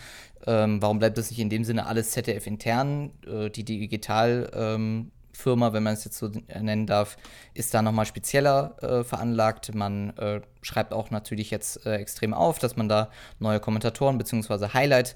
ähm, 0.48 0.82
warum 0.82 1.00
bleibt 1.00 1.18
das 1.18 1.30
nicht 1.30 1.40
in 1.40 1.50
dem 1.50 1.64
Sinne 1.64 1.86
alles 1.86 2.12
ZDF 2.12 2.48
intern? 2.48 3.12
Äh, 3.26 3.50
die 3.50 3.64
Digitalfirma, 3.64 5.68
ähm, 5.68 5.74
wenn 5.74 5.84
man 5.84 5.94
es 5.94 6.06
jetzt 6.06 6.18
so 6.18 6.28
nennen 6.28 6.88
darf, 6.88 7.18
ist 7.54 7.74
da 7.74 7.82
nochmal 7.82 8.06
spezieller 8.06 8.76
äh, 8.82 9.04
veranlagt. 9.04 9.74
Man 9.76 10.12
äh, 10.18 10.42
schreibt 10.62 10.94
auch 10.94 11.12
natürlich 11.12 11.52
jetzt 11.52 11.86
äh, 11.86 11.96
extrem 11.96 12.34
auf, 12.34 12.60
dass 12.60 12.76
man 12.76 12.90
da 12.90 13.10
neue 13.40 13.60
Kommentatoren 13.60 14.18
bzw. 14.18 14.70
Highlight 14.74 15.16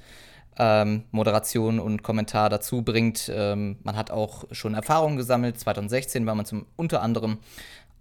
ähm, 0.57 1.03
Moderation 1.11 1.79
und 1.79 2.03
Kommentar 2.03 2.49
dazu 2.49 2.83
bringt. 2.83 3.31
Ähm, 3.33 3.77
man 3.83 3.95
hat 3.95 4.11
auch 4.11 4.45
schon 4.51 4.73
Erfahrungen 4.73 5.17
gesammelt. 5.17 5.59
2016 5.59 6.25
war 6.25 6.35
man 6.35 6.45
zum 6.45 6.65
unter 6.75 7.01
anderem 7.01 7.39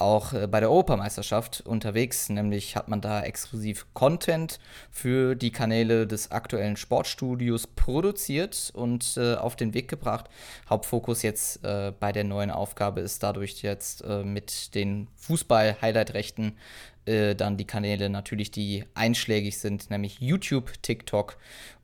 auch 0.02 0.32
äh, 0.32 0.46
bei 0.46 0.60
der 0.60 0.70
Europameisterschaft 0.70 1.62
unterwegs. 1.62 2.28
Nämlich 2.28 2.76
hat 2.76 2.88
man 2.88 3.00
da 3.00 3.22
exklusiv 3.22 3.86
Content 3.94 4.58
für 4.90 5.34
die 5.34 5.50
Kanäle 5.50 6.06
des 6.06 6.30
aktuellen 6.30 6.76
Sportstudios 6.76 7.66
produziert 7.66 8.70
und 8.74 9.16
äh, 9.16 9.34
auf 9.34 9.56
den 9.56 9.74
Weg 9.74 9.88
gebracht. 9.88 10.26
Hauptfokus 10.68 11.22
jetzt 11.22 11.64
äh, 11.64 11.92
bei 11.98 12.12
der 12.12 12.24
neuen 12.24 12.50
Aufgabe 12.50 13.00
ist 13.00 13.22
dadurch 13.22 13.62
jetzt 13.62 14.02
äh, 14.02 14.22
mit 14.24 14.74
den 14.74 15.08
Fußball-Highlight-Rechten 15.16 16.56
äh, 17.04 17.34
dann 17.34 17.56
die 17.56 17.66
Kanäle 17.66 18.08
natürlich, 18.08 18.50
die 18.50 18.84
einschlägig 18.94 19.58
sind, 19.58 19.90
nämlich 19.90 20.20
YouTube, 20.20 20.82
TikTok 20.82 21.36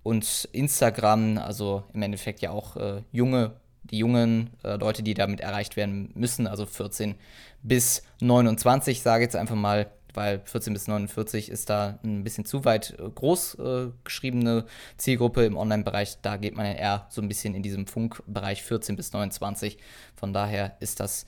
und 0.03 0.49
Instagram. 0.53 1.39
Also 1.39 1.85
im 1.93 2.03
Endeffekt 2.03 2.41
ja 2.41 2.51
auch 2.51 2.77
äh, 2.77 3.03
junge 3.11 3.57
die 3.91 3.99
jungen 3.99 4.51
äh, 4.63 4.77
Leute, 4.77 5.03
die 5.03 5.15
damit 5.15 5.41
erreicht 5.41 5.77
werden 5.77 6.11
müssen, 6.15 6.47
also 6.47 6.67
14 6.67 7.15
bis 7.63 8.03
29, 8.21 9.03
sage 9.03 9.25
ich 9.25 9.29
jetzt 9.29 9.37
einfach 9.37 9.57
mal, 9.57 9.91
weil 10.15 10.41
14 10.45 10.73
bis 10.73 10.89
49 10.89 11.51
ist 11.51 11.71
da 11.71 11.99
ein 12.03 12.25
bisschen 12.25 12.45
zu 12.45 12.65
weit 12.65 12.97
äh, 12.99 13.09
groß 13.09 13.55
äh, 13.59 13.87
geschriebene 14.05 14.65
Zielgruppe 14.97 15.45
im 15.45 15.57
Online-Bereich. 15.57 16.19
Da 16.23 16.37
geht 16.37 16.57
man 16.57 16.67
ja 16.67 16.73
eher 16.73 17.07
so 17.09 17.23
ein 17.23 17.29
bisschen 17.29 17.55
in 17.55 17.63
diesem 17.63 17.87
Funkbereich 17.87 18.63
14 18.63 18.97
bis 18.97 19.13
29. 19.13 19.79
Von 20.17 20.33
daher 20.33 20.77
ist 20.81 21.01
das 21.01 21.27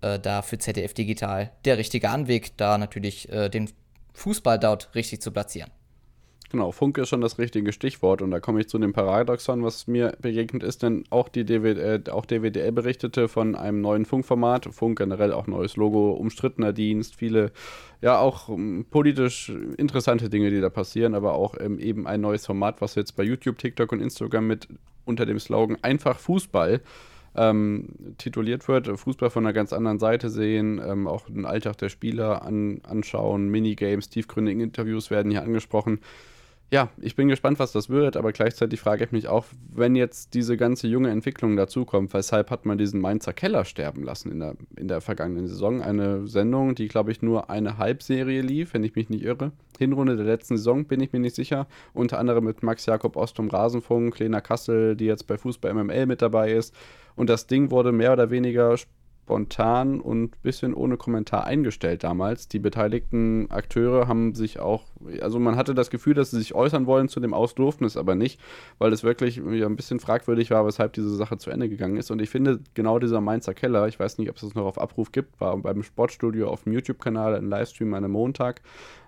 äh, 0.00 0.18
da 0.18 0.42
für 0.42 0.58
ZDF 0.58 0.94
Digital 0.94 1.52
der 1.64 1.78
richtige 1.78 2.10
Anweg, 2.10 2.56
da 2.56 2.78
natürlich 2.78 3.28
äh, 3.30 3.48
den 3.48 3.70
Fußball 4.14 4.58
dort 4.58 4.94
richtig 4.94 5.22
zu 5.22 5.30
platzieren. 5.30 5.70
Genau, 6.52 6.70
Funke 6.70 7.00
ist 7.00 7.08
schon 7.08 7.22
das 7.22 7.38
richtige 7.38 7.72
Stichwort 7.72 8.20
und 8.20 8.30
da 8.30 8.38
komme 8.38 8.60
ich 8.60 8.68
zu 8.68 8.78
dem 8.78 8.92
Paradoxon, 8.92 9.64
was 9.64 9.86
mir 9.86 10.12
begegnet 10.20 10.62
ist, 10.62 10.82
denn 10.82 11.04
auch 11.08 11.30
die 11.30 11.46
DW, 11.46 11.70
äh, 11.70 12.10
auch 12.10 12.26
DWDL 12.26 12.72
berichtete 12.72 13.28
von 13.28 13.54
einem 13.54 13.80
neuen 13.80 14.04
Funkformat, 14.04 14.66
Funk 14.70 14.98
generell 14.98 15.32
auch 15.32 15.46
neues 15.46 15.76
Logo, 15.76 16.12
umstrittener 16.12 16.74
Dienst, 16.74 17.16
viele 17.16 17.52
ja 18.02 18.18
auch 18.18 18.48
um, 18.48 18.80
ähm, 18.80 18.86
politisch 18.90 19.50
interessante 19.78 20.28
Dinge, 20.28 20.50
die 20.50 20.60
da 20.60 20.68
passieren, 20.68 21.14
aber 21.14 21.32
auch 21.32 21.54
ähm, 21.58 21.78
eben 21.78 22.06
ein 22.06 22.20
neues 22.20 22.44
Format, 22.44 22.82
was 22.82 22.96
jetzt 22.96 23.16
bei 23.16 23.22
YouTube, 23.22 23.56
TikTok 23.56 23.90
und 23.90 24.02
Instagram 24.02 24.46
mit 24.46 24.68
unter 25.06 25.24
dem 25.24 25.38
Slogan 25.38 25.78
einfach 25.80 26.18
Fußball 26.18 26.82
ähm, 27.34 27.88
tituliert 28.18 28.68
wird, 28.68 28.88
Fußball 28.88 29.30
von 29.30 29.46
einer 29.46 29.54
ganz 29.54 29.72
anderen 29.72 29.98
Seite 29.98 30.28
sehen, 30.28 30.82
ähm, 30.86 31.08
auch 31.08 31.30
den 31.30 31.46
Alltag 31.46 31.78
der 31.78 31.88
Spieler 31.88 32.42
an, 32.42 32.82
anschauen, 32.82 33.48
Minigames, 33.48 34.10
tiefgründige 34.10 34.62
Interviews 34.62 35.10
werden 35.10 35.30
hier 35.30 35.42
angesprochen 35.42 36.00
ja, 36.72 36.88
ich 37.02 37.16
bin 37.16 37.28
gespannt, 37.28 37.58
was 37.58 37.72
das 37.72 37.90
wird, 37.90 38.16
aber 38.16 38.32
gleichzeitig 38.32 38.80
frage 38.80 39.04
ich 39.04 39.12
mich 39.12 39.28
auch, 39.28 39.44
wenn 39.74 39.94
jetzt 39.94 40.32
diese 40.32 40.56
ganze 40.56 40.88
junge 40.88 41.10
Entwicklung 41.10 41.54
dazukommt, 41.54 42.14
weshalb 42.14 42.50
hat 42.50 42.64
man 42.64 42.78
diesen 42.78 42.98
Mainzer 42.98 43.34
Keller 43.34 43.66
sterben 43.66 44.02
lassen 44.02 44.32
in 44.32 44.40
der, 44.40 44.56
in 44.76 44.88
der 44.88 45.02
vergangenen 45.02 45.46
Saison? 45.48 45.82
Eine 45.82 46.26
Sendung, 46.26 46.74
die, 46.74 46.88
glaube 46.88 47.12
ich, 47.12 47.20
nur 47.20 47.50
eine 47.50 47.76
Halbserie 47.76 48.40
lief, 48.40 48.72
wenn 48.72 48.84
ich 48.84 48.94
mich 48.94 49.10
nicht 49.10 49.22
irre. 49.22 49.52
Hinrunde 49.78 50.16
der 50.16 50.24
letzten 50.24 50.56
Saison, 50.56 50.86
bin 50.86 51.00
ich 51.02 51.12
mir 51.12 51.20
nicht 51.20 51.36
sicher. 51.36 51.66
Unter 51.92 52.18
anderem 52.18 52.44
mit 52.44 52.62
Max 52.62 52.86
Jakob 52.86 53.16
Ost 53.16 53.36
vom 53.36 53.50
Rasenfunk, 53.50 54.18
Lena 54.18 54.40
Kassel, 54.40 54.96
die 54.96 55.04
jetzt 55.04 55.26
bei 55.26 55.36
Fußball 55.36 55.74
MML 55.74 56.06
mit 56.06 56.22
dabei 56.22 56.52
ist. 56.52 56.74
Und 57.16 57.28
das 57.28 57.46
Ding 57.46 57.70
wurde 57.70 57.92
mehr 57.92 58.14
oder 58.14 58.30
weniger 58.30 58.78
spontan 59.24 60.00
und 60.00 60.34
ein 60.34 60.42
bisschen 60.42 60.74
ohne 60.74 60.96
Kommentar 60.96 61.44
eingestellt 61.44 62.02
damals. 62.02 62.48
Die 62.48 62.58
beteiligten 62.58 63.50
Akteure 63.50 64.08
haben 64.08 64.34
sich 64.34 64.58
auch, 64.58 64.84
also 65.20 65.38
man 65.38 65.56
hatte 65.56 65.74
das 65.74 65.90
Gefühl, 65.90 66.14
dass 66.14 66.32
sie 66.32 66.38
sich 66.38 66.54
äußern 66.54 66.86
wollen 66.86 67.08
zu 67.08 67.20
dem 67.20 67.32
Aus, 67.32 67.54
es 67.82 67.96
aber 67.96 68.14
nicht, 68.14 68.40
weil 68.78 68.92
es 68.92 69.04
wirklich 69.04 69.36
ja, 69.36 69.66
ein 69.66 69.76
bisschen 69.76 70.00
fragwürdig 70.00 70.50
war, 70.50 70.66
weshalb 70.66 70.92
diese 70.94 71.14
Sache 71.14 71.38
zu 71.38 71.50
Ende 71.50 71.68
gegangen 71.68 71.96
ist. 71.96 72.10
Und 72.10 72.20
ich 72.20 72.30
finde, 72.30 72.60
genau 72.74 72.98
dieser 72.98 73.20
Mainzer 73.20 73.54
Keller, 73.54 73.86
ich 73.86 74.00
weiß 74.00 74.18
nicht, 74.18 74.28
ob 74.28 74.36
es 74.36 74.42
das 74.42 74.54
noch 74.54 74.64
auf 74.64 74.80
Abruf 74.80 75.12
gibt, 75.12 75.40
war 75.40 75.56
beim 75.56 75.82
Sportstudio 75.82 76.48
auf 76.48 76.64
dem 76.64 76.72
YouTube-Kanal 76.72 77.36
ein 77.36 77.48
Livestream 77.48 77.94
an 77.94 78.04
einem 78.04 78.12
Montag 78.12 78.60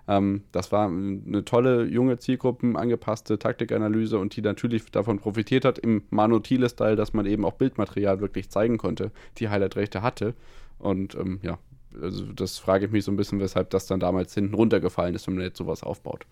ähm, 0.07 0.43
das 0.51 0.71
war 0.71 0.87
eine 0.87 1.43
tolle, 1.45 1.85
junge 1.85 2.17
Zielgruppen 2.17 2.77
angepasste 2.77 3.39
Taktikanalyse 3.39 4.17
und 4.19 4.35
die 4.35 4.41
natürlich 4.41 4.85
davon 4.91 5.19
profitiert 5.19 5.65
hat 5.65 5.79
im 5.79 6.03
Manu 6.09 6.39
Thiele-Style, 6.39 6.95
dass 6.95 7.13
man 7.13 7.25
eben 7.25 7.45
auch 7.45 7.53
Bildmaterial 7.53 8.19
wirklich 8.19 8.49
zeigen 8.49 8.77
konnte, 8.77 9.11
die 9.37 9.49
Highlight-Rechte 9.49 10.01
hatte. 10.01 10.33
Und 10.77 11.15
ähm, 11.15 11.39
ja, 11.41 11.57
also 12.01 12.25
das 12.33 12.57
frage 12.57 12.85
ich 12.85 12.91
mich 12.91 13.05
so 13.05 13.11
ein 13.11 13.17
bisschen, 13.17 13.39
weshalb 13.39 13.69
das 13.71 13.87
dann 13.87 13.99
damals 13.99 14.33
hinten 14.33 14.53
runtergefallen 14.53 15.15
ist, 15.15 15.27
wenn 15.27 15.35
man 15.35 15.43
jetzt 15.43 15.57
sowas 15.57 15.83
aufbaut. 15.83 16.25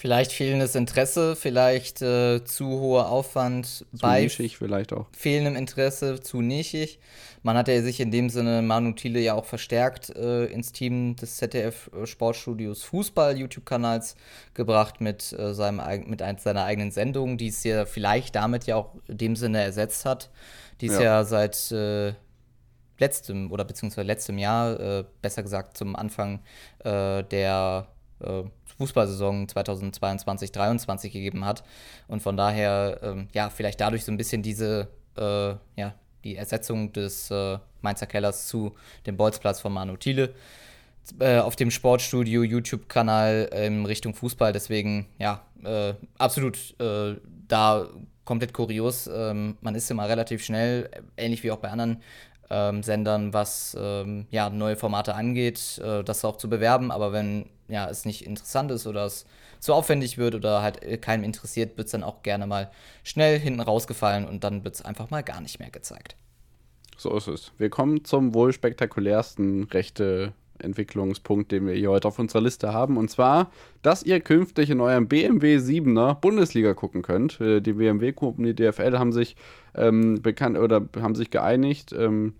Vielleicht 0.00 0.32
fehlendes 0.32 0.76
Interesse, 0.76 1.34
vielleicht 1.34 2.02
äh, 2.02 2.44
zu 2.44 2.68
hoher 2.78 3.08
Aufwand 3.08 3.66
zu 3.66 3.84
bei 4.00 4.22
nischig 4.22 4.56
vielleicht 4.56 4.92
auch. 4.92 5.06
fehlendem 5.10 5.56
Interesse, 5.56 6.20
zu 6.20 6.40
nischig. 6.40 7.00
Man 7.42 7.56
hat 7.56 7.66
ja 7.66 7.82
sich 7.82 7.98
in 7.98 8.12
dem 8.12 8.30
Sinne 8.30 8.62
Manu 8.62 8.92
Thiele 8.92 9.18
ja 9.18 9.34
auch 9.34 9.44
verstärkt 9.44 10.10
äh, 10.10 10.44
ins 10.44 10.70
Team 10.70 11.16
des 11.16 11.38
ZDF 11.38 11.90
äh, 11.92 12.06
Sportstudios 12.06 12.84
Fußball 12.84 13.36
YouTube-Kanals 13.36 14.14
gebracht 14.54 15.00
mit, 15.00 15.32
äh, 15.32 15.52
seinem, 15.52 15.82
mit 16.08 16.22
ein, 16.22 16.38
seiner 16.38 16.64
eigenen 16.64 16.92
Sendung, 16.92 17.36
die 17.36 17.48
es 17.48 17.64
ja 17.64 17.84
vielleicht 17.84 18.36
damit 18.36 18.66
ja 18.66 18.76
auch 18.76 18.94
in 19.08 19.18
dem 19.18 19.34
Sinne 19.34 19.62
ersetzt 19.62 20.04
hat, 20.04 20.30
die 20.80 20.86
es 20.86 20.94
ja. 20.94 21.02
ja 21.02 21.24
seit 21.24 21.72
äh, 21.72 22.12
letztem 23.00 23.50
oder 23.50 23.64
beziehungsweise 23.64 24.06
letztem 24.06 24.38
Jahr, 24.38 24.78
äh, 24.78 25.04
besser 25.22 25.42
gesagt 25.42 25.76
zum 25.76 25.96
Anfang 25.96 26.38
der 26.84 27.88
Fußballsaison 28.78 29.48
2022 29.48 30.52
2023 30.52 31.12
gegeben 31.12 31.44
hat. 31.44 31.64
Und 32.06 32.22
von 32.22 32.36
daher, 32.36 33.00
ähm, 33.02 33.28
ja, 33.32 33.50
vielleicht 33.50 33.80
dadurch 33.80 34.04
so 34.04 34.12
ein 34.12 34.16
bisschen 34.16 34.42
diese, 34.42 34.88
äh, 35.16 35.54
ja, 35.76 35.94
die 36.24 36.36
Ersetzung 36.36 36.92
des 36.92 37.30
äh, 37.30 37.58
Mainzer 37.82 38.06
Kellers 38.06 38.48
zu 38.48 38.74
dem 39.06 39.16
Bolzplatz 39.16 39.60
von 39.60 39.72
Manu 39.72 39.96
Thiele 39.96 40.34
äh, 41.20 41.38
auf 41.38 41.56
dem 41.56 41.70
Sportstudio 41.70 42.42
YouTube-Kanal 42.42 43.50
in 43.54 43.86
Richtung 43.86 44.14
Fußball. 44.14 44.52
Deswegen, 44.52 45.06
ja, 45.18 45.42
äh, 45.64 45.94
absolut 46.18 46.58
äh, 46.80 47.16
da 47.48 47.88
komplett 48.24 48.52
kurios. 48.52 49.08
Ähm, 49.12 49.56
man 49.60 49.74
ist 49.74 49.90
immer 49.90 50.08
relativ 50.08 50.44
schnell, 50.44 50.90
ähnlich 51.16 51.42
wie 51.42 51.50
auch 51.50 51.58
bei 51.58 51.70
anderen 51.70 52.02
ähm, 52.50 52.82
Sendern, 52.82 53.32
was 53.32 53.76
ähm, 53.80 54.26
ja, 54.30 54.50
neue 54.50 54.76
Formate 54.76 55.14
angeht, 55.14 55.80
äh, 55.82 56.04
das 56.04 56.24
auch 56.24 56.36
zu 56.36 56.48
bewerben. 56.48 56.90
Aber 56.90 57.12
wenn 57.12 57.46
ja, 57.68 57.88
es 57.88 58.04
nicht 58.04 58.26
interessant 58.26 58.70
ist 58.70 58.86
oder 58.86 59.04
es 59.04 59.26
zu 59.60 59.74
aufwendig 59.74 60.18
wird 60.18 60.34
oder 60.34 60.62
halt 60.62 60.82
äh, 60.82 60.98
keinem 60.98 61.24
interessiert, 61.24 61.76
wird 61.76 61.86
es 61.86 61.92
dann 61.92 62.04
auch 62.04 62.22
gerne 62.22 62.46
mal 62.46 62.70
schnell 63.04 63.38
hinten 63.38 63.60
rausgefallen 63.60 64.26
und 64.26 64.44
dann 64.44 64.64
wird 64.64 64.74
es 64.74 64.82
einfach 64.82 65.10
mal 65.10 65.22
gar 65.22 65.40
nicht 65.40 65.58
mehr 65.58 65.70
gezeigt. 65.70 66.16
So 66.96 67.16
ist 67.16 67.28
es. 67.28 67.52
Wir 67.58 67.70
kommen 67.70 68.04
zum 68.04 68.34
wohl 68.34 68.52
spektakulärsten 68.52 69.64
rechte 69.64 70.32
Entwicklungspunkt, 70.58 71.52
den 71.52 71.66
wir 71.66 71.74
hier 71.74 71.90
heute 71.90 72.08
auf 72.08 72.18
unserer 72.18 72.42
Liste 72.42 72.72
haben. 72.72 72.96
Und 72.96 73.10
zwar, 73.10 73.50
dass 73.82 74.02
ihr 74.02 74.20
künftig 74.20 74.70
in 74.70 74.80
eurem 74.80 75.08
BMW 75.08 75.58
7er 75.58 76.14
Bundesliga 76.14 76.74
gucken 76.74 77.02
könnt. 77.02 77.40
Äh, 77.40 77.60
die 77.60 77.74
BMW-Gruppen, 77.74 78.44
die 78.44 78.54
DFL 78.54 78.98
haben 78.98 79.12
sich 79.12 79.36
ähm, 79.74 80.20
bekannt 80.22 80.58
oder 80.58 80.88
haben 81.00 81.14
sich 81.14 81.30
geeinigt, 81.30 81.92
ähm, 81.92 82.34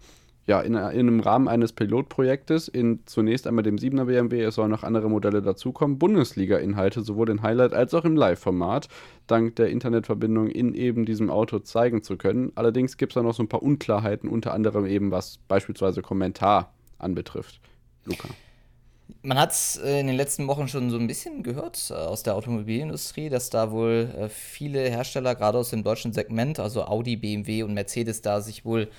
ja, 0.48 0.62
in, 0.62 0.72
in, 0.72 0.78
einem 0.78 1.20
Rahmen 1.20 1.46
eines 1.46 1.74
Pilotprojektes 1.74 2.68
in 2.68 3.00
zunächst 3.04 3.46
einmal 3.46 3.62
dem 3.62 3.76
7er 3.76 4.06
BMW, 4.06 4.42
es 4.44 4.54
sollen 4.54 4.70
noch 4.70 4.82
andere 4.82 5.11
Modelle 5.11 5.42
dazukommen, 5.42 5.98
Bundesliga-Inhalte 5.98 7.02
sowohl 7.02 7.28
in 7.28 7.42
Highlight 7.42 7.74
als 7.74 7.92
auch 7.92 8.06
im 8.06 8.16
Live-Format, 8.16 8.88
dank 9.26 9.56
der 9.56 9.68
Internetverbindung 9.68 10.48
in 10.48 10.72
eben 10.72 11.04
diesem 11.04 11.28
Auto 11.28 11.58
zeigen 11.58 12.02
zu 12.02 12.16
können. 12.16 12.50
Allerdings 12.54 12.96
gibt 12.96 13.12
es 13.12 13.14
da 13.14 13.22
noch 13.22 13.34
so 13.34 13.42
ein 13.42 13.48
paar 13.48 13.62
Unklarheiten, 13.62 14.30
unter 14.30 14.54
anderem 14.54 14.87
eben 14.87 15.11
was 15.11 15.38
beispielsweise 15.48 16.00
Kommentar 16.00 16.72
anbetrifft. 16.98 17.61
Luca. 18.06 18.28
Man 19.22 19.38
hat 19.38 19.52
es 19.52 19.76
äh, 19.76 20.00
in 20.00 20.06
den 20.06 20.16
letzten 20.16 20.46
Wochen 20.48 20.68
schon 20.68 20.90
so 20.90 20.98
ein 20.98 21.06
bisschen 21.06 21.42
gehört 21.42 21.90
äh, 21.90 21.94
aus 21.94 22.22
der 22.22 22.34
Automobilindustrie, 22.34 23.30
dass 23.30 23.50
da 23.50 23.70
wohl 23.70 24.12
äh, 24.16 24.28
viele 24.28 24.80
Hersteller, 24.90 25.34
gerade 25.34 25.58
aus 25.58 25.70
dem 25.70 25.82
deutschen 25.82 26.12
Segment, 26.12 26.61
also 26.61 26.84
Audi, 26.84 27.16
BMW 27.16 27.62
und 27.62 27.74
Mercedes, 27.74 28.20
da 28.20 28.40
sich 28.40 28.64
wohl 28.64 28.90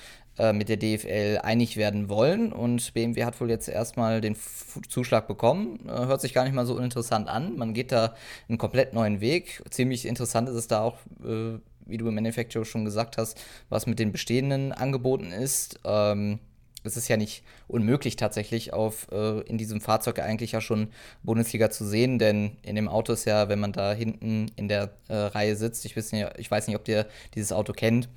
mit 0.54 0.70
der 0.70 0.78
DFL 0.78 1.40
einig 1.44 1.76
werden 1.76 2.08
wollen. 2.10 2.54
Und 2.54 2.94
BMW 2.94 3.26
hat 3.26 3.40
wohl 3.42 3.50
jetzt 3.50 3.68
erstmal 3.68 4.22
den 4.22 4.36
Zuschlag 4.88 5.28
bekommen. 5.28 5.80
hört 5.86 6.22
sich 6.22 6.34
gar 6.34 6.44
nicht 6.44 6.54
mal 6.54 6.66
so 6.66 6.76
uninteressant 6.76 7.28
an. 7.28 7.58
Man 7.58 7.74
geht 7.74 7.92
da 7.92 8.16
einen 8.48 8.58
komplett 8.58 8.94
neuen 8.94 9.20
Weg. 9.20 9.62
Ziemlich 9.70 10.06
interessant 10.06 10.48
ist 10.48 10.56
es 10.56 10.68
da 10.68 10.82
auch, 10.82 10.98
wie 11.90 11.98
du 11.98 12.08
im 12.08 12.16
Manufacturer 12.16 12.66
schon 12.66 12.86
gesagt 12.86 13.18
hast, 13.18 13.40
was 13.70 13.86
mit 13.86 14.00
den 14.00 14.12
bestehenden 14.12 14.72
Angeboten 14.72 15.32
ist. 15.32 15.80
Ähm, 15.84 16.40
es 16.84 16.96
ist 16.96 17.08
ja 17.10 17.18
nicht 17.18 17.44
unmöglich 17.68 18.16
tatsächlich 18.16 18.74
auf 18.74 19.08
äh, 19.12 19.42
in 19.42 19.58
diesem 19.58 19.82
Fahrzeug 19.82 20.20
eigentlich 20.20 20.54
ja 20.54 20.62
schon 20.62 20.90
Bundesliga 21.24 21.70
zu 21.70 21.86
sehen, 21.86 22.20
denn 22.20 22.58
in 22.62 22.76
dem 22.76 22.88
Auto 22.88 23.14
ist 23.14 23.26
ja, 23.26 23.50
wenn 23.50 23.60
man 23.60 23.74
da 23.74 23.92
hinten 23.92 24.50
in 24.56 24.70
der 24.70 24.92
äh, 25.10 25.16
Reihe 25.16 25.56
sitzt, 25.56 25.86
ich 25.86 25.98
weiß, 25.98 26.14
nicht, 26.14 26.28
ich 26.38 26.50
weiß 26.50 26.68
nicht, 26.68 26.78
ob 26.78 26.88
ihr 26.88 27.08
dieses 27.36 27.52
Auto 27.52 27.74
kennt, 27.74 28.08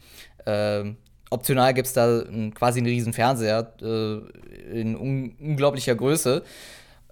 äh, 0.45 0.85
optional 1.33 1.75
gibt 1.75 1.89
es 1.89 1.93
da 1.93 2.23
quasi 2.55 2.81
einen 2.81 2.87
riesen 2.87 3.13
Fernseher 3.13 3.73
äh, 3.81 4.81
in 4.81 4.97
un 4.97 5.35
unglaublicher 5.41 5.95
Größe 5.95 6.43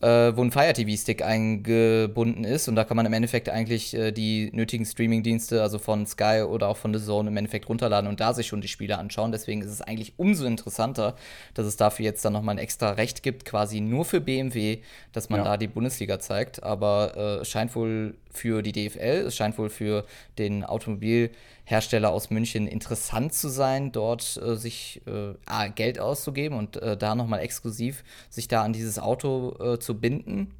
äh, 0.01 0.35
wo 0.35 0.43
ein 0.43 0.51
Fire 0.51 0.73
TV-Stick 0.73 1.23
eingebunden 1.23 2.45
ist. 2.45 2.69
Und 2.69 2.77
da 2.77 2.85
kann 2.85 2.97
man 2.97 3.07
im 3.07 3.13
Endeffekt 3.13 3.49
eigentlich 3.49 3.95
äh, 3.95 4.13
die 4.13 4.51
nötigen 4.53 4.87
Streaming-Dienste, 4.87 5.63
also 5.63 5.79
von 5.79 6.07
Sky 6.07 6.43
oder 6.49 6.69
auch 6.69 6.77
von 6.77 6.95
The 6.95 7.05
Zone, 7.05 7.29
im 7.29 7.37
Endeffekt 7.37 7.69
runterladen 7.69 8.09
und 8.09 8.21
da 8.21 8.33
sich 8.33 8.47
schon 8.47 8.61
die 8.61 8.69
Spiele 8.69 8.99
anschauen. 8.99 9.33
Deswegen 9.33 9.61
ist 9.63 9.71
es 9.71 9.83
eigentlich 9.83 10.15
umso 10.17 10.47
interessanter, 10.47 11.17
dass 11.55 11.67
es 11.67 11.77
dafür 11.77 12.05
jetzt 12.05 12.25
dann 12.25 12.33
nochmal 12.33 12.55
ein 12.55 12.59
extra 12.59 12.91
Recht 12.93 13.23
gibt, 13.23 13.45
quasi 13.45 13.81
nur 13.81 14.05
für 14.05 14.21
BMW, 14.21 14.79
dass 15.13 15.29
man 15.29 15.41
ja. 15.41 15.45
da 15.45 15.57
die 15.57 15.69
Bundesliga 15.69 16.19
zeigt. 16.19 16.63
Aber 16.63 17.13
äh, 17.17 17.43
es 17.43 17.49
scheint 17.49 17.75
wohl 17.75 18.15
für 18.31 18.63
die 18.63 18.73
DFL, 18.73 19.27
es 19.27 19.37
scheint 19.37 19.59
wohl 19.59 19.69
für 19.69 20.05
den 20.39 20.65
Automobilhersteller 20.65 22.11
aus 22.11 22.31
München 22.31 22.67
interessant 22.67 23.35
zu 23.35 23.49
sein, 23.49 23.93
dort 23.93 24.41
äh, 24.43 24.55
sich 24.57 25.03
äh, 25.07 25.71
Geld 25.71 25.99
auszugeben 25.99 26.57
und 26.57 26.77
äh, 26.77 26.97
da 26.97 27.15
nochmal 27.15 27.41
exklusiv 27.41 28.05
sich 28.29 28.49
da 28.49 28.63
an 28.63 28.73
dieses 28.73 28.99
Auto 28.99 29.57
äh, 29.61 29.79
zu 29.91 29.95
binden. 29.99 30.55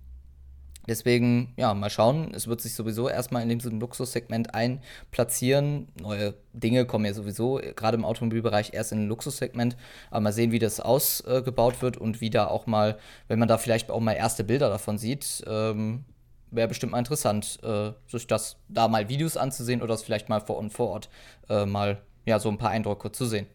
Deswegen, 0.89 1.53
ja, 1.57 1.73
mal 1.73 1.89
schauen. 1.89 2.33
Es 2.35 2.49
wird 2.49 2.61
sich 2.61 2.75
sowieso 2.75 3.09
erstmal 3.09 3.49
in 3.49 3.59
diesem 3.61 3.79
Luxussegment 3.79 4.57
einplatzieren. 4.57 5.87
Neue 6.01 6.35
Dinge 6.53 6.85
kommen 6.85 7.05
ja 7.05 7.13
sowieso 7.13 7.61
gerade 7.77 7.97
im 7.97 8.05
Automobilbereich 8.05 8.73
erst 8.73 8.91
in 8.91 9.05
ein 9.05 9.09
Luxussegment. 9.09 9.77
Aber 10.11 10.21
mal 10.23 10.33
sehen, 10.33 10.51
wie 10.51 10.59
das 10.59 10.81
ausgebaut 10.81 11.81
wird 11.81 11.97
und 11.97 12.21
wie 12.21 12.31
da 12.31 12.49
auch 12.49 12.67
mal, 12.67 12.99
wenn 13.29 13.39
man 13.39 13.47
da 13.47 13.59
vielleicht 13.59 13.91
auch 13.91 14.01
mal 14.01 14.15
erste 14.15 14.43
Bilder 14.43 14.69
davon 14.69 14.99
sieht, 14.99 15.45
ähm, 15.47 16.05
wäre 16.51 16.67
bestimmt 16.67 16.91
mal 16.91 16.99
interessant, 16.99 17.61
äh, 17.63 17.93
sich 18.09 18.27
das 18.27 18.57
da 18.69 18.89
mal 18.89 19.09
Videos 19.09 19.37
anzusehen 19.37 19.81
oder 19.83 19.95
das 19.95 20.03
vielleicht 20.03 20.29
mal 20.29 20.41
vor 20.41 20.59
und 20.59 20.71
vor 20.73 20.89
Ort 20.89 21.09
äh, 21.49 21.67
mal 21.67 22.03
ja 22.27 22.41
so 22.41 22.49
ein 22.49 22.59
paar 22.59 22.71
Eindrücke 22.71 23.13
zu 23.13 23.27
sehen. 23.27 23.47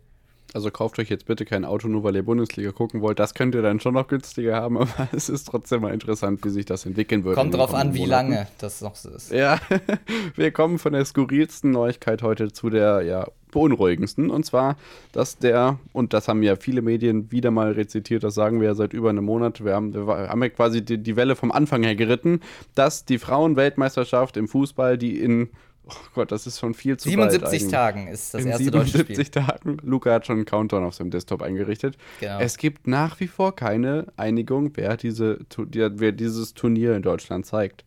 Also 0.55 0.71
kauft 0.71 0.99
euch 0.99 1.09
jetzt 1.09 1.25
bitte 1.25 1.43
kein 1.43 1.65
Auto, 1.65 1.89
nur 1.89 2.05
weil 2.05 2.15
ihr 2.15 2.23
Bundesliga 2.23 2.71
gucken 2.71 3.01
wollt. 3.01 3.19
Das 3.19 3.33
könnt 3.33 3.55
ihr 3.55 3.61
dann 3.61 3.81
schon 3.81 3.93
noch 3.93 4.07
günstiger 4.07 4.55
haben, 4.55 4.77
aber 4.79 5.09
es 5.11 5.27
ist 5.27 5.49
trotzdem 5.49 5.81
mal 5.81 5.93
interessant, 5.93 6.45
wie 6.45 6.49
sich 6.49 6.63
das 6.63 6.85
entwickeln 6.85 7.25
wird. 7.25 7.35
Kommt 7.35 7.53
drauf 7.53 7.73
an, 7.73 7.93
wie 7.93 8.03
Monaten. 8.03 8.29
lange 8.29 8.47
das 8.59 8.79
noch 8.79 8.95
so 8.95 9.09
ist. 9.09 9.33
Ja, 9.33 9.59
wir 10.37 10.51
kommen 10.51 10.79
von 10.79 10.93
der 10.93 11.03
skurrilsten 11.03 11.71
Neuigkeit 11.71 12.23
heute 12.23 12.53
zu 12.53 12.69
der 12.69 13.01
ja, 13.01 13.27
beunruhigendsten. 13.51 14.29
Und 14.29 14.45
zwar, 14.45 14.77
dass 15.11 15.37
der, 15.37 15.77
und 15.91 16.13
das 16.13 16.29
haben 16.29 16.41
ja 16.41 16.55
viele 16.55 16.81
Medien 16.81 17.33
wieder 17.33 17.51
mal 17.51 17.73
rezitiert, 17.73 18.23
das 18.23 18.33
sagen 18.33 18.61
wir 18.61 18.69
ja 18.69 18.75
seit 18.75 18.93
über 18.93 19.09
einem 19.09 19.25
Monat, 19.25 19.65
wir 19.65 19.73
haben, 19.73 19.93
wir 19.93 20.07
haben 20.07 20.41
ja 20.41 20.47
quasi 20.47 20.85
die, 20.85 20.99
die 20.99 21.17
Welle 21.17 21.35
vom 21.35 21.51
Anfang 21.51 21.83
her 21.83 21.97
geritten, 21.97 22.39
dass 22.75 23.03
die 23.03 23.17
Frauenweltmeisterschaft 23.17 24.37
im 24.37 24.47
Fußball, 24.47 24.97
die 24.97 25.19
in 25.19 25.49
Oh 25.87 25.93
Gott, 26.15 26.31
das 26.31 26.47
ist 26.47 26.59
schon 26.59 26.73
viel 26.73 26.97
zu 26.97 27.09
77 27.09 27.69
Tagen 27.69 28.07
ist 28.07 28.33
das 28.33 28.41
In 28.41 28.47
erste 28.47 28.71
deutsche 28.71 28.99
Spiel. 28.99 29.15
77 29.15 29.31
Tagen. 29.31 29.77
Luca 29.83 30.11
hat 30.11 30.25
schon 30.25 30.37
einen 30.37 30.45
Countdown 30.45 30.83
auf 30.83 30.95
seinem 30.95 31.11
Desktop 31.11 31.41
eingerichtet. 31.41 31.97
Genau. 32.19 32.39
Es 32.39 32.57
gibt 32.57 32.87
nach 32.87 33.19
wie 33.19 33.27
vor 33.27 33.55
keine 33.55 34.07
Einigung, 34.17 34.71
wer, 34.75 34.97
diese, 34.97 35.39
wer 35.57 36.11
dieses 36.11 36.55
Turnier 36.55 36.95
in 36.95 37.03
Deutschland 37.03 37.45
zeigt. 37.45 37.85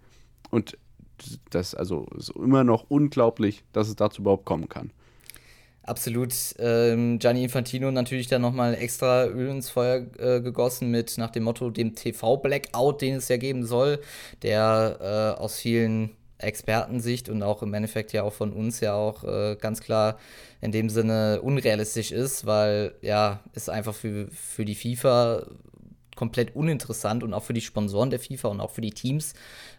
Und 0.51 0.79
das 1.51 1.75
also 1.75 2.07
ist 2.17 2.31
immer 2.31 2.63
noch 2.63 2.87
unglaublich, 2.89 3.65
dass 3.73 3.89
es 3.89 3.97
dazu 3.97 4.23
überhaupt 4.23 4.45
kommen 4.45 4.69
kann. 4.69 4.93
Absolut. 5.83 6.35
Ähm, 6.59 7.19
Gianni 7.19 7.45
Infantino 7.45 7.91
natürlich 7.91 8.27
dann 8.29 8.43
nochmal 8.43 8.75
extra 8.75 9.27
Öl 9.27 9.49
ins 9.49 9.71
Feuer 9.71 10.07
äh, 10.19 10.41
gegossen 10.43 10.91
mit 10.91 11.17
nach 11.17 11.31
dem 11.31 11.45
Motto 11.45 11.71
dem 11.71 11.95
TV-Blackout, 11.95 13.01
den 13.01 13.15
es 13.17 13.29
ja 13.29 13.39
geben 13.39 13.65
soll, 13.65 13.99
der 14.43 15.35
äh, 15.39 15.41
aus 15.41 15.57
vielen 15.57 16.11
Expertensicht 16.39 17.29
und 17.29 17.43
auch 17.43 17.63
im 17.63 17.75
Endeffekt 17.75 18.13
ja 18.13 18.23
auch 18.23 18.33
von 18.33 18.53
uns 18.53 18.81
ja 18.81 18.95
auch 18.95 19.25
äh, 19.25 19.57
ganz 19.57 19.81
klar 19.81 20.19
in 20.61 20.73
dem 20.73 20.89
Sinne 20.89 21.41
unrealistisch 21.43 22.13
ist, 22.13 22.47
weil 22.47 22.95
ja, 23.03 23.41
es 23.55 23.69
einfach 23.69 23.95
für, 23.95 24.29
für 24.31 24.65
die 24.65 24.75
FIFA 24.75 25.47
komplett 26.19 26.57
uninteressant 26.57 27.23
und 27.23 27.33
auch 27.33 27.45
für 27.45 27.53
die 27.53 27.61
Sponsoren 27.61 28.11
der 28.11 28.19
FIFA 28.19 28.49
und 28.49 28.61
auch 28.61 28.73
für 28.73 28.81
die 28.81 28.91
Teams 28.91 29.35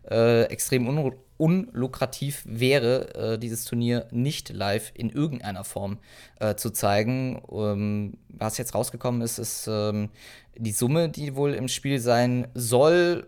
äh, 0.10 0.43
extrem 0.43 0.88
un 0.88 1.14
unlukrativ 1.38 2.43
wäre, 2.45 3.16
äh, 3.16 3.39
dieses 3.39 3.64
Turnier 3.64 4.07
nicht 4.12 4.49
live 4.49 4.91
in 4.93 5.10
irgendeiner 5.10 5.64
Form 5.64 5.99
äh, 6.39 6.55
zu 6.55 6.72
zeigen. 6.72 7.41
Ähm, 7.49 8.18
was 8.28 8.57
jetzt 8.57 8.76
rausgekommen 8.76 9.22
ist, 9.22 9.38
ist 9.38 9.68
ähm, 9.70 10.10
die 10.57 10.74
Summe, 10.74 11.07
die 11.07 11.36
wohl 11.36 11.53
im 11.53 11.70
Spiel 11.70 11.99
sein 11.99 12.47
soll, 12.53 13.28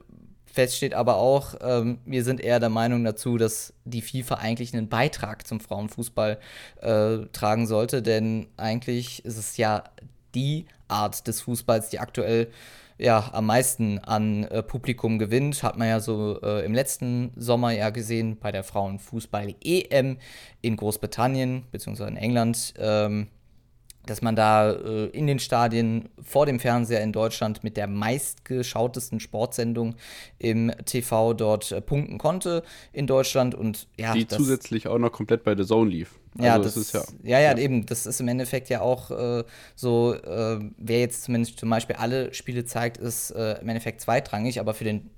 Fest 0.52 0.76
steht 0.76 0.94
aber 0.94 1.16
auch, 1.16 1.56
ähm, 1.62 2.00
wir 2.06 2.24
sind 2.24 2.42
eher 2.42 2.60
der 2.60 2.70
Meinung 2.70 3.04
dazu, 3.04 3.38
dass 3.38 3.74
die 3.86 4.02
FIFA 4.02 4.36
eigentlich 4.36 4.74
einen 4.74 4.90
Beitrag 4.90 5.48
zum 5.48 5.60
Frauenfußball 5.60 6.40
äh, 6.82 7.18
tragen 7.32 7.68
sollte, 7.68 8.02
denn 8.02 8.48
eigentlich 8.58 9.24
ist 9.26 9.38
es 9.38 9.58
ja 9.58 9.84
die 10.36 10.66
Art 10.88 11.28
des 11.28 11.42
Fußballs, 11.42 11.90
die 11.90 12.00
aktuell 12.00 12.50
ja 12.98 13.32
am 13.34 13.48
meisten 13.48 14.00
an 14.00 14.44
äh, 14.44 14.62
Publikum 14.62 15.20
gewinnt. 15.20 15.64
Hat 15.64 15.78
man 15.78 15.88
ja 15.88 16.00
so 16.00 16.40
äh, 16.42 16.64
im 16.66 16.74
letzten 16.74 17.32
Sommer 17.36 17.72
ja 17.72 17.90
gesehen 17.90 18.38
bei 18.38 18.52
der 18.52 18.64
Frauenfußball-EM 18.64 20.18
in 20.62 20.76
Großbritannien 20.78 21.64
bzw. 21.72 22.08
in 22.08 22.18
England. 22.18 22.74
Ähm, 22.78 23.28
dass 24.06 24.22
man 24.22 24.36
da 24.36 24.72
äh, 24.72 25.06
in 25.08 25.28
den 25.28 25.40
Stadien 25.40 26.10
vor 26.22 26.46
dem 26.46 26.60
Fernseher 26.60 27.02
in 27.02 27.14
Deutschland 27.14 27.64
mit 27.64 27.78
der 27.78 27.88
meistgeschautesten 27.88 29.20
Sportsendung 29.20 29.96
im 30.40 30.72
TV 30.86 31.34
dort 31.34 31.72
äh, 31.72 31.82
punkten 31.82 32.18
konnte 32.18 32.64
in 32.94 33.08
Deutschland 33.08 33.56
und 33.56 33.88
ja, 33.98 34.14
die 34.14 34.28
zusätzlich 34.28 34.88
auch 34.88 34.98
noch 34.98 35.12
komplett 35.12 35.44
bei 35.44 35.56
The 35.56 35.66
Zone 35.66 35.90
lief. 35.90 36.20
Also 36.38 36.46
ja, 36.48 36.60
das, 36.60 36.78
ist 36.78 36.94
ja, 36.94 37.04
ja, 37.24 37.40
ja, 37.40 37.52
ja, 37.52 37.58
eben. 37.58 37.86
Das 37.86 38.06
ist 38.06 38.22
im 38.22 38.28
Endeffekt 38.30 38.70
ja 38.70 38.82
auch 38.82 39.12
äh, 39.12 39.44
so, 39.76 40.14
äh, 40.14 40.60
wer 40.78 41.00
jetzt 41.00 41.24
zumindest 41.24 41.60
zum 41.60 41.70
Beispiel 41.70 41.98
alle 41.98 42.34
Spiele 42.34 42.64
zeigt, 42.64 42.98
ist 42.98 43.32
äh, 43.32 43.60
im 43.60 43.68
Endeffekt 43.68 44.00
zweitrangig, 44.00 44.60
aber 44.60 44.74
für 44.74 44.86
den 44.86 45.10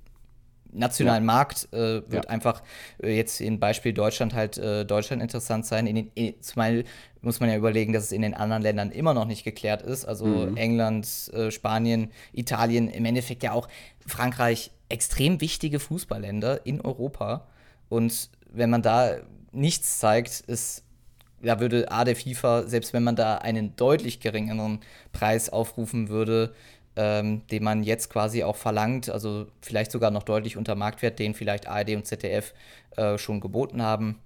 nationalen 0.74 1.24
ja. 1.24 1.32
Markt 1.32 1.68
äh, 1.72 2.02
wird 2.10 2.24
ja. 2.24 2.30
einfach 2.30 2.62
äh, 3.02 3.16
jetzt 3.16 3.40
im 3.40 3.58
Beispiel 3.58 3.92
Deutschland 3.92 4.34
halt 4.34 4.58
äh, 4.58 4.84
Deutschland 4.84 5.22
interessant 5.22 5.66
sein. 5.66 5.86
In 5.86 5.96
den, 5.96 6.10
in, 6.14 6.34
zumal 6.42 6.84
muss 7.22 7.40
man 7.40 7.48
ja 7.48 7.56
überlegen, 7.56 7.92
dass 7.92 8.04
es 8.04 8.12
in 8.12 8.22
den 8.22 8.34
anderen 8.34 8.62
Ländern 8.62 8.90
immer 8.90 9.14
noch 9.14 9.24
nicht 9.24 9.44
geklärt 9.44 9.82
ist. 9.82 10.04
Also 10.04 10.26
mhm. 10.26 10.56
England, 10.56 11.30
äh, 11.32 11.50
Spanien, 11.50 12.10
Italien, 12.32 12.88
im 12.88 13.04
Endeffekt 13.04 13.42
ja 13.42 13.52
auch 13.52 13.68
Frankreich, 14.06 14.70
extrem 14.88 15.40
wichtige 15.40 15.80
Fußballländer 15.80 16.66
in 16.66 16.80
Europa. 16.80 17.46
Und 17.88 18.30
wenn 18.50 18.70
man 18.70 18.82
da 18.82 19.16
nichts 19.52 19.98
zeigt, 19.98 20.40
ist 20.40 20.84
da 21.44 21.60
würde 21.60 21.90
A 21.90 22.04
der 22.04 22.16
FIFA, 22.16 22.66
selbst 22.66 22.92
wenn 22.92 23.02
man 23.02 23.16
da 23.16 23.36
einen 23.36 23.76
deutlich 23.76 24.20
geringeren 24.20 24.80
Preis 25.12 25.50
aufrufen 25.50 26.08
würde, 26.08 26.54
ähm, 26.96 27.46
den 27.48 27.64
man 27.64 27.82
jetzt 27.82 28.10
quasi 28.10 28.44
auch 28.44 28.56
verlangt, 28.56 29.10
also 29.10 29.46
vielleicht 29.60 29.90
sogar 29.90 30.10
noch 30.10 30.22
deutlich 30.22 30.56
unter 30.56 30.74
Marktwert, 30.74 31.18
den 31.18 31.34
vielleicht 31.34 31.66
ARD 31.66 31.90
und 31.90 32.06
ZDF 32.06 32.54
äh, 32.96 33.18
schon 33.18 33.40
geboten 33.40 33.82
haben, 33.82 34.20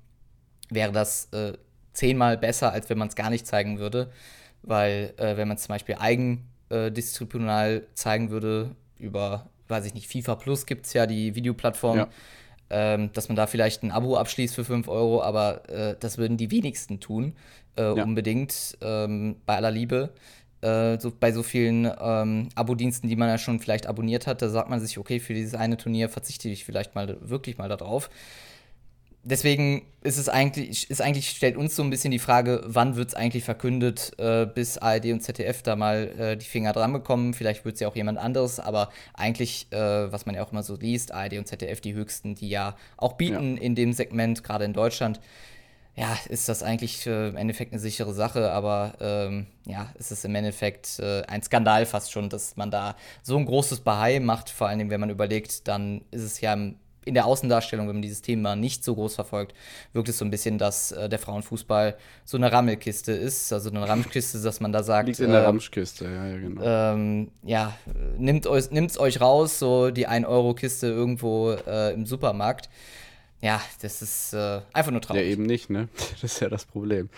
wäre 0.68 0.92
das 0.92 1.28
äh, 1.32 1.54
zehnmal 1.92 2.36
besser, 2.36 2.72
als 2.72 2.90
wenn 2.90 2.98
man 2.98 3.08
es 3.08 3.16
gar 3.16 3.30
nicht 3.30 3.46
zeigen 3.46 3.78
würde. 3.78 4.10
Weil 4.62 5.14
äh, 5.16 5.36
wenn 5.36 5.48
man 5.48 5.56
es 5.56 5.62
zum 5.62 5.74
Beispiel 5.74 5.96
eigendisziplinal 5.98 7.76
äh, 7.76 7.94
zeigen 7.94 8.30
würde, 8.30 8.74
über, 8.98 9.48
weiß 9.68 9.86
ich 9.86 9.94
nicht, 9.94 10.08
FIFA 10.08 10.34
Plus 10.34 10.66
gibt 10.66 10.86
es 10.86 10.92
ja 10.92 11.06
die 11.06 11.34
Videoplattform, 11.34 11.96
ja. 11.96 12.08
ähm, 12.70 13.10
dass 13.12 13.28
man 13.28 13.36
da 13.36 13.46
vielleicht 13.46 13.82
ein 13.82 13.92
Abo 13.92 14.16
abschließt 14.16 14.54
für 14.54 14.64
5 14.64 14.88
Euro, 14.88 15.22
aber 15.22 15.68
äh, 15.70 15.96
das 15.98 16.18
würden 16.18 16.36
die 16.36 16.50
wenigsten 16.50 17.00
tun, 17.00 17.34
äh, 17.76 17.96
ja. 17.96 18.02
unbedingt, 18.02 18.76
ähm, 18.80 19.36
bei 19.46 19.56
aller 19.56 19.70
Liebe 19.70 20.10
äh, 20.60 20.98
so, 20.98 21.12
bei 21.18 21.32
so 21.32 21.42
vielen 21.42 21.90
ähm, 22.00 22.48
Abo-Diensten, 22.54 23.08
die 23.08 23.16
man 23.16 23.28
ja 23.28 23.38
schon 23.38 23.60
vielleicht 23.60 23.86
abonniert 23.86 24.26
hat, 24.26 24.42
da 24.42 24.48
sagt 24.48 24.70
man 24.70 24.80
sich, 24.80 24.98
okay, 24.98 25.20
für 25.20 25.34
dieses 25.34 25.54
eine 25.54 25.76
Turnier 25.76 26.08
verzichte 26.08 26.48
ich 26.48 26.64
vielleicht 26.64 26.94
mal 26.94 27.16
wirklich 27.20 27.58
mal 27.58 27.68
darauf. 27.68 28.10
deswegen 29.24 29.82
ist 30.02 30.16
es 30.16 30.28
eigentlich, 30.28 30.90
ist 30.90 31.02
eigentlich, 31.02 31.28
stellt 31.30 31.56
uns 31.56 31.76
so 31.76 31.82
ein 31.82 31.90
bisschen 31.90 32.10
die 32.10 32.18
Frage, 32.18 32.62
wann 32.64 32.96
wird 32.96 33.08
es 33.08 33.14
eigentlich 33.14 33.44
verkündet, 33.44 34.12
äh, 34.18 34.46
bis 34.46 34.78
ARD 34.78 35.06
und 35.06 35.20
ZDF 35.20 35.62
da 35.62 35.76
mal 35.76 36.08
äh, 36.18 36.36
die 36.36 36.46
Finger 36.46 36.72
dran 36.72 36.92
bekommen. 36.92 37.34
Vielleicht 37.34 37.64
wird 37.64 37.74
es 37.74 37.80
ja 37.80 37.88
auch 37.88 37.96
jemand 37.96 38.18
anderes, 38.18 38.58
aber 38.58 38.90
eigentlich, 39.14 39.66
äh, 39.70 39.76
was 40.12 40.26
man 40.26 40.34
ja 40.34 40.42
auch 40.42 40.52
immer 40.52 40.62
so 40.62 40.76
liest, 40.76 41.12
ARD 41.12 41.34
und 41.34 41.46
ZDF 41.46 41.80
die 41.80 41.94
höchsten, 41.94 42.34
die 42.34 42.48
ja 42.48 42.76
auch 42.96 43.14
bieten 43.14 43.56
ja. 43.56 43.62
in 43.62 43.74
dem 43.74 43.92
Segment, 43.92 44.44
gerade 44.44 44.64
in 44.64 44.72
Deutschland. 44.72 45.20
Ja, 45.98 46.16
ist 46.28 46.48
das 46.48 46.62
eigentlich 46.62 47.06
äh, 47.06 47.28
im 47.28 47.36
Endeffekt 47.36 47.72
eine 47.72 47.80
sichere 47.80 48.14
Sache, 48.14 48.52
aber 48.52 48.94
ähm, 49.00 49.46
ja, 49.66 49.88
ist 49.98 50.12
es 50.12 50.24
im 50.24 50.34
Endeffekt 50.34 51.00
äh, 51.00 51.22
ein 51.22 51.42
Skandal 51.42 51.86
fast 51.86 52.12
schon, 52.12 52.28
dass 52.28 52.56
man 52.56 52.70
da 52.70 52.94
so 53.22 53.36
ein 53.36 53.44
großes 53.44 53.80
Bahai 53.80 54.20
macht. 54.20 54.48
Vor 54.48 54.68
allen 54.68 54.78
Dingen, 54.78 54.90
wenn 54.90 55.00
man 55.00 55.10
überlegt, 55.10 55.66
dann 55.66 56.02
ist 56.12 56.22
es 56.22 56.40
ja 56.40 56.52
im 56.52 56.76
in 57.08 57.14
der 57.14 57.26
Außendarstellung, 57.26 57.88
wenn 57.88 57.96
man 57.96 58.02
dieses 58.02 58.22
Thema 58.22 58.54
nicht 58.54 58.84
so 58.84 58.94
groß 58.94 59.14
verfolgt, 59.14 59.54
wirkt 59.94 60.10
es 60.10 60.18
so 60.18 60.24
ein 60.24 60.30
bisschen, 60.30 60.58
dass 60.58 60.92
äh, 60.92 61.08
der 61.08 61.18
Frauenfußball 61.18 61.96
so 62.24 62.36
eine 62.36 62.52
Rammelkiste 62.52 63.12
ist. 63.12 63.52
Also 63.52 63.70
eine 63.70 63.88
Rammelkiste, 63.88 64.40
dass 64.40 64.60
man 64.60 64.72
da 64.72 64.82
sagt. 64.82 65.08
Liegt 65.08 65.20
in 65.20 65.30
der 65.30 65.40
äh, 65.40 65.46
Ramschkiste, 65.46 66.04
ja, 66.04 66.26
ja, 66.26 66.36
genau. 66.36 66.62
Ähm, 66.62 67.30
ja, 67.42 67.74
nimmt 68.18 68.46
euch, 68.46 68.70
nimmt's 68.70 68.98
euch 68.98 69.20
raus, 69.20 69.58
so 69.58 69.90
die 69.90 70.06
1-Euro-Kiste 70.06 70.86
irgendwo 70.86 71.52
äh, 71.52 71.94
im 71.94 72.04
Supermarkt. 72.04 72.68
Ja, 73.40 73.60
das 73.82 74.02
ist 74.02 74.32
äh, 74.32 74.60
einfach 74.72 74.90
nur 74.90 75.00
traurig. 75.00 75.22
Ja, 75.22 75.28
eben 75.28 75.44
nicht, 75.44 75.70
ne? 75.70 75.88
Das 76.20 76.24
ist 76.24 76.40
ja 76.40 76.48
das 76.48 76.64
Problem. 76.64 77.08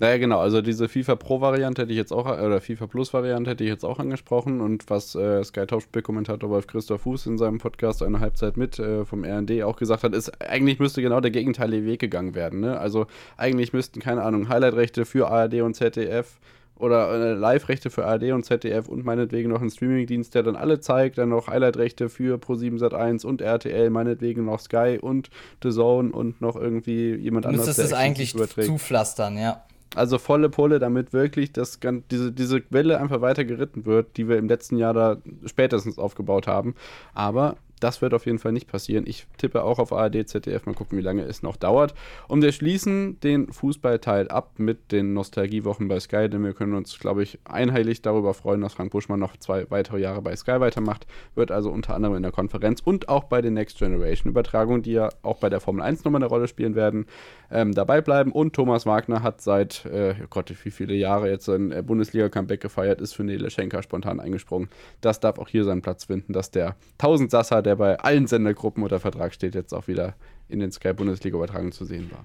Naja, 0.00 0.16
genau, 0.16 0.40
also 0.40 0.62
diese 0.62 0.88
FIFA 0.88 1.16
Pro-Variante 1.16 1.82
hätte 1.82 1.92
ich 1.92 1.98
jetzt 1.98 2.10
auch, 2.10 2.24
oder 2.24 2.62
FIFA 2.62 2.86
Plus-Variante 2.86 3.50
hätte 3.50 3.64
ich 3.64 3.68
jetzt 3.68 3.84
auch 3.84 3.98
angesprochen 3.98 4.62
und 4.62 4.88
was 4.88 5.14
äh, 5.14 5.44
Sky 5.44 5.66
Topspiel-Kommentator 5.66 6.48
Wolf 6.48 6.66
Christoph 6.66 7.02
Fuß 7.02 7.26
in 7.26 7.36
seinem 7.36 7.58
Podcast 7.58 8.02
eine 8.02 8.18
Halbzeit 8.18 8.56
mit 8.56 8.78
äh, 8.78 9.04
vom 9.04 9.24
RND 9.24 9.62
auch 9.62 9.76
gesagt 9.76 10.02
hat, 10.02 10.14
ist, 10.14 10.40
eigentlich 10.40 10.78
müsste 10.78 11.02
genau 11.02 11.20
der 11.20 11.30
gegenteilige 11.30 11.84
Weg 11.84 12.00
gegangen 12.00 12.34
werden. 12.34 12.60
Ne? 12.60 12.78
Also 12.78 13.08
eigentlich 13.36 13.74
müssten, 13.74 14.00
keine 14.00 14.22
Ahnung, 14.22 14.48
Highlight-Rechte 14.48 15.04
für 15.04 15.28
ARD 15.28 15.60
und 15.60 15.74
ZDF 15.74 16.38
oder 16.80 17.10
äh, 17.12 17.32
Live-Rechte 17.34 17.90
für 17.90 18.06
ARD 18.06 18.32
und 18.32 18.44
ZDF 18.44 18.88
und 18.88 19.04
meinetwegen 19.04 19.50
noch 19.50 19.62
ein 19.62 19.70
Streaming-Dienst, 19.70 20.34
der 20.34 20.42
dann 20.42 20.56
alle 20.56 20.80
zeigt, 20.80 21.18
dann 21.18 21.28
noch 21.28 21.48
Highlight-Rechte 21.48 22.08
für 22.08 22.36
Pro7 22.38 22.78
Sat1 22.78 23.24
und 23.26 23.40
RTL, 23.40 23.90
meinetwegen 23.90 24.44
noch 24.44 24.60
Sky 24.60 24.98
und 25.00 25.30
The 25.62 25.70
Zone 25.70 26.12
und 26.12 26.40
noch 26.40 26.56
irgendwie 26.56 27.14
jemand 27.14 27.46
anderes. 27.46 27.66
Müsstest 27.66 27.92
es 27.92 27.96
eigentlich 27.96 28.34
zupflastern, 28.34 29.36
ja. 29.36 29.62
Also 29.96 30.18
volle 30.18 30.50
Pulle, 30.50 30.78
damit 30.78 31.12
wirklich 31.12 31.52
das, 31.52 31.80
diese, 32.10 32.30
diese 32.30 32.62
Welle 32.70 33.00
einfach 33.00 33.20
weiter 33.20 33.44
geritten 33.44 33.86
wird, 33.86 34.16
die 34.16 34.28
wir 34.28 34.38
im 34.38 34.48
letzten 34.48 34.76
Jahr 34.76 34.94
da 34.94 35.16
spätestens 35.46 35.98
aufgebaut 35.98 36.46
haben. 36.46 36.76
Aber 37.12 37.56
das 37.80 38.02
wird 38.02 38.14
auf 38.14 38.26
jeden 38.26 38.38
Fall 38.38 38.52
nicht 38.52 38.68
passieren. 38.68 39.04
Ich 39.06 39.26
tippe 39.38 39.64
auch 39.64 39.78
auf 39.78 39.92
ARD, 39.92 40.28
ZDF. 40.28 40.66
Mal 40.66 40.74
gucken, 40.74 40.98
wie 40.98 41.02
lange 41.02 41.22
es 41.22 41.42
noch 41.42 41.56
dauert. 41.56 41.94
Und 42.28 42.42
wir 42.42 42.52
schließen 42.52 43.18
den 43.20 43.52
Fußballteil 43.52 44.28
ab 44.28 44.52
mit 44.58 44.92
den 44.92 45.14
Nostalgiewochen 45.14 45.88
bei 45.88 45.98
Sky, 46.00 46.28
denn 46.28 46.44
wir 46.44 46.54
können 46.54 46.74
uns, 46.74 46.98
glaube 46.98 47.22
ich, 47.22 47.38
einheitlich 47.44 48.02
darüber 48.02 48.34
freuen, 48.34 48.60
dass 48.60 48.74
Frank 48.74 48.92
Buschmann 48.92 49.20
noch 49.20 49.36
zwei 49.36 49.70
weitere 49.70 50.00
Jahre 50.00 50.22
bei 50.22 50.36
Sky 50.36 50.60
weitermacht. 50.60 51.06
Wird 51.34 51.50
also 51.50 51.70
unter 51.70 51.94
anderem 51.94 52.16
in 52.16 52.22
der 52.22 52.32
Konferenz 52.32 52.80
und 52.84 53.08
auch 53.08 53.24
bei 53.24 53.42
den 53.42 53.54
Next 53.54 53.78
Generation 53.78 54.30
Übertragungen, 54.30 54.82
die 54.82 54.92
ja 54.92 55.08
auch 55.22 55.38
bei 55.38 55.48
der 55.48 55.60
Formel 55.60 55.82
1 55.82 56.04
nochmal 56.04 56.22
eine 56.22 56.28
Rolle 56.28 56.48
spielen 56.48 56.74
werden, 56.74 57.06
ähm, 57.50 57.72
dabei 57.72 58.00
bleiben. 58.00 58.32
Und 58.32 58.54
Thomas 58.54 58.86
Wagner 58.86 59.22
hat 59.22 59.40
seit, 59.40 59.84
äh, 59.86 60.14
oh 60.22 60.26
Gott, 60.30 60.52
wie 60.64 60.70
viele 60.70 60.94
Jahre 60.94 61.30
jetzt 61.30 61.48
ein 61.48 61.72
äh, 61.72 61.82
Bundesliga-Comeback 61.82 62.60
gefeiert, 62.60 63.00
ist 63.00 63.14
für 63.14 63.24
Nele 63.24 63.50
Schenker 63.50 63.82
spontan 63.82 64.20
eingesprungen. 64.20 64.68
Das 65.00 65.20
darf 65.20 65.38
auch 65.38 65.48
hier 65.48 65.64
seinen 65.64 65.82
Platz 65.82 66.04
finden, 66.04 66.32
dass 66.32 66.50
der 66.50 66.76
Tausendsasser, 66.98 67.62
der 67.62 67.76
bei 67.76 67.98
allen 67.98 68.26
Sendergruppen 68.26 68.82
unter 68.82 69.00
Vertrag 69.00 69.34
steht, 69.34 69.54
jetzt 69.54 69.72
auch 69.72 69.88
wieder 69.88 70.14
in 70.48 70.60
den 70.60 70.72
Sky-Bundesliga-Übertragungen 70.72 71.72
zu 71.72 71.84
sehen 71.84 72.10
war. 72.10 72.24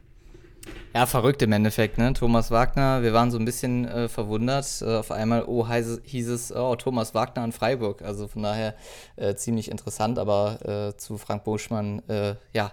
Ja, 0.95 1.05
verrückt 1.05 1.41
im 1.41 1.51
Endeffekt, 1.51 1.97
ne? 1.97 2.13
Thomas 2.13 2.51
Wagner, 2.51 3.03
wir 3.03 3.13
waren 3.13 3.29
so 3.29 3.37
ein 3.37 3.45
bisschen 3.45 3.85
äh, 3.85 4.07
verwundert. 4.07 4.81
Äh, 4.81 4.95
auf 4.95 5.11
einmal, 5.11 5.43
oh, 5.45 5.67
heiß, 5.67 6.01
hieß 6.03 6.29
es, 6.29 6.55
oh, 6.55 6.75
Thomas 6.75 7.13
Wagner 7.13 7.43
an 7.43 7.51
Freiburg. 7.51 8.01
Also 8.01 8.27
von 8.27 8.43
daher 8.43 8.75
äh, 9.17 9.35
ziemlich 9.35 9.69
interessant, 9.69 10.17
aber 10.17 10.93
äh, 10.93 10.97
zu 10.97 11.17
Frank 11.17 11.43
Buschmann, 11.43 12.01
äh, 12.07 12.35
ja, 12.53 12.71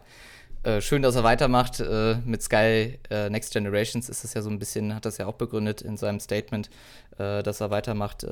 äh, 0.63 0.81
schön, 0.81 1.03
dass 1.03 1.17
er 1.17 1.25
weitermacht. 1.25 1.83
mit 2.25 2.43
Sky 2.43 2.99
Next 3.11 3.53
Generations 3.53 4.09
ist 4.09 4.25
es 4.25 4.35
ja 4.35 4.43
so 4.43 4.51
ein 4.51 4.59
bisschen, 4.59 4.95
hat 4.95 5.05
das 5.05 5.19
ja 5.19 5.27
auch 5.27 5.35
begründet 5.35 5.83
in 5.83 5.97
seinem 5.97 6.21
Statement, 6.21 6.71
dass 7.17 7.61
er 7.61 7.71
weitermacht 7.71 8.25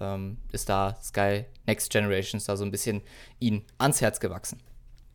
ähm, 0.00 0.38
ist 0.52 0.68
da 0.68 0.96
Sky 1.02 1.44
Next 1.66 1.90
Generations 1.90 2.44
da 2.44 2.56
so 2.56 2.64
ein 2.64 2.70
bisschen 2.70 3.02
ihn 3.38 3.64
ans 3.78 4.00
Herz 4.00 4.20
gewachsen. 4.20 4.60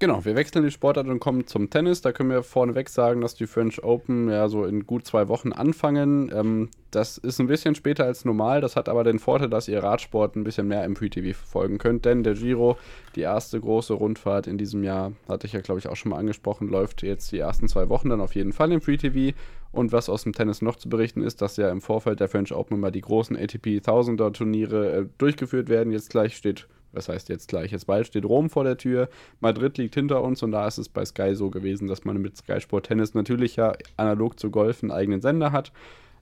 Genau, 0.02 0.24
wir 0.24 0.34
wechseln 0.36 0.64
die 0.64 0.72
Sportart 0.72 1.08
und 1.10 1.20
kommen 1.20 1.46
zum 1.46 1.70
Tennis. 1.70 2.00
Da 2.00 2.14
können 2.14 2.30
wir 2.30 2.42
vorneweg 2.42 2.88
sagen, 2.88 3.20
dass 3.20 3.36
die 3.36 3.48
French 3.48 3.84
Open 3.84 4.30
ja 4.30 4.48
so 4.48 4.64
in 4.64 4.88
gut 4.88 5.06
zwei 5.06 5.28
Wochen 5.28 5.52
anfangen. 5.52 6.32
Ähm, 6.34 6.70
das 6.90 7.18
ist 7.18 7.42
ein 7.42 7.48
bisschen 7.48 7.76
später 7.76 8.06
als 8.06 8.24
normal. 8.24 8.62
Das 8.62 8.78
hat 8.78 8.88
aber 8.88 9.04
den 9.04 9.20
Vorteil, 9.20 9.50
dass 9.50 9.68
ihr 9.68 9.84
Radsport 9.84 10.38
ein 10.38 10.46
bisschen 10.46 10.70
mehr 10.70 10.86
im 10.86 10.96
Free-TV 10.96 11.38
verfolgen 11.38 11.80
könnt. 11.80 12.06
Denn 12.06 12.24
der 12.24 12.36
Giro, 12.36 12.78
die 13.18 13.22
erste 13.22 13.60
große 13.60 13.94
Rundfahrt 13.94 14.48
in 14.48 14.58
diesem 14.58 14.86
Jahr, 14.86 15.12
hatte 15.28 15.48
ich 15.48 15.54
ja, 15.54 15.60
glaube 15.60 15.80
ich, 15.80 15.90
auch 15.90 15.98
schon 15.98 16.12
mal 16.12 16.18
angesprochen, 16.18 16.70
läuft 16.70 17.04
jetzt 17.04 17.34
die 17.34 17.40
ersten 17.40 17.68
zwei 17.68 17.90
Wochen 17.90 18.08
dann 18.08 18.22
auf 18.22 18.36
jeden 18.36 18.54
Fall 18.54 18.72
im 18.72 18.80
Free-TV. 18.80 19.38
Und 19.74 19.92
was 19.92 20.08
aus 20.08 20.24
dem 20.24 20.32
Tennis 20.32 20.62
noch 20.62 20.78
zu 20.78 20.88
berichten 20.88 21.22
ist, 21.22 21.42
dass 21.42 21.58
ja 21.58 21.70
im 21.70 21.82
Vorfeld 21.82 22.22
der 22.22 22.30
French 22.30 22.54
Open 22.54 22.78
immer 22.78 22.92
die 22.92 23.02
großen 23.02 23.36
ATP 23.36 23.80
1000er 23.80 24.32
Turniere 24.32 24.92
äh, 24.92 25.06
durchgeführt 25.18 25.68
werden. 25.68 25.92
Jetzt 25.92 26.10
gleich 26.10 26.38
steht 26.38 26.70
was 26.92 27.10
heißt 27.10 27.30
jetzt 27.30 27.48
gleich? 27.48 27.72
Jetzt 27.72 27.88
bald 27.88 28.08
steht 28.08 28.26
Rom 28.26 28.50
vor 28.50 28.64
der 28.64 28.78
Tür, 28.78 29.10
Madrid 29.40 29.78
liegt 29.78 29.96
hinter 29.96 30.24
uns 30.24 30.44
und 30.44 30.52
da 30.52 30.68
ist 30.68 30.78
es 30.78 30.90
bei 30.90 31.06
Sky 31.06 31.36
so 31.36 31.50
gewesen, 31.50 31.88
dass 31.88 32.06
man 32.06 32.22
mit 32.22 32.38
Sky 32.38 32.60
Sport 32.62 32.88
Tennis 32.88 33.14
natürlich 33.14 33.56
ja 33.56 33.74
analog 33.98 34.40
zu 34.40 34.52
Golf 34.52 34.84
einen 34.84 34.92
eigenen 34.92 35.22
Sender 35.22 35.52
hat. 35.52 35.72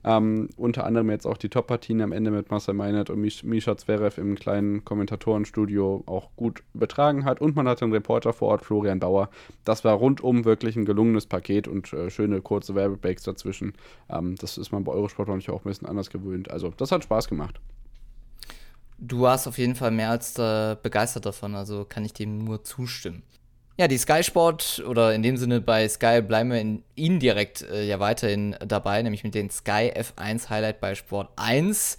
Ähm, 0.04 0.48
unter 0.56 0.84
anderem 0.84 1.10
jetzt 1.10 1.26
auch 1.26 1.36
die 1.36 1.48
Top-Partien 1.48 2.00
am 2.00 2.12
Ende 2.12 2.30
mit 2.30 2.50
Marcel 2.50 2.74
Meinert 2.74 3.10
und 3.10 3.20
Misha 3.20 3.76
Zverev 3.76 4.20
im 4.20 4.36
kleinen 4.36 4.84
Kommentatorenstudio 4.84 6.04
auch 6.06 6.30
gut 6.36 6.62
übertragen 6.74 7.24
hat. 7.24 7.40
Und 7.40 7.56
man 7.56 7.68
hatte 7.68 7.84
einen 7.84 7.92
Reporter 7.92 8.32
vor 8.32 8.48
Ort, 8.48 8.64
Florian 8.64 9.00
Bauer. 9.00 9.28
Das 9.64 9.84
war 9.84 9.94
rundum 9.94 10.44
wirklich 10.44 10.76
ein 10.76 10.84
gelungenes 10.84 11.26
Paket 11.26 11.66
und 11.66 11.92
äh, 11.92 12.10
schöne 12.10 12.40
kurze 12.40 12.74
Werbebreaks 12.74 13.24
dazwischen. 13.24 13.74
Ähm, 14.08 14.36
das 14.36 14.56
ist 14.56 14.70
man 14.70 14.84
bei 14.84 14.92
Eurosport 14.92 15.28
manchmal 15.28 15.56
auch 15.56 15.64
ein 15.64 15.68
bisschen 15.68 15.88
anders 15.88 16.10
gewöhnt. 16.10 16.50
Also, 16.50 16.72
das 16.76 16.92
hat 16.92 17.02
Spaß 17.02 17.28
gemacht. 17.28 17.60
Du 18.98 19.20
warst 19.20 19.46
auf 19.46 19.58
jeden 19.58 19.76
Fall 19.76 19.92
mehr 19.92 20.10
als 20.10 20.36
äh, 20.38 20.76
begeistert 20.82 21.24
davon, 21.24 21.54
also 21.54 21.84
kann 21.84 22.04
ich 22.04 22.12
dem 22.12 22.38
nur 22.38 22.64
zustimmen. 22.64 23.22
Ja, 23.76 23.86
die 23.86 23.96
Sky 23.96 24.24
Sport 24.24 24.82
oder 24.88 25.14
in 25.14 25.22
dem 25.22 25.36
Sinne 25.36 25.60
bei 25.60 25.88
Sky 25.88 26.20
bleiben 26.20 26.50
wir 26.50 26.60
in, 26.60 26.82
indirekt 26.96 27.62
äh, 27.62 27.86
ja 27.86 28.00
weiterhin 28.00 28.56
dabei, 28.66 29.00
nämlich 29.02 29.22
mit 29.22 29.36
den 29.36 29.50
Sky 29.50 29.92
F1 29.94 30.50
Highlight 30.50 30.80
bei 30.80 30.96
Sport 30.96 31.30
1. 31.36 31.96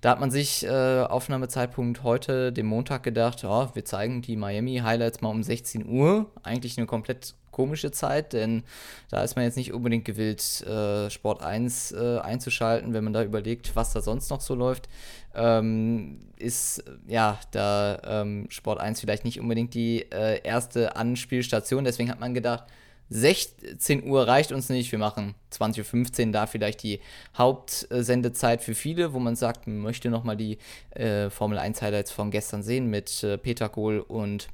Da 0.00 0.10
hat 0.10 0.20
man 0.20 0.30
sich 0.30 0.64
äh, 0.64 1.02
Aufnahmezeitpunkt 1.02 2.04
heute, 2.04 2.52
dem 2.52 2.66
Montag, 2.66 3.02
gedacht, 3.02 3.42
oh, 3.42 3.68
wir 3.74 3.84
zeigen 3.84 4.22
die 4.22 4.36
Miami 4.36 4.76
Highlights 4.76 5.20
mal 5.20 5.30
um 5.30 5.42
16 5.42 5.88
Uhr. 5.88 6.30
Eigentlich 6.44 6.78
eine 6.78 6.86
komplett 6.86 7.34
komische 7.58 7.90
Zeit, 7.90 8.34
denn 8.34 8.62
da 9.10 9.24
ist 9.24 9.34
man 9.34 9.44
jetzt 9.44 9.56
nicht 9.56 9.72
unbedingt 9.72 10.04
gewillt, 10.04 10.60
äh, 10.64 11.10
Sport 11.10 11.42
1 11.42 11.90
äh, 11.90 12.18
einzuschalten, 12.20 12.94
wenn 12.94 13.02
man 13.02 13.12
da 13.12 13.24
überlegt, 13.24 13.74
was 13.74 13.92
da 13.92 14.00
sonst 14.00 14.30
noch 14.30 14.40
so 14.40 14.54
läuft. 14.54 14.88
Ähm, 15.34 16.20
ist 16.36 16.84
ja 17.08 17.36
da 17.50 18.22
ähm, 18.22 18.46
Sport 18.48 18.78
1 18.78 19.00
vielleicht 19.00 19.24
nicht 19.24 19.40
unbedingt 19.40 19.74
die 19.74 20.06
äh, 20.12 20.40
erste 20.44 20.94
Anspielstation. 20.94 21.82
Deswegen 21.82 22.12
hat 22.12 22.20
man 22.20 22.32
gedacht, 22.32 22.62
16 23.10 24.04
Uhr 24.08 24.28
reicht 24.28 24.52
uns 24.52 24.68
nicht, 24.68 24.92
wir 24.92 25.00
machen 25.00 25.34
20.15 25.52 26.26
Uhr 26.26 26.32
da 26.32 26.46
vielleicht 26.46 26.84
die 26.84 27.00
Hauptsendezeit 27.36 28.62
für 28.62 28.76
viele, 28.76 29.14
wo 29.14 29.18
man 29.18 29.34
sagt, 29.34 29.66
man 29.66 29.78
möchte 29.78 30.10
nochmal 30.10 30.36
die 30.36 30.58
äh, 30.90 31.28
Formel 31.28 31.58
1 31.58 31.82
Highlights 31.82 32.12
von 32.12 32.30
gestern 32.30 32.62
sehen 32.62 32.86
mit 32.86 33.24
äh, 33.24 33.36
Peter 33.36 33.68
Kohl 33.68 33.98
und 33.98 34.46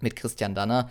mit 0.00 0.16
Christian 0.16 0.56
Danner. 0.56 0.90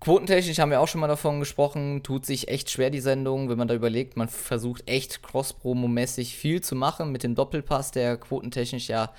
Quotentechnisch 0.00 0.58
haben 0.58 0.70
wir 0.70 0.80
auch 0.80 0.88
schon 0.88 1.00
mal 1.00 1.08
davon 1.08 1.40
gesprochen, 1.40 2.02
tut 2.02 2.24
sich 2.24 2.48
echt 2.48 2.70
schwer 2.70 2.90
die 2.90 3.00
Sendung, 3.00 3.50
wenn 3.50 3.58
man 3.58 3.68
da 3.68 3.74
überlegt, 3.74 4.16
man 4.16 4.28
versucht 4.28 4.88
echt 4.88 5.22
cross-promo-mäßig 5.22 6.36
viel 6.36 6.62
zu 6.62 6.74
machen 6.74 7.12
mit 7.12 7.22
dem 7.22 7.34
Doppelpass, 7.34 7.90
der 7.90 8.16
quotentechnisch 8.16 8.88
ja 8.88 9.12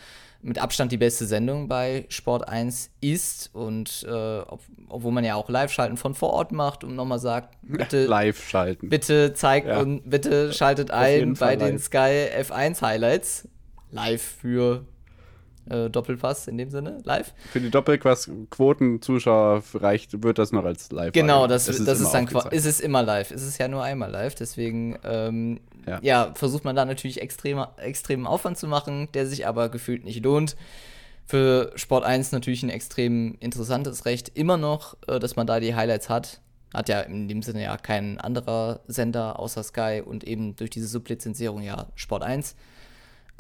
mit 0.44 0.58
Abstand 0.58 0.92
die 0.92 0.98
beste 0.98 1.26
Sendung 1.26 1.68
bei 1.68 2.06
Sport 2.10 2.48
1 2.48 2.90
ist 3.00 3.52
und 3.54 4.06
äh, 4.10 4.40
ob, 4.40 4.62
obwohl 4.90 5.12
man 5.12 5.24
ja 5.24 5.36
auch 5.36 5.50
Live-Schalten 5.50 5.98
von 5.98 6.16
vor 6.16 6.32
Ort 6.32 6.52
macht 6.52 6.84
und 6.84 6.96
nochmal 6.96 7.20
sagt, 7.20 7.56
bitte 7.62 8.06
Live-Schalten. 8.06 8.90
Bitte 8.90 9.34
zeigt 9.34 9.68
ja. 9.68 9.80
und 9.80 10.10
bitte 10.10 10.52
schaltet 10.52 10.90
ein 10.90 11.36
bei 11.36 11.56
den 11.56 11.78
Sky 11.78 12.28
F1 12.40 12.82
Highlights 12.82 13.48
live 13.92 14.22
für 14.22 14.86
äh, 15.72 15.90
Doppelpass 15.90 16.48
in 16.48 16.58
dem 16.58 16.70
Sinne, 16.70 17.00
live. 17.04 17.34
Für 17.52 17.60
die 17.60 17.70
Doppelpass-Quoten-Zuschauer 17.70 19.64
reicht, 19.76 20.24
wird 20.24 20.38
das 20.38 20.52
noch 20.52 20.66
als 20.66 20.92
live. 20.92 21.14
Genau, 21.14 21.48
das, 21.48 21.66
das, 21.66 21.80
ist, 21.80 21.88
das 21.88 22.02
ist 22.02 22.12
dann 22.12 22.28
ist 22.28 22.66
es 22.66 22.80
immer 22.80 23.04
live. 23.04 23.32
Es 23.32 23.44
ist 23.44 23.58
ja 23.58 23.68
nur 23.68 23.84
einmal 23.84 24.12
live, 24.12 24.36
deswegen 24.36 24.98
ähm, 25.04 25.60
ja. 25.86 26.00
ja. 26.02 26.32
versucht 26.36 26.66
man 26.66 26.76
da 26.76 26.86
natürlich 26.86 27.22
extrem, 27.22 27.66
extremen 27.78 28.28
Aufwand 28.28 28.58
zu 28.58 28.68
machen, 28.68 29.08
der 29.14 29.26
sich 29.26 29.48
aber 29.48 29.70
gefühlt 29.70 30.04
nicht 30.04 30.24
lohnt. 30.24 30.56
Für 31.26 31.72
Sport 31.76 32.04
1 32.04 32.34
natürlich 32.34 32.64
ein 32.64 32.70
extrem 32.70 33.38
interessantes 33.40 34.06
Recht 34.06 34.32
immer 34.34 34.58
noch, 34.58 34.98
äh, 35.08 35.20
dass 35.20 35.36
man 35.36 35.48
da 35.48 35.60
die 35.60 35.76
Highlights 35.76 36.10
hat. 36.10 36.42
Hat 36.74 36.90
ja 36.90 37.02
in 37.02 37.28
dem 37.28 37.42
Sinne 37.42 37.64
ja 37.64 37.78
kein 37.78 38.20
anderer 38.20 38.82
Sender 38.88 39.40
außer 39.40 39.64
Sky 39.64 40.02
und 40.04 40.24
eben 40.24 40.56
durch 40.56 40.70
diese 40.70 40.88
Sublizenzierung 40.88 41.62
ja 41.62 41.88
Sport 41.96 42.24
1. 42.24 42.56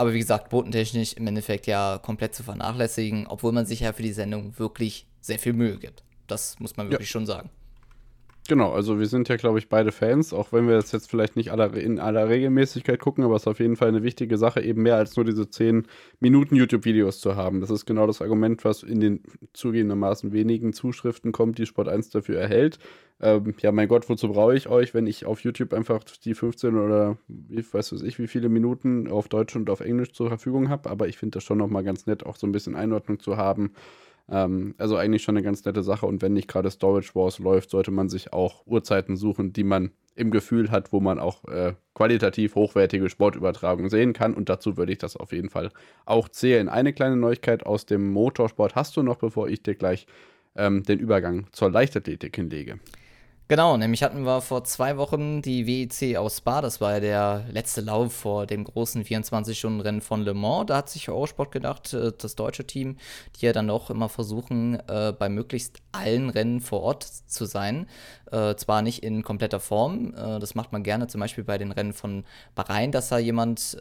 Aber 0.01 0.13
wie 0.13 0.19
gesagt, 0.19 0.49
quotentechnisch 0.49 1.13
im 1.13 1.27
Endeffekt 1.27 1.67
ja 1.67 1.99
komplett 2.01 2.33
zu 2.33 2.41
vernachlässigen, 2.41 3.27
obwohl 3.27 3.51
man 3.51 3.67
sich 3.67 3.81
ja 3.81 3.93
für 3.93 4.01
die 4.01 4.13
Sendung 4.13 4.57
wirklich 4.57 5.05
sehr 5.19 5.37
viel 5.37 5.53
Mühe 5.53 5.77
gibt. 5.77 6.03
Das 6.25 6.59
muss 6.59 6.75
man 6.75 6.89
wirklich 6.89 7.09
ja. 7.09 7.11
schon 7.11 7.27
sagen. 7.27 7.51
Genau, 8.47 8.71
also 8.71 8.99
wir 8.99 9.05
sind 9.05 9.29
ja, 9.29 9.35
glaube 9.35 9.59
ich, 9.59 9.69
beide 9.69 9.91
Fans, 9.91 10.33
auch 10.33 10.51
wenn 10.51 10.67
wir 10.67 10.75
das 10.75 10.91
jetzt 10.91 11.09
vielleicht 11.09 11.35
nicht 11.35 11.51
aller, 11.51 11.73
in 11.75 11.99
aller 11.99 12.27
Regelmäßigkeit 12.27 12.99
gucken, 12.99 13.23
aber 13.23 13.35
es 13.35 13.43
ist 13.43 13.47
auf 13.47 13.59
jeden 13.59 13.75
Fall 13.75 13.89
eine 13.89 14.01
wichtige 14.01 14.37
Sache, 14.37 14.61
eben 14.61 14.81
mehr 14.81 14.95
als 14.95 15.15
nur 15.15 15.25
diese 15.25 15.49
10 15.49 15.87
Minuten 16.19 16.55
YouTube-Videos 16.55 17.19
zu 17.19 17.35
haben. 17.35 17.61
Das 17.61 17.69
ist 17.69 17.85
genau 17.85 18.07
das 18.07 18.21
Argument, 18.21 18.65
was 18.65 18.81
in 18.81 18.99
den 18.99 19.21
zugegebenermaßen 19.53 20.33
wenigen 20.33 20.73
Zuschriften 20.73 21.31
kommt, 21.31 21.59
die 21.59 21.67
Sport 21.67 21.87
1 21.87 22.09
dafür 22.09 22.39
erhält. 22.39 22.79
Ähm, 23.21 23.53
ja, 23.61 23.71
mein 23.71 23.87
Gott, 23.87 24.09
wozu 24.09 24.29
brauche 24.29 24.55
ich 24.55 24.67
euch, 24.67 24.95
wenn 24.95 25.05
ich 25.05 25.27
auf 25.27 25.41
YouTube 25.41 25.71
einfach 25.73 26.03
die 26.03 26.33
15 26.33 26.75
oder 26.75 27.17
ich 27.49 27.71
weiß 27.71 27.91
ich, 28.01 28.17
wie 28.17 28.27
viele 28.27 28.49
Minuten 28.49 29.07
auf 29.07 29.29
Deutsch 29.29 29.55
und 29.55 29.69
auf 29.69 29.81
Englisch 29.81 30.13
zur 30.13 30.29
Verfügung 30.29 30.69
habe, 30.69 30.89
aber 30.89 31.07
ich 31.07 31.17
finde 31.19 31.35
das 31.35 31.43
schon 31.43 31.59
nochmal 31.59 31.83
ganz 31.83 32.07
nett, 32.07 32.25
auch 32.25 32.35
so 32.35 32.47
ein 32.47 32.51
bisschen 32.51 32.75
Einordnung 32.75 33.19
zu 33.19 33.37
haben 33.37 33.71
ähm, 34.29 34.75
also 34.77 34.95
eigentlich 34.95 35.23
schon 35.23 35.37
eine 35.37 35.43
ganz 35.43 35.63
nette 35.65 35.83
Sache. 35.83 36.05
Und 36.05 36.21
wenn 36.21 36.33
nicht 36.33 36.47
gerade 36.47 36.69
Storage 36.71 37.11
Wars 37.13 37.39
läuft, 37.39 37.69
sollte 37.69 37.91
man 37.91 38.09
sich 38.09 38.33
auch 38.33 38.65
Uhrzeiten 38.65 39.17
suchen, 39.17 39.53
die 39.53 39.63
man 39.63 39.91
im 40.15 40.31
Gefühl 40.31 40.71
hat, 40.71 40.91
wo 40.91 40.99
man 40.99 41.19
auch 41.19 41.45
äh, 41.45 41.73
qualitativ 41.93 42.55
hochwertige 42.55 43.09
Sportübertragungen 43.09 43.89
sehen 43.89 44.13
kann. 44.13 44.33
Und 44.33 44.49
dazu 44.49 44.77
würde 44.77 44.91
ich 44.91 44.97
das 44.97 45.15
auf 45.15 45.31
jeden 45.31 45.49
Fall 45.49 45.69
auch 46.05 46.29
zählen. 46.29 46.69
Eine 46.69 46.93
kleine 46.93 47.15
Neuigkeit 47.15 47.65
aus 47.65 47.85
dem 47.85 48.11
Motorsport 48.11 48.75
hast 48.75 48.97
du 48.97 49.03
noch, 49.03 49.17
bevor 49.17 49.47
ich 49.47 49.63
dir 49.63 49.75
gleich 49.75 50.07
ähm, 50.55 50.83
den 50.83 50.99
Übergang 50.99 51.47
zur 51.51 51.71
Leichtathletik 51.71 52.35
hinlege. 52.35 52.79
Genau, 53.51 53.75
nämlich 53.75 54.01
hatten 54.01 54.23
wir 54.23 54.39
vor 54.39 54.63
zwei 54.63 54.95
Wochen 54.95 55.41
die 55.41 55.67
WEC 55.67 56.15
aus 56.15 56.37
Spa. 56.37 56.61
Das 56.61 56.79
war 56.79 56.93
ja 56.93 56.99
der 57.01 57.45
letzte 57.51 57.81
Lauf 57.81 58.13
vor 58.13 58.45
dem 58.45 58.63
großen 58.63 59.03
24-Stunden-Rennen 59.03 59.99
von 59.99 60.21
Le 60.21 60.33
Mans. 60.33 60.67
Da 60.67 60.77
hat 60.77 60.89
sich 60.89 61.09
Eurosport 61.09 61.51
gedacht, 61.51 61.93
äh, 61.93 62.13
das 62.17 62.35
deutsche 62.35 62.65
Team, 62.65 62.95
die 63.35 63.47
ja 63.47 63.51
dann 63.51 63.69
auch 63.69 63.89
immer 63.89 64.07
versuchen, 64.07 64.79
äh, 64.87 65.11
bei 65.11 65.27
möglichst 65.27 65.79
allen 65.91 66.29
Rennen 66.29 66.61
vor 66.61 66.79
Ort 66.79 67.03
zu 67.03 67.43
sein. 67.43 67.89
Äh, 68.31 68.55
zwar 68.55 68.81
nicht 68.81 69.03
in 69.03 69.21
kompletter 69.21 69.59
Form, 69.59 70.13
das 70.13 70.55
macht 70.55 70.71
man 70.71 70.83
gerne, 70.83 71.07
zum 71.07 71.19
Beispiel 71.19 71.43
bei 71.43 71.57
den 71.57 71.73
Rennen 71.73 71.91
von 71.91 72.23
Bahrain, 72.55 72.93
dass 72.93 73.09
da 73.09 73.17
jemand 73.17 73.77